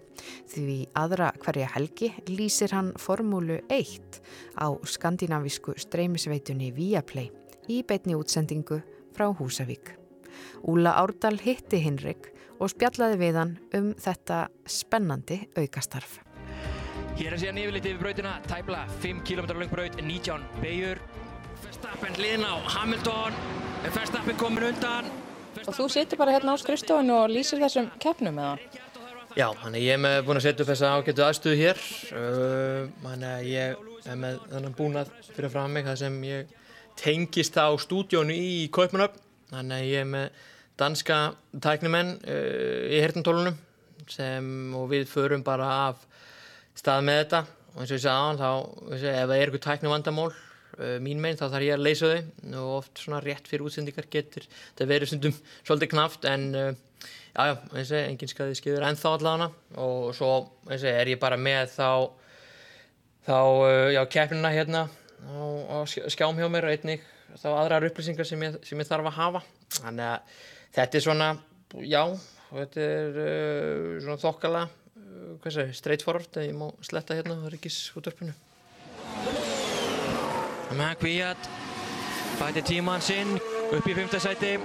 því 0.54 0.78
aðra 0.94 1.32
hverja 1.42 1.72
helgi 1.74 2.12
lýsir 2.30 2.72
hann 2.72 2.92
formúlu 2.96 3.58
1 3.68 4.20
á 4.54 4.70
skandinavísku 4.86 5.74
streymisveitunni 5.76 6.70
Viaplay 6.72 7.32
í 7.68 7.82
beitni 7.82 8.14
útsendingu 8.14 8.80
frá 9.12 9.26
Húsavík. 9.34 9.98
Úla 10.62 10.94
Árdal 11.02 11.40
hitti 11.42 11.82
Hinrik 11.82 12.30
og 12.60 12.70
spjallaði 12.70 13.18
við 13.18 13.40
hann 13.40 13.58
um 13.74 13.90
þetta 13.98 14.46
spennandi 14.70 15.42
aukastarf. 15.58 16.22
Hér 17.14 17.30
er 17.30 17.38
síðan 17.38 17.58
yfirleitt 17.62 17.84
yfir 17.86 18.00
brautina, 18.00 18.30
tæpla 18.50 18.80
5 18.98 19.20
km 19.22 19.52
lang 19.54 19.68
braut, 19.70 20.00
19 20.02 20.46
beigur. 20.58 20.98
Verstappen 21.62 22.16
liðin 22.18 22.42
á 22.42 22.58
Hamilton, 22.74 23.36
Verstappen 23.84 24.38
komin 24.40 24.64
undan. 24.72 25.06
Og 25.62 25.76
þú 25.76 25.86
situr 25.94 26.18
bara 26.18 26.32
hérna 26.34 26.56
á 26.56 26.58
skrifstofinu 26.58 27.14
og 27.14 27.30
lýsir 27.30 27.60
þessum 27.62 27.86
keppnum 28.02 28.40
eða? 28.42 28.56
Já, 29.38 29.46
ég 29.78 29.92
er 29.94 30.00
með 30.02 30.16
búin 30.26 30.40
að 30.40 30.46
setja 30.48 30.64
upp 30.64 30.70
þessa 30.72 30.90
ágættu 30.96 31.22
aðstöðu 31.26 31.60
hér. 31.60 31.82
Uh, 32.18 32.90
Þannig 33.04 33.28
að 33.30 33.46
ég 33.52 33.78
er 34.10 34.18
með 34.24 34.40
þannig 34.50 34.74
búnað 34.80 35.12
fyrir 35.28 35.52
fram 35.54 35.78
mig 35.78 35.86
þar 35.86 36.00
sem 36.02 36.16
ég 36.26 36.56
tengist 36.98 37.60
á 37.62 37.70
stúdjónu 37.78 38.34
í 38.34 38.56
Kaupmannöfn. 38.74 39.22
Þannig 39.52 39.76
að 39.78 39.92
ég 39.92 40.02
er 40.02 40.10
með 40.10 40.42
danska 40.82 41.20
tæknimenn 41.62 42.16
uh, 42.26 42.90
í 42.90 42.98
hertantólunum 43.06 43.62
sem 44.10 44.74
og 44.74 44.90
við 44.90 45.06
förum 45.08 45.46
bara 45.46 45.70
af 45.86 46.02
stað 46.78 47.04
með 47.06 47.20
þetta. 47.22 47.40
Og 47.74 47.82
eins 47.82 47.90
og 47.90 47.96
ég 47.96 48.02
sagði 48.04 48.14
á 48.14 48.26
hann 48.28 48.40
þá, 48.40 48.50
ef 48.94 49.04
það 49.04 49.34
er 49.34 49.44
eitthvað 49.44 49.62
tækni 49.66 49.90
vandamál 49.90 50.26
uh, 50.30 50.96
mín 51.02 51.22
meginn 51.22 51.40
þá 51.40 51.46
þarf 51.48 51.66
ég 51.66 51.74
að 51.74 51.84
leysa 51.86 52.10
þau. 52.10 52.26
Og 52.54 52.74
oft 52.78 53.02
svona 53.02 53.22
rétt 53.24 53.48
fyrir 53.50 53.66
útsendingar 53.66 54.10
getur 54.12 54.46
þetta 54.50 54.86
verið 54.90 55.10
stundum 55.10 55.38
svolítið 55.66 55.90
knaft 55.94 56.28
en 56.30 56.44
uh, 56.54 56.68
já, 57.34 57.48
já, 57.50 57.54
eins 57.74 57.90
og 57.90 57.98
engin 58.02 58.30
skaði 58.30 58.58
skiður 58.60 58.86
ennþá 58.90 59.14
allavega. 59.18 59.48
Og 59.82 60.12
svo 60.14 60.30
eins 60.68 60.84
og 60.86 60.92
er 60.92 61.10
ég 61.14 61.22
bara 61.22 61.40
með 61.40 61.72
þá 61.74 61.88
þá, 63.26 63.38
uh, 63.40 63.88
já, 63.96 64.02
keppnina 64.14 64.52
hérna 64.54 64.84
skj- 65.88 66.06
skjám 66.12 66.38
hjá 66.38 66.46
mér 66.52 66.68
og 66.68 66.74
einnig 66.76 67.02
þá 67.40 67.48
aðrar 67.56 67.88
upplýsingar 67.88 68.26
sem 68.28 68.42
ég, 68.44 68.58
sem 68.68 68.78
ég 68.78 68.86
þarf 68.86 69.08
að 69.10 69.16
hafa. 69.18 69.40
Þannig 69.80 70.06
að 70.12 70.40
þetta 70.76 70.98
er 71.00 71.04
svona 71.08 71.28
já, 71.82 72.02
þetta 72.54 72.84
er 72.86 73.20
uh, 73.24 73.92
svona 74.04 74.20
þokkala 74.22 74.64
uh, 74.68 74.80
hvað 75.44 75.58
segir, 75.58 75.76
straightforward 75.76 76.40
ef 76.40 76.48
ég 76.48 76.56
má 76.56 76.70
sletta 76.80 77.16
hérna 77.18 77.36
á 77.36 77.52
ríkisútvarpinu 77.52 78.32
Með 80.74 80.94
Kvíat, 80.98 81.48
bæti 82.40 82.62
tíman 82.66 83.02
sinn, 83.04 83.36
upp 83.70 83.84
í 83.86 83.92
5. 83.94 84.16
sæti. 84.18 84.56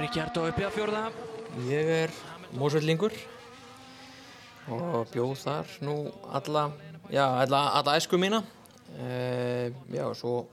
Ríkjardó 0.00 0.48
upp 0.48 0.58
í 0.58 0.66
að 0.66 0.74
fjórða. 0.74 1.02
Ég 1.68 1.92
er 2.00 2.16
mósvellingur 2.58 3.14
og 4.74 5.12
bjóð 5.12 5.36
þar 5.44 5.76
nú 5.86 5.96
alla, 6.34 6.64
já, 7.12 7.22
alla, 7.44 7.62
alla 7.78 7.94
æsku 8.00 8.18
mína. 8.18 8.42
Uh, 8.94 9.70
já, 9.94 10.08
svo 10.18 10.48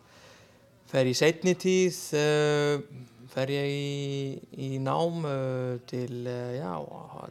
fer 0.92 1.10
ég 1.10 1.18
setni 1.18 1.56
tíð, 1.58 1.98
uh, 2.14 2.84
fer 3.32 3.52
ég 3.54 3.68
í, 3.72 4.40
í 4.60 4.70
nám 4.84 5.26
uh, 5.28 5.78
til, 5.90 6.24
uh, 6.28 6.52
já, 6.58 6.72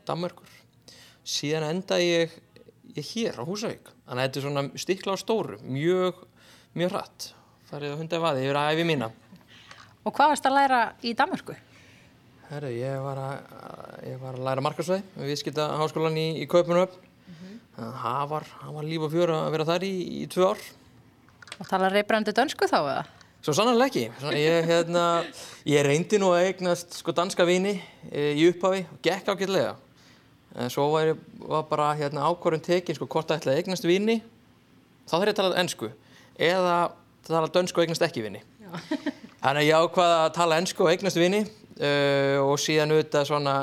Danmörkur. 0.08 0.52
Síðan 1.26 1.68
enda 1.68 2.00
ég, 2.00 2.32
ég 2.96 3.10
hér 3.12 3.40
á 3.40 3.44
Húsavík. 3.44 3.90
Þannig 4.08 4.22
að 4.22 4.28
þetta 4.28 4.40
er 4.40 4.46
svona 4.46 4.84
stikla 4.84 5.14
á 5.14 5.18
stóru, 5.20 5.58
mjög, 5.66 6.24
mjög 6.78 6.94
hratt. 6.94 7.28
Farið 7.70 7.94
að 7.94 8.00
hunda 8.02 8.22
vaði 8.24 8.46
yfir 8.46 8.60
æfi 8.64 8.86
mína. 8.88 9.10
Og 10.00 10.14
hvað 10.16 10.32
varst 10.32 10.48
að 10.48 10.56
læra 10.56 10.80
í 11.04 11.12
Danmörku? 11.16 11.54
Herru, 12.50 12.72
ég 12.74 13.04
var 13.04 13.20
að, 13.22 13.36
ég 14.08 14.18
var 14.18 14.34
að 14.34 14.48
læra 14.48 14.64
markarsvæði 14.64 15.04
við 15.20 15.28
viðskipta 15.30 15.68
háskólan 15.78 16.18
í, 16.18 16.26
í 16.42 16.48
Kaupunöfn. 16.50 17.06
Það 17.80 18.24
var, 18.32 18.44
það 18.58 18.74
var 18.76 18.88
líf 18.88 19.04
og 19.06 19.12
fjör 19.12 19.30
að 19.36 19.46
vera 19.54 19.66
þar 19.68 19.86
í, 19.86 19.94
í 20.20 20.24
tvö 20.32 20.50
ár. 20.50 20.64
Og 21.60 21.68
tala 21.68 21.92
reybrandi 21.92 22.34
dönsku 22.36 22.66
þá 22.68 22.78
eða? 22.80 23.04
Svo 23.40 23.54
sannarlega 23.56 23.88
ekki. 23.88 24.32
Ég, 24.36 24.66
hérna, 24.68 25.04
ég 25.64 25.84
reyndi 25.86 26.18
nú 26.20 26.28
að 26.34 26.50
eignast 26.50 26.98
sko, 26.98 27.14
danska 27.16 27.46
vini 27.48 27.78
e, 28.10 28.34
í 28.36 28.44
upphafi 28.50 28.82
og 28.84 28.98
gekk 29.06 29.30
ágætlega. 29.32 29.70
En 30.60 30.72
svo 30.72 30.90
var, 30.92 31.14
ég, 31.14 31.22
var 31.48 31.64
bara 31.70 31.86
hérna, 31.96 32.26
ákvörðun 32.28 32.66
tekin 32.66 32.98
sko, 32.98 33.08
hvort 33.08 33.30
það 33.30 33.48
að 33.48 33.62
eignast 33.62 33.86
vini, 33.88 34.18
þá 35.06 35.14
þarf 35.14 35.24
ég 35.24 35.32
að 35.32 35.38
tala 35.38 35.60
ennsku. 35.62 35.88
Eða 36.36 36.74
tala 37.30 37.52
dönsku 37.54 37.80
og 37.80 37.86
eignast 37.86 38.04
ekki 38.04 38.26
vini. 38.26 38.42
Þannig 39.40 39.62
að 39.62 39.68
ég 39.70 39.86
ákvaða 39.86 40.18
að 40.26 40.32
tala 40.36 40.58
ennsku 40.60 40.84
og 40.84 40.90
eignast 40.92 41.20
vini 41.20 41.40
uh, 41.46 42.38
og 42.44 42.58
síðan 42.60 42.92
auðvitað 42.92 43.30
svona 43.30 43.54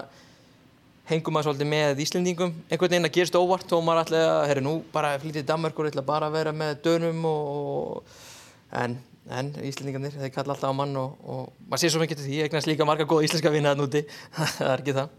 hengum 1.07 1.37
maður 1.37 1.51
svolítið 1.51 1.69
með 1.71 2.01
Íslendingum 2.03 2.55
einhvern 2.67 2.95
veginn 2.95 3.07
að 3.07 3.13
gerist 3.15 3.37
óvart 3.37 3.77
og 3.77 3.85
maður 3.85 4.17
að 4.17 4.39
herri 4.49 4.63
nú 4.65 4.73
bara 4.91 5.13
flytið 5.21 5.45
í 5.45 5.47
Danmark 5.53 5.77
og 5.77 5.91
ætla 5.91 6.03
bara 6.07 6.27
að 6.27 6.39
vera 6.39 6.55
með 6.55 6.81
dönum 6.83 7.21
og, 7.29 7.53
og 7.53 8.73
en, 8.81 8.97
en 9.27 9.53
Íslendingarnir 9.59 10.15
þeir 10.15 10.33
kalla 10.35 10.55
alltaf 10.55 10.71
á 10.71 10.79
mann 10.79 10.95
og, 10.99 11.15
og 11.27 11.53
maður 11.67 11.83
sé 11.83 11.93
svo 11.93 12.03
mikið 12.03 12.21
til 12.21 12.27
því 12.27 12.41
ég 12.41 12.49
eignast 12.49 12.69
líka 12.69 12.87
marga 12.87 13.07
góða 13.09 13.27
íslenska 13.27 13.51
vinna 13.51 13.75
að 13.75 13.81
núti 13.83 14.03
það 14.57 14.69
er 14.71 14.83
ekki 14.83 14.95
það 15.01 15.15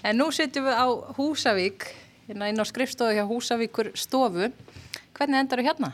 En 0.00 0.16
nú 0.16 0.30
sitjum 0.32 0.64
við 0.64 0.78
á 0.80 0.88
Húsavík, 1.18 1.84
hérna 2.24 2.46
inn 2.48 2.60
á 2.60 2.64
skrifstofu 2.64 3.12
hjá 3.12 3.26
Húsavíkur 3.28 3.90
stofu. 3.92 4.48
Hvernig 5.12 5.42
endar 5.42 5.60
þú 5.60 5.66
hérna? 5.66 5.90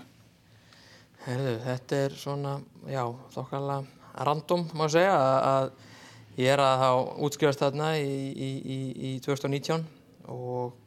Herðu, 1.25 1.55
þetta 1.65 1.99
er 2.05 2.15
svona, 2.15 2.53
já, 2.87 3.03
þokkarlega 3.35 4.23
random, 4.29 4.63
má 4.79 4.85
segja, 4.93 5.17
að, 5.19 5.49
að 5.51 6.45
ég 6.45 6.53
er 6.55 6.63
að 6.63 6.85
þá 6.85 6.91
útskrifast 7.27 7.65
þarna 7.65 7.89
í, 7.99 8.15
í, 8.31 8.51
í, 8.63 8.79
í 8.95 9.11
2019 9.27 9.83
og, 10.31 10.79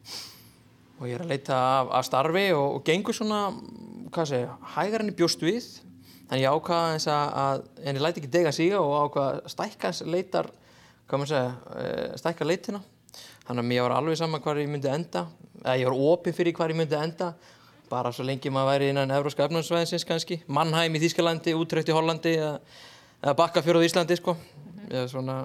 og 0.96 1.04
ég 1.04 1.18
er 1.18 1.26
að 1.26 1.34
leita 1.34 1.60
af, 1.60 1.92
af 2.00 2.08
starfi 2.08 2.46
og, 2.56 2.78
og 2.78 2.86
gengur 2.88 3.20
svona, 3.20 3.42
hvað 4.16 4.32
segja, 4.32 4.56
hægar 4.78 5.04
enn 5.04 5.12
í 5.12 5.18
bjóst 5.20 5.44
við. 5.44 5.68
En 6.30 6.38
ég 6.38 6.46
ákvaða 6.46 6.94
eins 6.94 7.06
að, 7.10 7.32
að, 7.42 7.62
en 7.82 7.96
ég 7.98 8.04
læti 8.04 8.20
ekki 8.22 8.30
dega 8.30 8.52
síga 8.54 8.78
og 8.78 8.92
ákvaða 9.08 9.40
að 9.40 9.50
stækka 9.50 9.90
leitar, 10.06 10.50
segja, 11.10 11.46
eh, 11.74 12.12
stækka 12.20 12.46
leitina. 12.46 12.82
Þannig 13.48 13.64
að 13.64 13.70
mér 13.72 13.82
var 13.82 13.96
alveg 13.96 14.18
sama 14.20 14.38
hvar 14.38 14.60
ég 14.62 14.70
myndi 14.70 14.86
enda, 14.92 15.24
eða 15.64 15.74
ég 15.80 15.88
var 15.88 16.04
opið 16.12 16.36
fyrir 16.36 16.54
hvar 16.54 16.70
ég 16.70 16.78
myndi 16.78 16.94
enda, 16.94 17.32
bara 17.90 18.12
svo 18.14 18.22
lengi 18.22 18.52
maður 18.54 18.70
væri 18.70 18.92
innan 18.92 19.10
Evróska 19.10 19.48
efnansvæðinsins 19.48 20.06
kannski, 20.06 20.38
Mannheim 20.46 20.94
í 20.94 21.02
Þýskalandi, 21.02 21.56
Útrecht 21.58 21.90
í 21.90 21.96
Hollandi 21.96 22.36
eða, 22.38 23.34
Bakkafjörð 23.40 23.82
í 23.82 23.90
Íslandi 23.90 24.20
sko. 24.20 24.36
Eða 24.86 25.08
svona, 25.10 25.40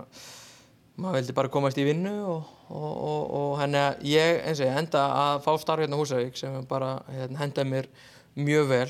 maður 1.01 1.17
vildi 1.17 1.37
bara 1.41 1.53
komast 1.57 1.81
í 1.81 1.87
vinnu 1.87 2.13
og, 2.29 2.53
og, 2.69 2.85
og, 2.93 3.33
og 3.39 3.57
henni 3.63 3.81
að 3.81 4.05
ég, 4.11 4.43
eins 4.45 4.61
og 4.61 4.69
ég, 4.69 4.77
enda 4.83 5.07
að 5.23 5.41
fá 5.47 5.51
starf 5.65 5.81
hérna 5.81 5.97
Húsavík 5.97 6.37
sem 6.37 6.61
bara 6.69 6.99
hérna, 7.09 7.41
hendaði 7.41 7.73
mér 7.73 7.89
mjög 8.37 8.69
vel 8.69 8.87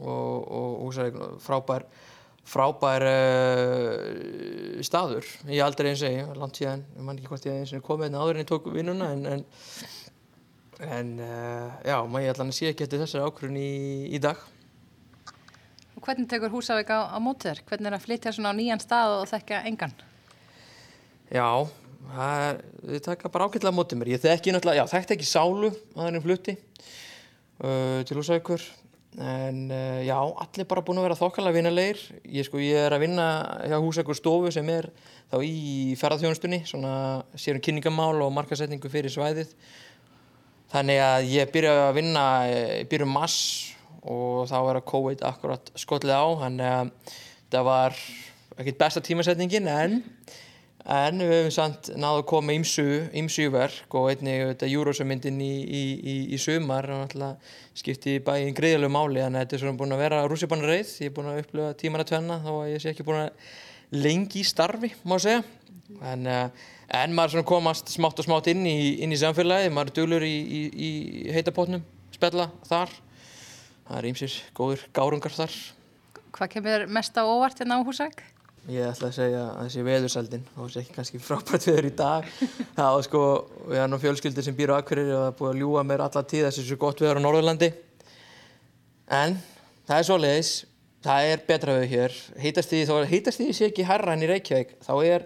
og, 0.00 0.48
og 0.48 0.68
Húsavík 0.86 1.18
frábær 1.44 1.86
frábær 2.48 3.04
uh, 3.04 4.80
staður 4.86 5.26
ég 5.50 5.60
aldrei 5.64 5.92
eins 5.92 6.04
og 6.06 6.14
ég, 6.14 6.34
langt 6.38 6.60
síðan 6.60 6.86
ég 6.96 7.04
man 7.04 7.18
ekki 7.18 7.32
hvort 7.32 7.48
ég 7.48 7.62
eins 7.62 7.74
og 7.76 7.84
komið 7.84 8.08
hérna 8.08 8.24
áður 8.24 8.38
en 8.38 8.44
ég 8.44 8.50
tók 8.52 8.70
vinnuna 8.72 9.12
en, 9.14 9.26
en 9.36 9.42
En 10.78 11.16
uh, 11.18 11.74
já, 11.82 11.96
maður 12.06 12.22
ég 12.22 12.32
ætla 12.32 12.44
að 12.46 12.54
sé 12.54 12.68
ekki 12.70 12.84
eftir 12.86 13.00
þessari 13.02 13.26
ákvörðun 13.26 13.58
í, 13.58 13.70
í 14.14 14.20
dag. 14.22 14.38
Og 15.98 16.04
hvernig 16.04 16.28
tekur 16.30 16.52
Húsavík 16.52 16.92
á, 16.94 17.10
á 17.10 17.18
mótið 17.18 17.50
þér? 17.50 17.62
Hvernig 17.66 17.90
er 17.90 17.96
að 17.96 18.04
flytja 18.04 18.32
svona 18.36 18.52
á 18.54 18.58
nýjan 18.58 18.82
stað 18.82 19.14
og 19.16 19.24
þekka 19.26 19.58
engan? 19.66 19.94
Já, 21.34 21.48
það 22.12 22.44
er, 22.44 22.60
þið 22.92 23.02
taka 23.08 23.32
bara 23.34 23.48
ágætlega 23.48 23.74
á 23.74 23.78
mótið 23.80 23.98
mér. 23.98 24.12
Ég 24.14 24.22
þekki 24.22 24.54
náttúrulega, 24.54 24.84
já, 24.84 24.92
þekkti 24.94 25.16
ekki 25.16 25.28
sálu 25.32 25.72
að 25.74 26.04
henni 26.04 26.22
flutti 26.28 26.54
uh, 26.54 27.98
til 28.06 28.20
Húsavíkur. 28.20 28.70
En 29.16 29.70
uh, 29.72 30.00
já, 30.04 30.16
allir 30.20 30.66
bara 30.68 30.82
búin 30.84 31.00
að 31.00 31.08
vera 31.08 31.16
þokkalega 31.18 31.56
vinnulegir 31.56 32.02
ég 32.28 32.46
sko, 32.46 32.60
ég 32.60 32.84
er 32.86 32.94
að 32.94 33.06
vinna 33.06 33.28
hjá 33.64 33.78
húsækur 33.80 34.18
stofu 34.18 34.52
sem 34.52 34.68
er 34.70 34.90
þá 35.32 35.40
í 35.42 35.96
ferðarþjónustunni 35.98 36.60
svona 36.68 36.92
sérum 37.34 37.62
kynningamál 37.64 38.20
og 38.22 38.34
markasetningu 38.36 38.90
fyrir 38.92 39.12
svæðið. 39.12 39.54
Þannig 40.68 41.00
að 41.00 41.30
ég 41.32 41.52
byrja 41.52 41.74
að 41.86 41.94
vinna 41.96 42.24
byrjum 42.90 43.14
mass 43.16 43.38
og 44.04 44.44
þá 44.50 44.58
var 44.66 44.78
að 44.80 44.88
COVID 44.92 45.24
akkurat 45.24 45.72
skollið 45.80 46.12
á. 46.12 46.26
Þannig 46.44 46.74
að 46.74 46.90
það 47.54 47.68
var 47.70 48.02
ekkert 48.58 48.80
besta 48.82 49.04
tímasetningin 49.04 49.70
en 49.72 50.02
en 50.88 51.20
við 51.20 51.34
hefum 51.34 51.52
samt 51.52 51.90
náðu 52.00 52.22
að 52.22 52.26
koma 52.30 52.54
ímsu, 52.56 53.48
verk 53.52 53.96
og 53.98 54.08
einnig 54.12 54.44
þetta 54.52 54.70
Júrósumyndin 54.72 55.40
í, 55.44 55.52
í, 55.62 55.82
í, 56.00 56.14
í 56.32 56.38
sumar 56.40 56.88
og 56.88 57.02
náttúrulega 57.02 57.76
skipti 57.76 58.16
bæinn 58.24 58.56
greiðalegu 58.56 58.94
máli. 58.94 59.20
Þannig 59.20 59.40
að 59.40 59.44
þetta 59.44 59.56
er 59.58 59.62
svona 59.64 59.80
búin 59.82 59.96
að 59.96 60.02
vera 60.06 60.22
rússipanna 60.30 60.70
reið 60.70 60.94
ég 61.04 61.10
er 61.10 61.14
búin 61.18 61.30
að 61.32 61.42
upplifa 61.42 61.74
tíman 61.82 62.04
að 62.04 62.10
tvenna 62.12 62.38
þó 62.46 62.50
að 62.54 62.70
ég 62.72 62.82
sé 62.84 62.92
ekki 62.94 63.06
búin 63.08 63.20
að 63.26 64.00
lengi 64.06 64.40
í 64.40 64.48
starfi 64.48 64.92
má 65.04 65.16
segja. 65.20 65.44
En, 66.08 66.24
en 66.24 67.14
maður 67.16 67.44
komast 67.48 67.92
smátt 67.92 68.20
og 68.20 68.28
smátt 68.28 68.48
inn 68.52 68.64
í, 68.68 68.78
inn 69.04 69.12
samfélagi 69.20 69.72
maður 69.72 69.94
dölur 70.00 70.24
í 70.24 71.28
heitapotnum 71.36 71.84
spella 72.16 72.48
þar. 72.68 72.96
Það 73.88 74.00
er 74.00 74.08
ímsir 74.10 74.40
góður 74.56 74.88
gárungar 74.96 75.36
þar. 75.36 75.54
Hvað 76.32 76.52
kemur 76.56 76.88
mest 76.92 77.16
á 77.16 77.24
óvart 77.24 77.60
en 77.60 77.68
hérna 77.68 77.80
á 77.80 77.86
húsæk? 77.86 78.20
Ég 78.68 78.84
ætla 78.84 79.08
að 79.08 79.14
segja 79.16 79.42
að 79.48 79.60
þessi 79.64 79.82
veðursaldin 79.86 80.42
og 80.54 80.66
þessi 80.66 80.80
ekki 80.82 80.94
kannski 80.98 81.18
frábært 81.24 81.66
veður 81.70 81.86
í 81.88 81.92
dag. 81.96 82.26
Það 82.76 82.88
var 82.94 83.04
sko, 83.06 83.20
við 83.64 83.80
erum 83.80 84.02
fjölskyldir 84.02 84.44
sem 84.44 84.56
býr 84.58 84.72
á 84.76 84.80
Akverir 84.82 85.08
og 85.08 85.22
það 85.22 85.28
er 85.30 85.36
búið 85.38 85.52
að 85.52 85.62
ljúa 85.62 85.84
mér 85.88 86.04
alla 86.04 86.22
tíð 86.28 86.44
þessi 86.48 86.64
svo 86.66 86.76
gott 86.82 87.00
veður 87.00 87.20
á 87.20 87.24
Norðurlandi. 87.24 87.70
En 89.20 89.38
það 89.88 90.02
er 90.02 90.08
svo 90.10 90.18
leiðis 90.20 90.52
það 91.08 91.30
er 91.30 91.46
betra 91.48 91.78
veður 91.78 91.92
hér. 91.94 92.18
Heitast 92.44 92.74
því, 92.74 92.82
þá 92.90 93.12
heitast 93.14 93.40
því 93.40 93.48
sé 93.56 93.70
ekki 93.70 93.88
herra 93.88 94.12
enn 94.12 94.26
í 94.26 94.30
Reykjavík 94.34 94.76
þá 94.84 94.92
er 94.98 95.24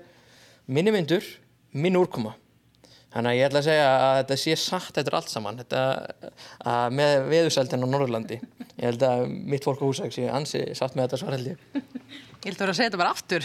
minni 0.70 0.94
myndur 0.94 1.26
minn 1.74 1.98
úrkoma 1.98 2.36
þannig 3.12 3.30
að 3.30 3.38
ég 3.38 3.46
ætla 3.48 3.62
að 3.62 3.68
segja 3.68 3.88
að 3.92 4.18
þetta 4.20 4.40
sé 4.42 4.58
satt 4.60 5.00
er 5.02 5.16
allt 5.18 5.32
saman 5.32 5.60
þetta, 5.62 5.82
með 6.96 7.14
veðursaldin 7.30 7.84
á 7.84 7.92
Norðurlandi 7.92 8.40
ég 8.40 8.84
held 8.86 9.06
að 9.06 9.26
mitt 9.30 9.68
fólk 9.68 9.84
á 9.84 9.88
húsæk 9.88 10.14
sé 10.14 10.28
ansi 10.32 10.64
satt 10.78 10.96
með 10.96 11.08
þetta 11.08 11.22
svar 11.22 11.36
held 11.36 11.52
ég 11.52 11.82
Ég 12.42 12.50
held 12.50 12.58
að 12.58 12.64
vera 12.64 12.72
að 12.72 12.78
segja 12.78 12.90
þetta 12.90 12.98
bara 12.98 13.10
aftur. 13.14 13.44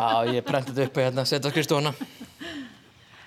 Já, 0.00 0.08
ég 0.32 0.44
prenti 0.46 0.72
þetta 0.72 0.84
upp 0.86 0.94
og 0.96 1.04
hérna 1.04 1.24
setja 1.28 1.50
á 1.50 1.52
skrifstofuna. 1.52 1.90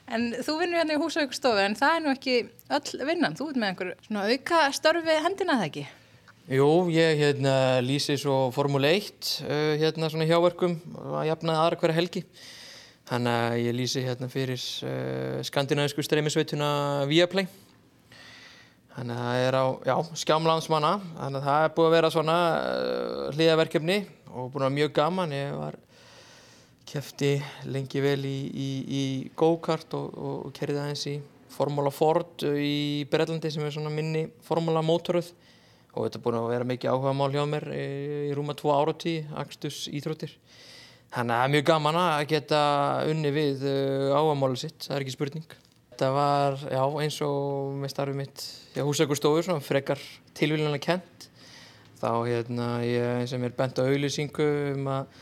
En 0.09 0.23
þú 0.41 0.55
vinnur 0.57 0.79
hérna 0.79 0.95
í 0.95 1.01
húsaukurstofu 1.03 1.61
en 1.61 1.75
það 1.77 1.93
er 1.93 2.01
nú 2.01 2.13
ekki 2.15 2.37
öll 2.73 3.05
vinnan. 3.11 3.35
Þú 3.37 3.49
ert 3.51 3.59
með 3.61 3.69
einhver 3.69 3.91
svona 4.07 4.23
auka 4.25 4.61
störfi 4.73 5.17
hendina 5.21 5.59
það 5.59 5.67
ekki? 5.67 5.83
Jú, 6.57 6.69
ég 6.89 7.21
hérna 7.21 7.53
lýsi 7.85 8.15
svo 8.17 8.39
Formule 8.55 8.95
1 8.97 9.29
uh, 9.45 9.75
hérna 9.77 10.09
svona 10.09 10.25
hjáverkum 10.25 10.79
að 11.19 11.29
jafna 11.29 11.59
aðra 11.61 11.77
hverja 11.83 11.99
helgi. 11.99 12.23
Þannig 13.09 13.35
að 13.41 13.55
ég 13.63 13.73
lýsi 13.73 14.05
hérna 14.05 14.27
fyrir 14.29 14.61
uh, 14.85 15.39
skandinavisku 15.47 16.03
streymisveituna 16.05 16.69
Viaplay. 17.09 17.47
Þannig 18.93 19.15
að 19.15 19.23
það 19.25 19.45
er 19.47 19.57
á, 19.57 19.65
já, 19.89 19.95
skjámlandsmanna. 20.21 20.91
Þannig 21.15 21.39
að 21.39 21.47
það 21.47 21.65
er 21.65 21.73
búið 21.77 21.87
að 21.89 21.95
vera 21.95 22.11
svona 22.13 22.37
uh, 22.59 23.23
hlýðaverkefni 23.33 23.97
og 24.29 24.51
búin 24.53 24.61
að 24.61 24.67
vera 24.67 24.75
mjög 24.77 24.93
gaman 24.99 25.33
ég 25.33 25.57
var 25.57 25.79
kæfti 26.89 27.33
lengi 27.69 28.01
vel 28.01 28.21
í, 28.25 28.37
í, 28.49 28.69
í 28.85 29.03
go-kart 29.37 29.93
og, 29.97 30.13
og, 30.13 30.37
og 30.47 30.55
kerði 30.57 30.81
aðeins 30.81 31.05
í 31.09 31.17
Formula 31.53 31.91
Ford 31.93 32.45
í 32.45 33.05
Breitlandi 33.09 33.49
sem 33.53 33.65
er 33.65 33.73
svona 33.73 33.91
minni 33.93 34.27
Formula 34.45 34.81
mótoruð 34.85 35.31
og 35.95 36.05
þetta 36.05 36.19
er 36.19 36.23
búin 36.25 36.39
að 36.39 36.49
vera 36.53 36.69
mikið 36.69 36.93
áhuga 36.93 37.13
mál 37.17 37.31
hjá 37.33 37.43
mér 37.49 37.65
í, 37.73 37.85
í 38.29 38.33
rúma 38.37 38.53
tvo 38.57 38.73
áratí, 38.77 39.19
Akstus 39.37 39.87
Íþróttir 39.89 40.37
þannig 41.13 41.33
að 41.33 41.39
það 41.39 41.45
er 41.45 41.53
mjög 41.55 41.65
gaman 41.69 41.99
að 42.03 42.27
geta 42.33 42.61
unni 43.09 43.33
við 43.33 43.65
áhuga 44.13 44.37
málið 44.37 44.61
sitt, 44.65 44.83
það 44.85 44.95
er 44.95 45.05
ekki 45.05 45.15
spurning. 45.15 45.57
Þetta 45.89 46.11
var, 46.15 46.59
já, 46.71 46.83
eins 47.03 47.17
og 47.25 47.73
með 47.81 47.91
starfið 47.91 48.19
mitt 48.21 48.43
hjá 48.75 48.83
húsækurstofur, 48.87 49.43
svona 49.47 49.65
frekar 49.65 50.03
tilvílinlega 50.37 50.85
kent 50.85 51.29
þá 51.99 52.11
hérna 52.23 52.67
ég 52.85 53.25
sem 53.27 53.43
er 53.43 53.55
bent 53.57 53.79
á 53.79 53.83
auðlýsingu 53.83 54.47
um 54.75 54.87
að 54.93 55.17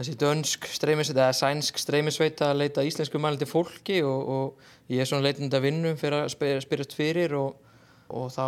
þessi 0.00 0.16
dönsk 0.20 0.68
streymisveita 0.68 1.24
eða 1.26 1.38
sænsk 1.38 1.80
streymisveita 1.80 2.50
að 2.50 2.62
leita 2.62 2.84
íslensku 2.84 3.20
mælindi 3.20 3.48
fólki 3.48 4.00
og, 4.04 4.28
og 4.28 4.92
ég 4.92 5.02
er 5.02 5.08
svona 5.08 5.26
leitandi 5.28 5.56
að 5.56 5.66
vinnu 5.66 5.94
fyrir 6.00 6.26
að 6.26 6.60
spyrjast 6.64 6.96
fyrir 6.96 7.36
og, 7.36 7.56
og 8.12 8.30
þá 8.32 8.44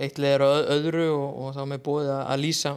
eitt 0.00 0.20
leður 0.20 0.46
öðru 0.72 1.06
og, 1.12 1.28
og 1.44 1.56
þá 1.56 1.62
með 1.68 1.84
búið 1.88 2.10
að, 2.14 2.22
að 2.32 2.44
lýsa 2.44 2.74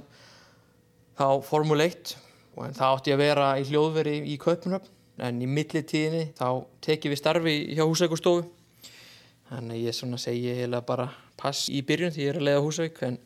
þá 1.18 1.28
Formule 1.48 1.88
1 1.88 2.16
og 2.58 2.76
þá 2.76 2.86
átti 2.90 3.14
að 3.14 3.24
vera 3.24 3.48
í 3.62 3.66
hljóðveri 3.70 4.20
í 4.34 4.38
Kaupunöfn 4.42 4.94
en 5.28 5.42
í 5.42 5.48
millitíðinni 5.50 6.32
þá 6.38 6.66
tekið 6.86 7.14
við 7.14 7.22
starfi 7.22 7.58
hjá 7.78 7.84
húsækustofu 7.86 8.46
þannig 9.48 9.88
ég 9.88 9.96
svona 9.96 10.20
segi 10.22 10.56
heila 10.58 10.82
bara 10.86 11.08
pass 11.40 11.70
í 11.74 11.84
byrjun 11.86 12.14
því 12.14 12.26
ég 12.26 12.34
er 12.34 12.42
að 12.42 12.50
leiða 12.50 12.64
húsæk 12.66 13.04
en 13.08 13.22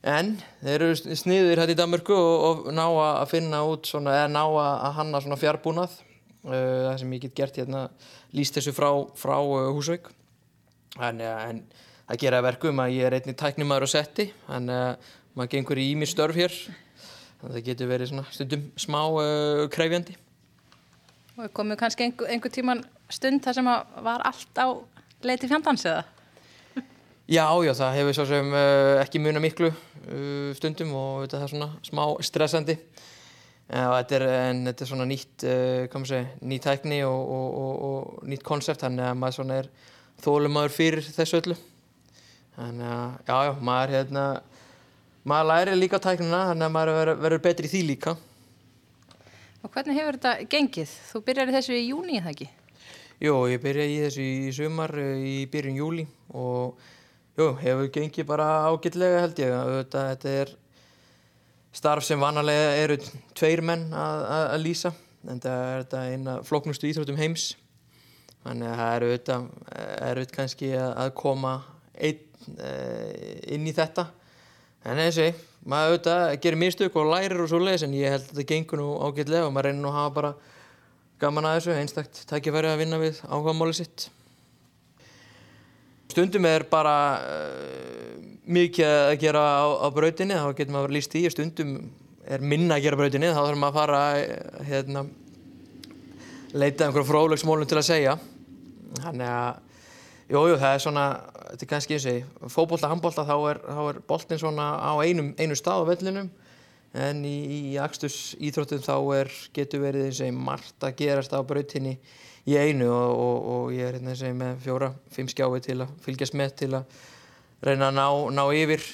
En 0.00 0.32
þeir 0.62 0.80
eru 0.80 0.94
sniðir 0.96 1.60
hætti 1.60 1.74
í 1.74 1.76
Danmörku 1.76 2.14
og, 2.16 2.62
og 2.64 2.68
ná 2.72 2.86
að 2.88 3.26
finna 3.34 3.58
út 3.68 3.84
svona, 3.84 4.14
eða 4.22 4.30
ná 4.32 4.44
að 4.48 4.94
hanna 4.96 5.20
svona 5.20 5.36
fjárbúnað 5.36 5.92
uh, 5.92 6.54
það 6.86 6.94
sem 7.02 7.12
ég 7.12 7.26
get 7.26 7.34
gert 7.36 7.58
hérna 7.60 7.82
líst 8.32 8.56
þessu 8.56 8.72
frá, 8.72 8.88
frá 9.20 9.36
uh, 9.36 9.68
Húsvík 9.76 10.08
en, 11.04 11.20
en 11.20 11.60
það 12.06 12.22
gera 12.22 12.40
verkum 12.48 12.80
að 12.80 12.94
ég 12.96 13.10
er 13.10 13.18
einnig 13.18 13.36
tæknumæður 13.36 13.86
og 13.90 13.92
setti 13.92 14.30
en 14.48 14.72
maður 14.72 15.52
gengur 15.52 15.82
í 15.82 15.90
ími 15.92 16.08
störf 16.08 16.40
hér 16.40 16.56
það 17.42 17.62
getur 17.66 17.90
verið 17.90 18.10
svona 18.10 18.26
stundum 18.34 18.66
smá 18.80 19.00
uh, 19.08 19.66
krefjandi. 19.72 20.16
Og 21.40 21.52
komið 21.56 21.78
kannski 21.80 22.04
einhver, 22.04 22.28
einhver 22.32 22.52
tíman 22.52 22.82
stund 23.12 23.42
þar 23.44 23.56
sem 23.56 23.68
var 24.04 24.24
allt 24.28 24.60
á 24.60 24.68
leiti 25.24 25.48
fjandans 25.48 25.86
eða? 25.88 26.02
Já, 27.30 27.46
já, 27.62 27.70
það 27.78 27.96
hefur 28.00 28.16
svo 28.18 28.26
sem 28.26 28.48
uh, 28.50 28.98
ekki 29.00 29.22
muna 29.22 29.40
miklu 29.42 29.70
uh, 29.70 30.50
stundum 30.58 30.92
og 30.98 31.22
þetta 31.24 31.44
er 31.44 31.52
svona 31.52 31.70
smá 31.86 32.02
stressandi. 32.26 32.76
Uh, 33.70 33.86
þetta 34.00 34.16
er, 34.18 34.26
en 34.50 34.64
þetta 34.66 34.84
er 34.84 34.90
svona 34.90 35.06
nýtt 35.06 35.46
segja, 35.46 36.24
nýtt 36.42 36.66
tækni 36.66 37.00
og, 37.06 37.20
og, 37.20 37.60
og, 37.60 37.74
og 37.86 38.28
nýtt 38.28 38.42
konsept 38.46 38.82
þannig 38.82 39.06
að 39.06 39.20
maður 39.22 39.38
svona 39.38 39.60
er 39.62 39.70
þólumadur 40.24 40.74
fyrir 40.74 41.06
þessu 41.06 41.38
öllu. 41.38 41.56
Þannig 42.58 42.90
að, 42.92 43.14
já, 43.30 43.36
já, 43.46 43.52
maður 43.70 43.94
hérna, 43.96 44.24
maður 45.28 45.50
læri 45.50 45.76
líka 45.78 46.00
tæknina 46.00 46.46
þannig 46.50 46.68
að 46.68 46.74
maður 46.76 46.98
verður, 47.00 47.20
verður 47.24 47.44
betri 47.48 47.68
í 47.68 47.72
því 47.74 47.82
líka 47.90 48.16
Og 49.60 49.68
hvernig 49.74 49.98
hefur 49.98 50.16
þetta 50.16 50.48
gengið? 50.48 50.92
Þú 51.10 51.20
byrjar 51.26 51.50
í 51.50 51.54
þessu 51.58 51.74
í 51.76 51.82
júni, 51.90 52.14
eða 52.16 52.30
ekki? 52.32 52.46
Jó, 53.20 53.34
ég 53.52 53.60
byrjaði 53.60 53.92
í 53.92 54.00
þessu 54.06 54.24
í 54.24 54.54
sumar 54.56 54.94
í 54.96 55.34
byrjun 55.52 55.76
júli 55.76 56.06
og 56.32 56.80
Jú, 57.40 57.54
hefur 57.56 57.86
gengið 57.94 58.26
bara 58.28 58.46
ágitlega 58.68 59.20
held 59.22 59.38
ég. 59.40 59.52
Þetta, 59.54 60.00
þetta 60.10 60.32
er 60.42 60.50
starf 61.72 62.04
sem 62.04 62.20
vanalega 62.20 62.72
eru 62.82 62.96
tveir 63.38 63.62
menn 63.64 63.86
að, 63.96 64.56
lýsa. 64.60 64.92
En 65.24 65.40
það 65.40 65.62
er 65.62 65.84
þetta 65.84 66.02
eina 66.10 66.34
floknustu 66.44 66.90
íþróttum 66.90 67.20
heims. 67.20 67.46
Þannig 68.42 68.68
að 68.68 68.80
það 68.80 68.92
eru 68.96 69.08
auðvitað, 69.10 69.46
auðvitað 69.78 70.34
kannski 70.36 70.70
að 70.80 71.14
koma 71.20 71.54
einn 71.94 72.52
uh, 72.56 73.08
inn 73.56 73.68
í 73.68 73.74
þetta. 73.76 74.06
En 74.88 75.00
eins 75.00 75.18
og 75.20 75.40
maður 75.68 75.90
auðvitað 75.90 76.36
gerir 76.44 76.60
mistök 76.62 76.94
og 76.96 77.10
lærir 77.10 77.42
og 77.42 77.50
svo 77.50 77.60
leiðis 77.60 77.84
en 77.84 77.98
ég 77.98 78.14
held 78.14 78.24
að 78.24 78.30
þetta 78.30 78.48
gengur 78.54 78.80
nú 78.80 78.88
ágitlega 79.04 79.48
og 79.48 79.52
maður 79.52 79.68
reynir 79.68 79.82
nú 79.82 79.90
að 79.90 79.98
hafa 79.98 80.14
bara 80.16 80.32
gaman 81.20 81.48
að 81.50 81.58
þessu. 81.58 81.76
Einstakt 81.76 82.22
tækifæri 82.30 82.70
að 82.70 82.80
vinna 82.80 83.00
við 83.02 83.20
áhugamáli 83.28 83.76
sitt. 83.76 84.08
Stundum 86.10 86.48
er 86.48 86.64
bara 86.66 86.94
uh, 87.22 88.14
mikið 88.50 88.88
að 88.90 89.16
gera 89.22 89.42
á, 89.62 89.66
á 89.84 89.86
brautinni, 89.94 90.34
þá 90.34 90.56
getur 90.58 90.74
maður 90.74 90.94
líst 90.96 91.14
í. 91.14 91.22
Stundum 91.30 91.76
er 92.26 92.42
minna 92.42 92.78
að 92.78 92.86
gera 92.86 92.98
brautinni, 92.98 93.30
þá 93.30 93.42
þarf 93.44 93.60
maður 93.60 93.70
að 93.70 93.78
fara 93.78 94.00
að 94.08 94.70
hérna, 94.70 95.04
leita 96.56 96.86
einhverjum 96.88 97.10
fróðlegsmólum 97.12 97.70
til 97.70 97.78
að 97.78 97.86
segja. 97.92 98.16
Þannig 98.98 99.30
að, 99.30 99.60
jújú, 100.30 100.56
það 100.60 100.74
er 100.74 100.84
svona, 100.84 101.06
þetta 101.50 101.66
er 101.66 101.70
kannski 101.72 101.96
eins 101.96 102.06
og 102.06 102.14
því, 102.14 102.50
fókbólta, 102.54 102.90
handbólta, 102.90 103.26
þá 103.26 103.36
er, 103.50 103.60
er 103.90 104.00
boltin 104.08 104.40
svona 104.40 104.70
á 104.78 104.92
einum, 105.02 105.32
einu 105.40 105.58
stað 105.58 105.82
á 105.82 105.90
vellinum. 105.90 106.30
En 106.90 107.20
í, 107.22 107.36
í 107.70 107.76
Axtus 107.78 108.34
íþróttum 108.42 108.82
þá 108.82 108.94
er, 109.20 109.30
getur 109.54 109.84
verið 109.84 110.08
eins 110.08 110.18
og 110.18 110.26
því 110.26 110.44
margt 110.48 110.86
að 110.86 110.96
gerast 110.98 111.34
á 111.34 111.38
brautinni 111.46 111.96
í 112.50 112.56
einu 112.58 112.88
og, 112.90 113.10
og, 113.14 113.50
og 113.54 113.74
ég 113.76 113.86
er 113.86 113.98
hérna 113.98 114.16
sem 114.18 114.34
með 114.38 114.64
fjóra, 114.64 114.90
fimm 115.14 115.30
skjái 115.30 115.60
til 115.66 115.78
að 115.84 115.92
fylgjast 116.02 116.38
með 116.38 116.56
til 116.62 116.70
að 116.80 116.96
reyna 117.62 117.90
að 117.90 117.98
ná, 118.00 118.06
ná 118.40 118.42
yfir, 118.56 118.86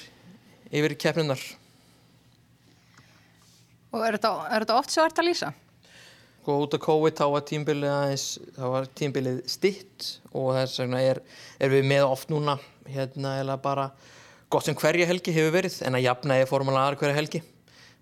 yfir 0.69 0.97
keppnunar. 0.99 1.41
Og 3.95 4.03
er 4.03 4.17
þetta, 4.19 4.33
er 4.51 4.65
þetta 4.65 4.77
oft 4.77 4.93
svo 4.93 5.07
ert 5.07 5.23
að 5.23 5.29
lýsa? 5.31 5.53
Sko 6.47 6.61
út 6.63 6.75
af 6.77 6.79
COVID 6.79 7.11
þá 7.11 7.25
var 7.27 7.41
tímbilið 7.43 7.89
aðeins, 7.91 8.25
þá 8.55 8.61
var 8.71 8.85
tímbilið 8.95 9.39
stitt 9.51 10.05
og 10.31 10.53
þess 10.55 10.79
vegna 10.79 11.01
er, 11.03 11.17
er 11.59 11.71
við 11.73 11.87
með 11.89 12.03
oft 12.07 12.29
núna 12.31 12.53
hérna 12.87 13.33
eða 13.41 13.57
bara 13.59 13.87
gott 14.47 14.63
sem 14.63 14.77
hverja 14.79 15.09
helgi 15.09 15.33
hefur 15.35 15.51
verið 15.57 15.81
en 15.83 15.97
að 15.97 16.05
jafna 16.05 16.37
er 16.39 16.47
formúla 16.47 16.85
aðra 16.85 17.01
hverja 17.01 17.17
helgi. 17.17 17.41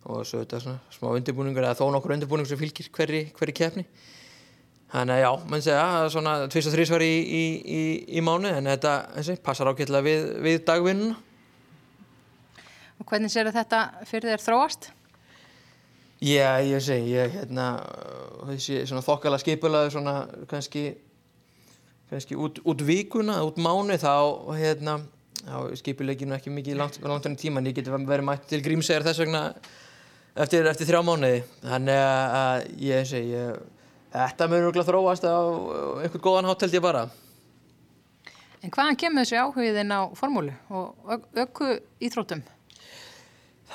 Og 0.06 0.20
svo 0.30 0.43
þetta 0.43 0.60
svona 0.62 0.93
smá 0.93 1.08
undirbúningur 1.16 1.66
eða 1.66 1.80
þó 1.80 1.89
nokkur 1.96 2.14
undirbúningur 2.14 2.52
sem 2.52 2.60
fylgir 2.60 2.91
hverri, 2.93 3.22
hverri 3.39 3.56
keppni. 3.58 3.86
Þannig 4.93 5.16
að 5.16 5.24
já, 5.24 5.32
mann 5.50 5.66
segja 5.66 5.88
svona 6.14 6.36
tvist 6.46 6.70
og 6.70 6.76
þrísvar 6.78 7.06
í, 7.08 7.16
í, 7.26 7.43
í, 7.66 7.82
í 8.14 8.24
mánu 8.30 8.52
en 8.52 8.70
þetta 8.76 8.93
þessi, 9.16 9.39
passar 9.50 9.72
ágætlega 9.74 10.06
við, 10.06 10.30
við 10.46 10.60
dagvinnuna. 10.70 11.18
Og 13.02 13.10
hvernig 13.10 13.34
sér 13.34 13.50
þetta 13.58 13.82
fyrir 14.06 14.36
þér 14.36 14.46
þróast? 14.46 14.91
Já, 16.26 16.57
ég 16.65 16.82
segi, 16.82 17.11
ég 17.13 17.34
hérna 17.36 17.65
þessi 18.47 18.80
svona 18.89 19.03
þokkala 19.05 19.38
skipulaði 19.38 19.91
svona 19.93 20.13
kannski 20.49 20.88
kannski 22.09 22.38
út, 22.38 22.61
út 22.65 22.82
vikuna, 22.86 23.41
út 23.45 23.59
mánu 23.61 23.97
þá 24.01 24.13
hérna 24.57 24.95
þá 25.43 25.76
skipuleginu 25.78 26.34
ekki 26.34 26.53
mikið 26.53 26.80
langt, 26.80 26.97
langt 27.03 27.28
enn 27.30 27.38
tíma 27.38 27.61
en 27.61 27.69
ég 27.69 27.78
geti 27.78 27.93
verið 27.93 28.26
mætt 28.26 28.47
til 28.49 28.61
grímsegar 28.65 29.05
þess 29.05 29.21
vegna 29.21 29.43
eftir, 30.34 30.65
eftir 30.65 30.89
þrjá 30.89 31.03
mánuði 31.05 31.43
þannig 31.61 32.01
að 32.01 32.65
ég 32.88 33.05
segi 33.11 33.36
ég, 33.36 33.61
þetta 34.15 34.49
mun 34.49 34.63
örgulega 34.63 34.89
þróast 34.89 35.30
á 35.30 35.38
einhvern 36.07 36.26
góðan 36.26 36.49
hátt 36.49 36.65
held 36.65 36.80
ég 36.80 36.86
bara 36.88 37.05
En 38.65 38.73
hvaðan 38.73 38.97
kemur 38.97 39.21
þessi 39.21 39.38
áhugiðin 39.38 39.93
á 39.93 40.09
formúlu 40.17 40.53
og 40.73 41.30
ökku 41.38 41.76
íþróttum? 42.01 42.41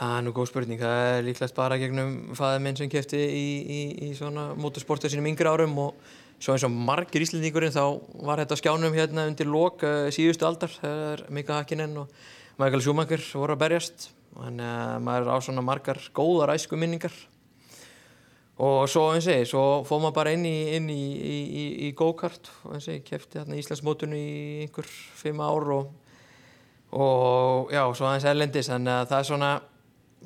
Það 0.00 0.14
er 0.16 0.22
nú 0.24 0.30
góð 0.32 0.46
spurning, 0.48 0.80
það 0.80 0.98
er 1.10 1.24
líklegt 1.26 1.56
bara 1.58 1.76
gegnum 1.76 2.12
fæðið 2.32 2.62
minn 2.64 2.76
sem 2.78 2.88
kefti 2.88 3.18
í, 3.20 3.48
í, 3.60 3.80
í 4.06 4.10
svona 4.16 4.46
motorsportu 4.56 5.10
sínum 5.12 5.26
yngri 5.28 5.50
árum 5.50 5.74
og 5.82 5.98
svo 6.40 6.54
eins 6.54 6.64
og 6.64 6.72
margir 6.72 7.20
íslendingurinn 7.20 7.74
þá 7.74 7.82
var 8.24 8.40
þetta 8.40 8.56
skjánum 8.56 8.96
hérna 8.96 9.26
undir 9.28 9.50
lok 9.52 9.84
uh, 9.84 10.06
síðustu 10.08 10.46
aldar 10.48 10.72
þegar 10.72 11.26
Mika 11.36 11.58
Hakkinen 11.58 11.98
og 12.00 12.14
Michael 12.56 12.80
Schumacher 12.80 13.26
voru 13.36 13.58
að 13.58 13.60
berjast. 13.66 14.06
Þannig 14.38 14.70
að 14.70 15.04
maður 15.04 15.26
er 15.26 15.36
á 15.36 15.38
svona 15.44 15.64
margar 15.68 16.00
góðar 16.16 16.54
æsku 16.54 16.78
minningar 16.80 17.20
og 18.60 18.84
svo 18.92 19.06
eins 19.14 19.28
og 19.28 19.36
ég, 19.36 19.46
svo 19.48 19.64
fóð 19.88 20.06
maður 20.06 20.16
bara 20.16 20.32
inn 20.36 20.46
í, 20.48 20.56
í, 20.80 21.66
í, 21.88 21.90
go-kart. 21.96 22.48
Og 22.64 22.76
eins 22.76 22.88
og 22.88 22.96
ég 22.96 23.04
kefti 23.04 23.40
hérna 23.40 23.56
Íslandsmótunni 23.60 24.20
í 24.20 24.40
einhver 24.64 24.88
fimm 25.20 25.40
ár 25.44 25.68
og, 25.76 25.92
og 26.92 27.72
já, 27.72 27.84
svo 27.96 28.08
aðeins 28.08 28.28
erlendis. 28.32 28.72
Þannig 28.72 28.96
að 28.96 29.12
það 29.12 29.22
er 29.22 29.28
svona 29.30 29.50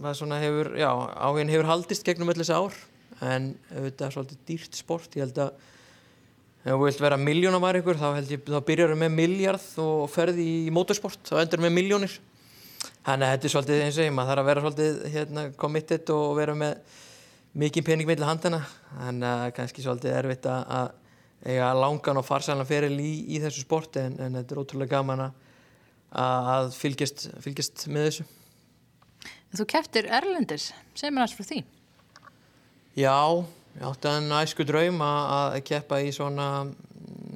það 0.01 0.19
svona 0.19 0.41
hefur, 0.43 0.73
já, 0.79 0.91
áhugin 0.91 1.53
hefur 1.53 1.71
haldist 1.71 2.07
gegnum 2.07 2.33
öll 2.33 2.41
þessi 2.41 2.57
ár 2.57 2.77
en 3.23 3.53
auðvitað 3.71 4.07
er 4.07 4.15
svolítið 4.17 4.45
dýrt 4.49 4.79
sport, 4.79 5.15
ég 5.15 5.27
held 5.27 5.41
að 5.45 5.53
ef 6.65 6.73
þú 6.73 6.79
vilt 6.81 7.03
vera 7.05 7.19
miljónamæri 7.21 7.83
ykkur 7.83 8.01
þá 8.01 8.09
þá 8.25 8.61
byrjar 8.67 8.95
við 8.95 9.01
með 9.05 9.17
miljard 9.19 9.67
og 9.85 10.05
ferði 10.11 10.47
í 10.65 10.73
motorsport, 10.75 11.21
þá 11.29 11.43
endur 11.43 11.61
við 11.61 11.69
með 11.69 11.77
miljónir 11.79 12.19
þannig 13.05 13.27
að 13.27 13.33
þetta 13.35 13.49
er 13.49 13.55
svolítið 13.55 13.83
eins 13.85 13.99
og 13.99 14.09
ég 14.09 14.15
maður 14.17 14.31
þarf 14.33 14.43
að 14.43 14.51
vera 14.51 14.65
svolítið 14.65 15.01
hérna, 15.15 15.47
committed 15.61 16.13
og 16.15 16.37
vera 16.39 16.59
með 16.59 17.01
mikið 17.65 17.87
pening 17.87 18.09
meðlega 18.09 18.31
handana 18.33 18.61
þannig 18.97 19.29
að 19.31 19.51
kannski 19.59 19.85
svolítið 19.85 20.17
erfitt 20.19 20.49
að 20.51 20.95
eiga 21.45 21.73
langan 21.77 22.19
og 22.19 22.25
farsælan 22.25 22.69
feril 22.69 22.97
í, 22.97 23.13
í 23.37 23.41
þessu 23.43 23.67
sport 23.67 23.99
en, 24.01 24.17
en 24.19 24.41
þetta 24.41 24.57
er 24.57 24.63
ótrúlega 24.63 24.97
gaman 24.97 25.27
að, 25.27 25.37
að 26.25 26.73
fylgjast, 26.79 27.27
fylgjast 27.45 27.87
með 27.93 28.09
þessu 28.09 28.27
Þú 29.55 29.67
keftir 29.71 30.09
Erlendis, 30.11 30.73
segir 30.99 31.13
mér 31.15 31.27
alls 31.27 31.35
frá 31.37 31.47
því. 31.47 31.61
Já, 32.99 33.19
ég 33.77 33.85
átti 33.87 34.11
að 34.11 34.27
næsku 34.27 34.67
draum 34.67 34.99
að 35.05 35.61
keppa 35.69 36.01
í 36.03 36.11
svona 36.15 36.49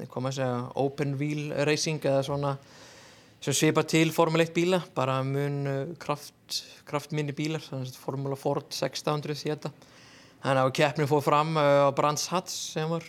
hvað 0.07 0.25
maður 0.25 0.37
segja, 0.39 0.59
open 0.83 1.15
wheel 1.19 1.45
racing 1.67 2.03
eða 2.03 2.25
svona 2.27 2.57
sem 3.43 3.55
svipa 3.55 3.85
til 3.87 4.11
Formule 4.15 4.47
1 4.47 4.55
bíla 4.55 4.81
bara 4.97 5.21
mun 5.27 5.95
kraft, 6.03 6.63
kraftminni 6.89 7.35
bílar 7.39 7.63
þannig 7.63 7.93
að 7.93 8.03
Formula 8.03 8.39
Ford 8.39 8.67
600 8.75 9.39
þetta 9.39 9.71
þannig 10.43 10.63
að 10.63 10.75
keppnin 10.79 11.11
fóð 11.11 11.25
fram 11.27 11.55
á 11.59 11.91
Brands 11.95 12.29
Hatch 12.33 12.55
sem 12.75 12.91
var 12.91 13.07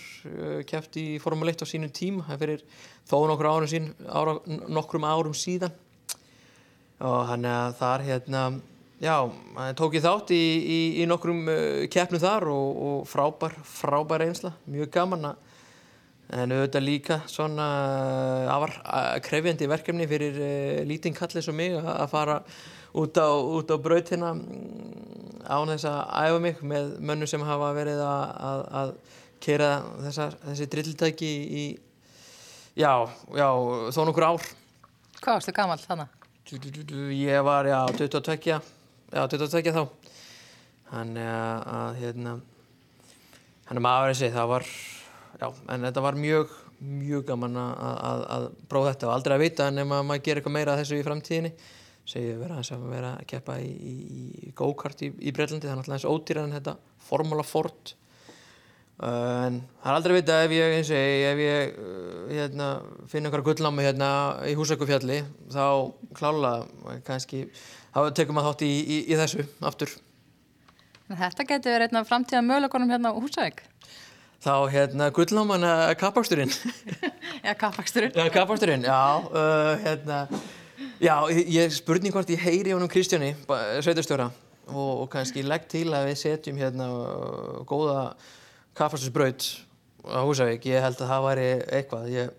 keppt 0.69 0.97
í 1.01 1.07
Formule 1.21 1.53
1 1.53 1.65
á 1.65 1.67
sínum 1.69 1.93
tíma 1.93 2.25
það 2.29 2.43
fyrir 2.45 2.65
þó 3.09 3.17
nokkur 3.29 3.49
árum 3.49 3.69
sín 3.69 3.93
ára, 4.05 4.37
nokkrum 4.69 5.05
árum 5.07 5.37
síðan. 5.37 5.73
Og 6.99 7.29
þannig 7.29 7.53
að 7.55 7.77
þar 7.79 8.05
hérna 8.05 8.41
já, 8.99 9.15
tók 9.79 9.95
ég 9.97 10.03
þátt 10.03 10.33
í, 10.35 10.41
í, 10.59 10.79
í 11.03 11.05
nokkrum 11.09 11.45
keppnum 11.91 12.23
þar 12.23 12.49
og, 12.51 12.81
og 12.89 13.05
frábær, 13.09 13.55
frábær 13.63 14.25
einsla 14.27 14.53
mjög 14.69 14.91
gaman 14.97 15.31
að 15.31 15.45
en 16.29 16.51
auðvitað 16.53 16.85
líka 16.85 17.15
svona 17.29 17.65
afar 18.53 18.75
krefjandi 19.25 19.69
verkefni 19.69 20.05
fyrir 20.09 20.35
lítinn 20.85 21.15
kallið 21.17 21.47
sem 21.47 21.57
mig 21.57 21.73
að 21.79 22.05
fara 22.11 22.37
út 22.93 23.17
á, 23.17 23.29
á 23.33 23.77
brautina 23.81 24.35
án 25.49 25.71
þess 25.73 25.87
að 25.89 25.99
æfa 26.29 26.39
mig 26.43 26.61
með 26.61 26.93
mönnu 27.01 27.29
sem 27.29 27.45
hafa 27.45 27.71
verið 27.77 28.01
að, 28.05 28.23
að, 28.49 28.63
að 28.81 28.93
keira 29.41 29.69
þessar, 30.05 30.39
þessi 30.45 30.69
drilltæki 30.73 31.29
í 31.49 31.65
já, 32.77 32.93
já, 33.33 33.49
þó 33.95 34.01
nokkur 34.05 34.27
ár. 34.29 34.49
Hvað 35.19 35.39
varstu 35.39 35.55
gammal 35.55 35.79
þannig? 35.81 36.17
Ég 37.13 37.45
var, 37.45 37.69
já, 37.69 37.79
22 37.97 38.59
já, 39.13 39.23
22 39.25 39.73
þá. 39.75 39.83
Þannig 40.89 41.27
að 41.29 41.99
hérna 41.99 42.39
hann 43.69 43.77
er 43.77 43.85
maður 43.85 44.13
þessi, 44.15 44.31
það 44.33 44.47
var 44.49 44.65
já, 44.65 45.49
en 45.49 45.85
þetta 45.85 46.03
var 46.05 46.17
mjög, 46.17 46.55
mjög 46.81 47.27
gaman 47.27 47.59
að, 47.61 47.83
að, 48.09 48.23
að 48.35 48.47
prófa 48.71 48.93
þetta 48.95 49.09
og 49.09 49.13
aldrei 49.13 49.35
að 49.35 49.43
vita 49.43 49.67
en 49.69 49.83
ef 49.83 49.91
maður 49.91 50.23
gerir 50.25 50.41
eitthvað 50.41 50.57
meira 50.57 50.73
af 50.73 50.81
þessu 50.81 50.97
í 50.97 51.05
framtíðinni. 51.05 51.53
Segja 52.09 52.39
vera 52.39 52.57
að 52.57 52.85
vera 52.89 53.13
að 53.19 53.27
keppa 53.29 53.59
í, 53.61 53.69
í, 53.69 53.95
í 54.49 54.51
go-kart 54.57 55.03
í, 55.05 55.11
í 55.13 55.33
Breitlandi 55.35 55.67
það 55.67 55.75
er 55.75 55.81
náttúrulega 55.83 55.99
eins 55.99 56.09
ódýrar 56.09 56.47
en 56.47 56.55
þetta 56.57 56.77
Formula 57.05 57.45
Ford. 57.45 57.93
Uh, 58.99 59.45
en 59.45 59.59
það 59.79 59.91
er 59.91 59.95
aldrei 59.95 60.13
að 60.13 60.17
vita 60.17 60.37
ef 60.43 60.53
ég, 60.57 60.73
eins 60.79 60.89
og 60.91 60.97
ég 60.97 61.27
ef 61.29 61.41
ég 61.43 61.77
uh, 61.77 62.23
hérna, 62.33 62.71
finn 63.07 63.29
einhverja 63.29 63.47
gullnámi 63.47 63.85
hérna 63.85 64.09
í 64.49 64.55
Húsækufjalli 64.59 65.21
þá 65.53 65.63
klála 66.17 66.51
kannski 67.07 67.45
þá 67.95 67.99
tekum 68.17 68.37
maður 68.37 68.53
þátt 68.53 68.65
í 68.69 69.17
þessu 69.17 69.47
aftur. 69.71 69.95
Þetta 71.09 71.45
getur 71.49 71.73
verið 71.73 71.89
einn 71.89 72.01
af 72.01 72.09
framtíða 72.09 72.45
möguleikonum 72.45 72.91
hérna 72.93 73.13
á 73.13 73.17
Húsæk 73.17 73.63
þá 74.39 74.53
hérna 74.71 75.09
gullnáman 75.11 75.65
að 75.67 75.93
kappaksturinn 75.99 76.51
Já, 77.47 77.53
kappaksturinn 77.59 78.13
Já, 78.15 78.29
kappaksturinn, 78.31 78.85
já 78.87 78.99
uh, 79.19 79.73
hérna, 79.83 80.19
já, 81.01 81.15
ég 81.27 81.73
spurning 81.75 82.15
hvort 82.15 82.29
ég 82.31 82.39
heyri 82.39 82.71
honum 82.71 82.91
Kristjáni, 82.91 83.33
sveitarstjóra 83.83 84.29
og, 84.69 84.91
og 85.03 85.09
kannski 85.11 85.43
legg 85.43 85.67
til 85.71 85.89
að 85.91 86.11
við 86.11 86.21
setjum 86.21 86.59
hérna 86.61 86.87
góða 87.67 88.13
kappastursbraut 88.77 89.47
á 90.07 90.23
Húsavík. 90.23 90.69
Ég 90.69 90.83
held 90.83 91.01
að 91.01 91.11
það 91.11 91.25
væri 91.25 91.47
eitthvað. 91.75 92.05
Ég 92.13 92.29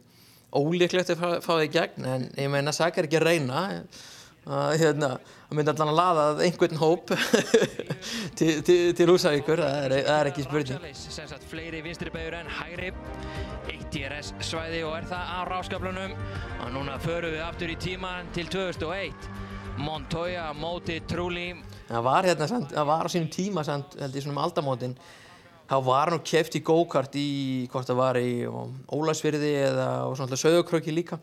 ólíklegt 0.50 1.12
að 1.12 1.20
fá 1.20 1.52
það 1.52 1.64
í 1.66 1.72
gegn 1.74 2.08
en 2.08 2.24
ég 2.38 2.50
meina, 2.52 2.72
sakar 2.74 3.06
ekki 3.06 3.20
að 3.20 3.26
reyna 3.28 3.64
að 4.50 4.72
hérna 4.80 5.10
að 5.50 5.58
mynda 5.58 5.74
allan 5.74 5.90
að 5.92 5.98
laða 5.98 6.24
einhvern 6.46 6.80
hóp 6.80 7.12
til, 8.38 8.50
til, 8.66 8.78
til 8.98 9.06
Húsavíkur 9.10 9.62
það 9.62 9.76
er, 9.84 9.94
það 10.06 10.16
er 10.16 10.30
ekki 10.30 10.46
spurning. 10.46 10.88
Sem 10.98 11.28
sagt 11.30 11.46
fleiri 11.50 11.82
vinstri 11.84 12.12
beður 12.14 12.40
en 12.40 12.50
hægri. 12.58 12.90
Eitt 13.70 13.86
TRS 13.94 14.32
svæði 14.46 14.82
og 14.86 14.96
er 14.98 15.08
það 15.10 15.32
á 15.34 15.38
ráskaflunum 15.50 16.16
og 16.16 16.74
núna 16.74 16.98
förum 17.02 17.34
við 17.34 17.46
aftur 17.46 17.72
í 17.72 17.78
tíman 17.80 18.30
til 18.36 18.50
2001 18.50 19.30
Montoya 19.80 20.50
móti 20.56 21.00
Trulli. 21.08 21.48
Það 21.88 22.06
var 22.06 22.28
hérna, 22.28 22.48
það 22.70 22.90
var 22.90 23.06
á 23.06 23.10
sínum 23.10 23.32
tíma 23.32 23.66
samt, 23.66 23.96
held 23.98 24.18
ég 24.18 24.26
svona 24.26 24.36
um 24.36 24.44
aldamótin. 24.44 24.98
Þá 25.70 25.76
var 25.86 26.10
hann 26.10 26.22
keft 26.26 26.56
í 26.58 26.64
go-kart 26.66 27.14
í 27.14 27.30
hvort 27.70 27.86
það 27.86 28.00
var 28.00 28.18
í 28.18 28.32
Ólagsfyrði 28.90 29.52
eða 29.68 29.90
og 30.08 30.16
svona 30.18 30.38
sögurkröki 30.38 30.94
líka 30.94 31.20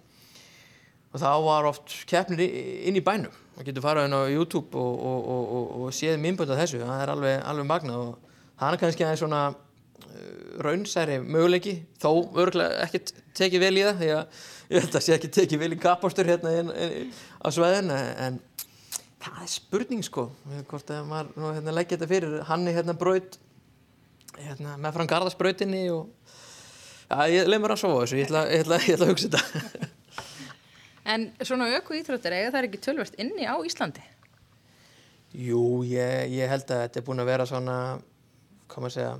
og 1.18 1.24
þá 1.24 1.30
var 1.47 1.68
oft 1.72 1.93
keppnir 2.09 2.43
inn 2.45 2.97
í 2.97 3.03
bænum. 3.03 3.34
Maður 3.55 3.70
getur 3.72 3.86
farað 3.88 4.07
inn 4.07 4.18
á 4.18 4.22
YouTube 4.30 4.78
og, 4.78 4.97
og, 5.09 5.30
og, 5.34 5.70
og 5.82 5.95
séð 5.97 6.20
minnbönd 6.22 6.51
af 6.53 6.59
þessu. 6.61 6.84
Það 6.84 6.99
er 7.01 7.11
alveg, 7.13 7.39
alveg 7.49 7.70
magna 7.72 7.95
og 7.97 8.36
það 8.59 8.68
er 8.70 8.82
kannski 8.84 9.05
aðeins 9.05 9.24
svona 9.24 9.39
uh, 9.49 10.36
raunsæri 10.68 11.18
möguleiki. 11.26 11.74
Þó 11.97 12.11
örgulega 12.38 12.84
ekkert 12.86 13.15
tekið 13.38 13.65
vel 13.65 13.74
í 13.80 13.88
það 13.88 14.03
því 14.03 14.11
að 14.20 14.45
ég 14.68 14.86
held 14.86 14.99
að 14.99 15.05
sé 15.07 15.15
ekki 15.15 15.34
tekið 15.39 15.63
vel 15.63 15.72
í 15.74 15.82
kapástur 15.82 16.30
hérna 16.30 16.53
inn, 16.59 16.72
inn, 16.86 17.11
á 17.41 17.47
sveðin 17.55 17.91
en 17.95 18.39
það 19.24 19.41
er 19.41 19.51
spurning 19.51 20.05
sko 20.05 20.28
hvort 20.70 20.93
að 20.93 21.09
maður 21.09 21.57
hérna, 21.57 21.76
leggja 21.76 21.97
þetta 21.97 22.09
fyrir 22.11 22.39
hann 22.49 22.68
er 22.68 22.78
hérna 22.78 22.97
braut 22.99 23.39
hérna, 24.38 24.76
með 24.78 24.97
fram 24.99 25.09
garðarsbrautinni 25.09 25.86
og 25.95 26.09
ja, 27.09 27.26
ég 27.32 27.49
leið 27.49 27.63
mér 27.63 27.78
að 27.78 27.86
sofa 27.86 28.03
þessu. 28.03 28.20
Ég 28.22 28.28
ætla, 28.30 28.47
ég 28.51 28.65
ætla, 28.65 28.84
ég 28.86 28.97
ætla 28.97 29.07
að 29.07 29.15
hugsa 29.15 29.32
þetta 29.34 29.93
En 31.08 31.30
svona 31.39 31.70
auku 31.78 31.95
íþróttir, 31.95 32.36
eiga 32.36 32.51
það 32.55 32.68
ekki 32.68 32.84
tölvert 32.84 33.18
inni 33.22 33.47
á 33.47 33.55
Íslandi? 33.64 34.03
Jú, 35.38 35.84
ég, 35.88 36.34
ég 36.34 36.51
held 36.51 36.68
að 36.68 36.84
þetta 36.86 36.99
er 36.99 37.05
búin 37.08 37.24
að 37.24 37.30
vera 37.32 37.47
svona, 37.47 37.78
hvað 38.68 38.84
maður 38.84 38.95
segja, 38.95 39.16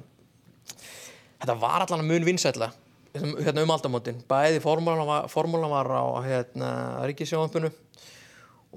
þetta 1.42 1.58
var 1.64 1.86
allan 1.86 2.08
mun 2.08 2.28
vinsætla 2.28 2.72
hérna 3.18 3.64
um 3.64 3.74
aldamótin. 3.74 4.22
Bæði 4.30 4.62
formúlan 4.64 5.08
var, 5.08 5.28
formúlan 5.32 5.72
var 5.72 5.90
á 5.90 6.06
hérna, 6.26 6.72
Ríkisjónvömpunu 7.10 7.72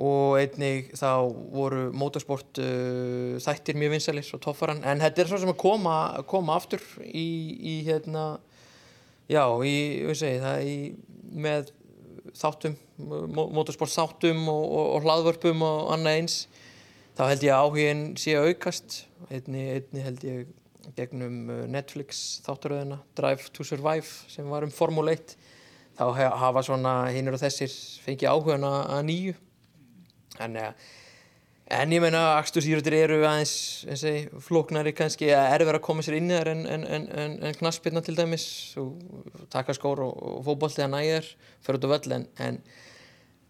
og 0.00 0.38
einnig 0.38 0.92
þá 0.96 1.26
voru 1.52 1.88
motorsport 1.96 2.60
uh, 2.62 3.36
þættir 3.42 3.78
mjög 3.80 3.96
vinsalir 3.96 4.28
og 4.36 4.42
toffaran 4.44 4.84
en 4.86 5.02
þetta 5.02 5.24
er 5.24 5.30
svo 5.32 5.40
sem 5.42 5.50
að 5.50 5.58
koma, 5.60 5.96
koma 6.30 6.54
aftur 6.56 6.84
í, 7.04 7.26
í 7.58 7.74
hérna 7.88 8.38
já, 9.28 9.42
í, 9.66 9.74
við 10.06 10.16
segi 10.22 10.40
það 10.44 10.70
í, 10.70 10.76
með 11.34 11.74
þáttum 12.38 12.76
motorsport 13.00 13.92
þáttum 13.92 14.42
og, 14.52 14.64
og, 14.64 14.86
og 14.96 15.06
hlaðvörpum 15.06 15.62
og 15.64 15.92
annað 15.94 16.18
eins 16.20 16.38
þá 17.18 17.22
held 17.30 17.44
ég 17.46 17.54
að 17.54 17.66
áhugin 17.66 18.02
sé 18.20 18.34
að 18.38 18.50
aukast. 18.50 18.98
Einni, 19.28 19.66
einni 19.76 20.04
held 20.04 20.26
ég 20.26 20.50
gegnum 20.96 21.50
uh, 21.50 21.62
Netflix 21.70 22.40
þáttaröðina 22.46 23.00
Drive 23.18 23.52
to 23.54 23.66
Survive 23.66 24.08
sem 24.30 24.48
var 24.50 24.66
um 24.66 24.72
Formule 24.74 25.14
1 25.16 25.36
þá 26.00 26.06
hafa 26.40 26.62
svona 26.64 26.94
hinnur 27.12 27.36
og 27.36 27.42
þessir 27.42 27.72
fengið 28.04 28.30
áhugan 28.32 28.64
að 28.64 29.02
nýju. 29.10 29.34
En, 30.40 30.56
en 31.70 31.92
ég 31.94 32.02
meina 32.02 32.20
axtursýröður 32.40 32.96
eru 32.98 33.18
aðeins 33.28 34.02
flóknari 34.42 34.92
kannski 34.96 35.30
að 35.34 35.54
erfið 35.56 35.76
að 35.78 35.84
koma 35.86 36.04
sér 36.04 36.16
inn 36.18 36.32
þar 36.32 36.50
en, 36.52 36.64
en, 36.66 37.06
en 37.46 37.58
knaspirna 37.60 38.02
til 38.04 38.16
dæmis. 38.18 38.46
Taka 39.52 39.76
skór 39.76 40.02
og, 40.06 40.16
og 40.18 40.40
fókbóltið 40.48 40.86
að 40.86 40.94
næðir 40.96 41.28
fyrir 41.62 41.78
út 41.78 41.86
á 41.86 41.92
völl 41.94 42.16
en 42.16 42.58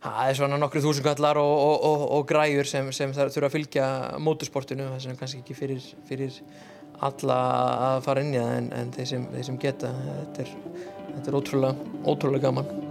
það 0.01 0.21
er 0.27 0.37
svona 0.39 0.61
nokkru 0.61 0.85
þúsungallar 0.85 1.41
og, 1.41 1.57
og, 1.89 2.05
og 2.19 2.29
græur 2.29 2.69
sem, 2.69 2.93
sem 2.97 3.13
það 3.17 3.33
þurfa 3.37 3.51
að 3.51 3.57
fylgja 3.57 3.89
mótursportinu 4.21 4.91
það 4.93 5.03
sem 5.07 5.19
kannski 5.21 5.43
ekki 5.43 5.59
fyrir, 5.59 5.91
fyrir 6.09 6.39
alla 7.01 7.41
að 7.89 8.05
fara 8.05 8.25
inn 8.25 8.37
í 8.37 8.41
það 8.41 8.55
en, 8.59 8.71
en 8.77 8.95
þeir, 8.97 9.11
sem, 9.15 9.27
þeir 9.33 9.49
sem 9.49 9.61
geta. 9.65 9.97
Þetta 10.13 10.47
er, 10.47 10.55
þetta 11.11 11.27
er 11.27 11.41
ótrúlega, 11.41 11.93
ótrúlega 12.05 12.49
gaman 12.49 12.90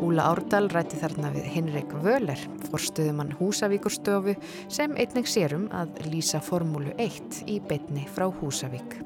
Úla 0.00 0.30
Árdal 0.30 0.70
rætti 0.72 0.96
þarna 0.96 1.28
við 1.34 1.48
Henrik 1.52 1.90
Völer, 2.00 2.40
forstuðumann 2.70 3.34
Húsavíkurstofu 3.36 4.32
sem 4.72 4.96
einnig 4.96 5.28
sérum 5.28 5.66
að 5.76 5.92
lýsa 6.08 6.40
formúlu 6.40 6.94
1 6.96 7.42
í 7.52 7.58
beitni 7.68 8.06
frá 8.08 8.30
Húsavík. 8.40 8.96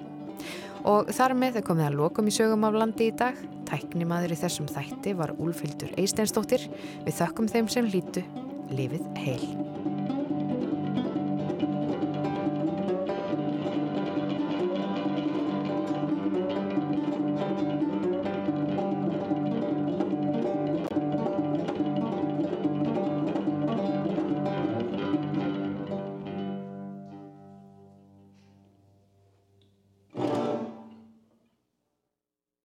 Og 0.87 1.11
þar 1.17 1.35
með 1.41 1.59
er 1.59 1.67
komið 1.67 1.89
að 1.89 1.99
lokum 1.99 2.31
í 2.31 2.37
sögum 2.39 2.67
af 2.69 2.79
landi 2.79 3.11
í 3.11 3.19
dag. 3.19 3.39
Tæknimaður 3.67 4.37
í 4.37 4.43
þessum 4.45 4.71
þætti 4.71 5.19
var 5.19 5.35
Úlfildur 5.35 5.95
Eisteinsdóttir. 5.99 6.69
Við 7.03 7.23
þökkum 7.23 7.51
þeim 7.51 7.73
sem 7.75 7.91
lítu. 7.91 8.23
Lifið 8.71 9.09
heil. 9.25 9.74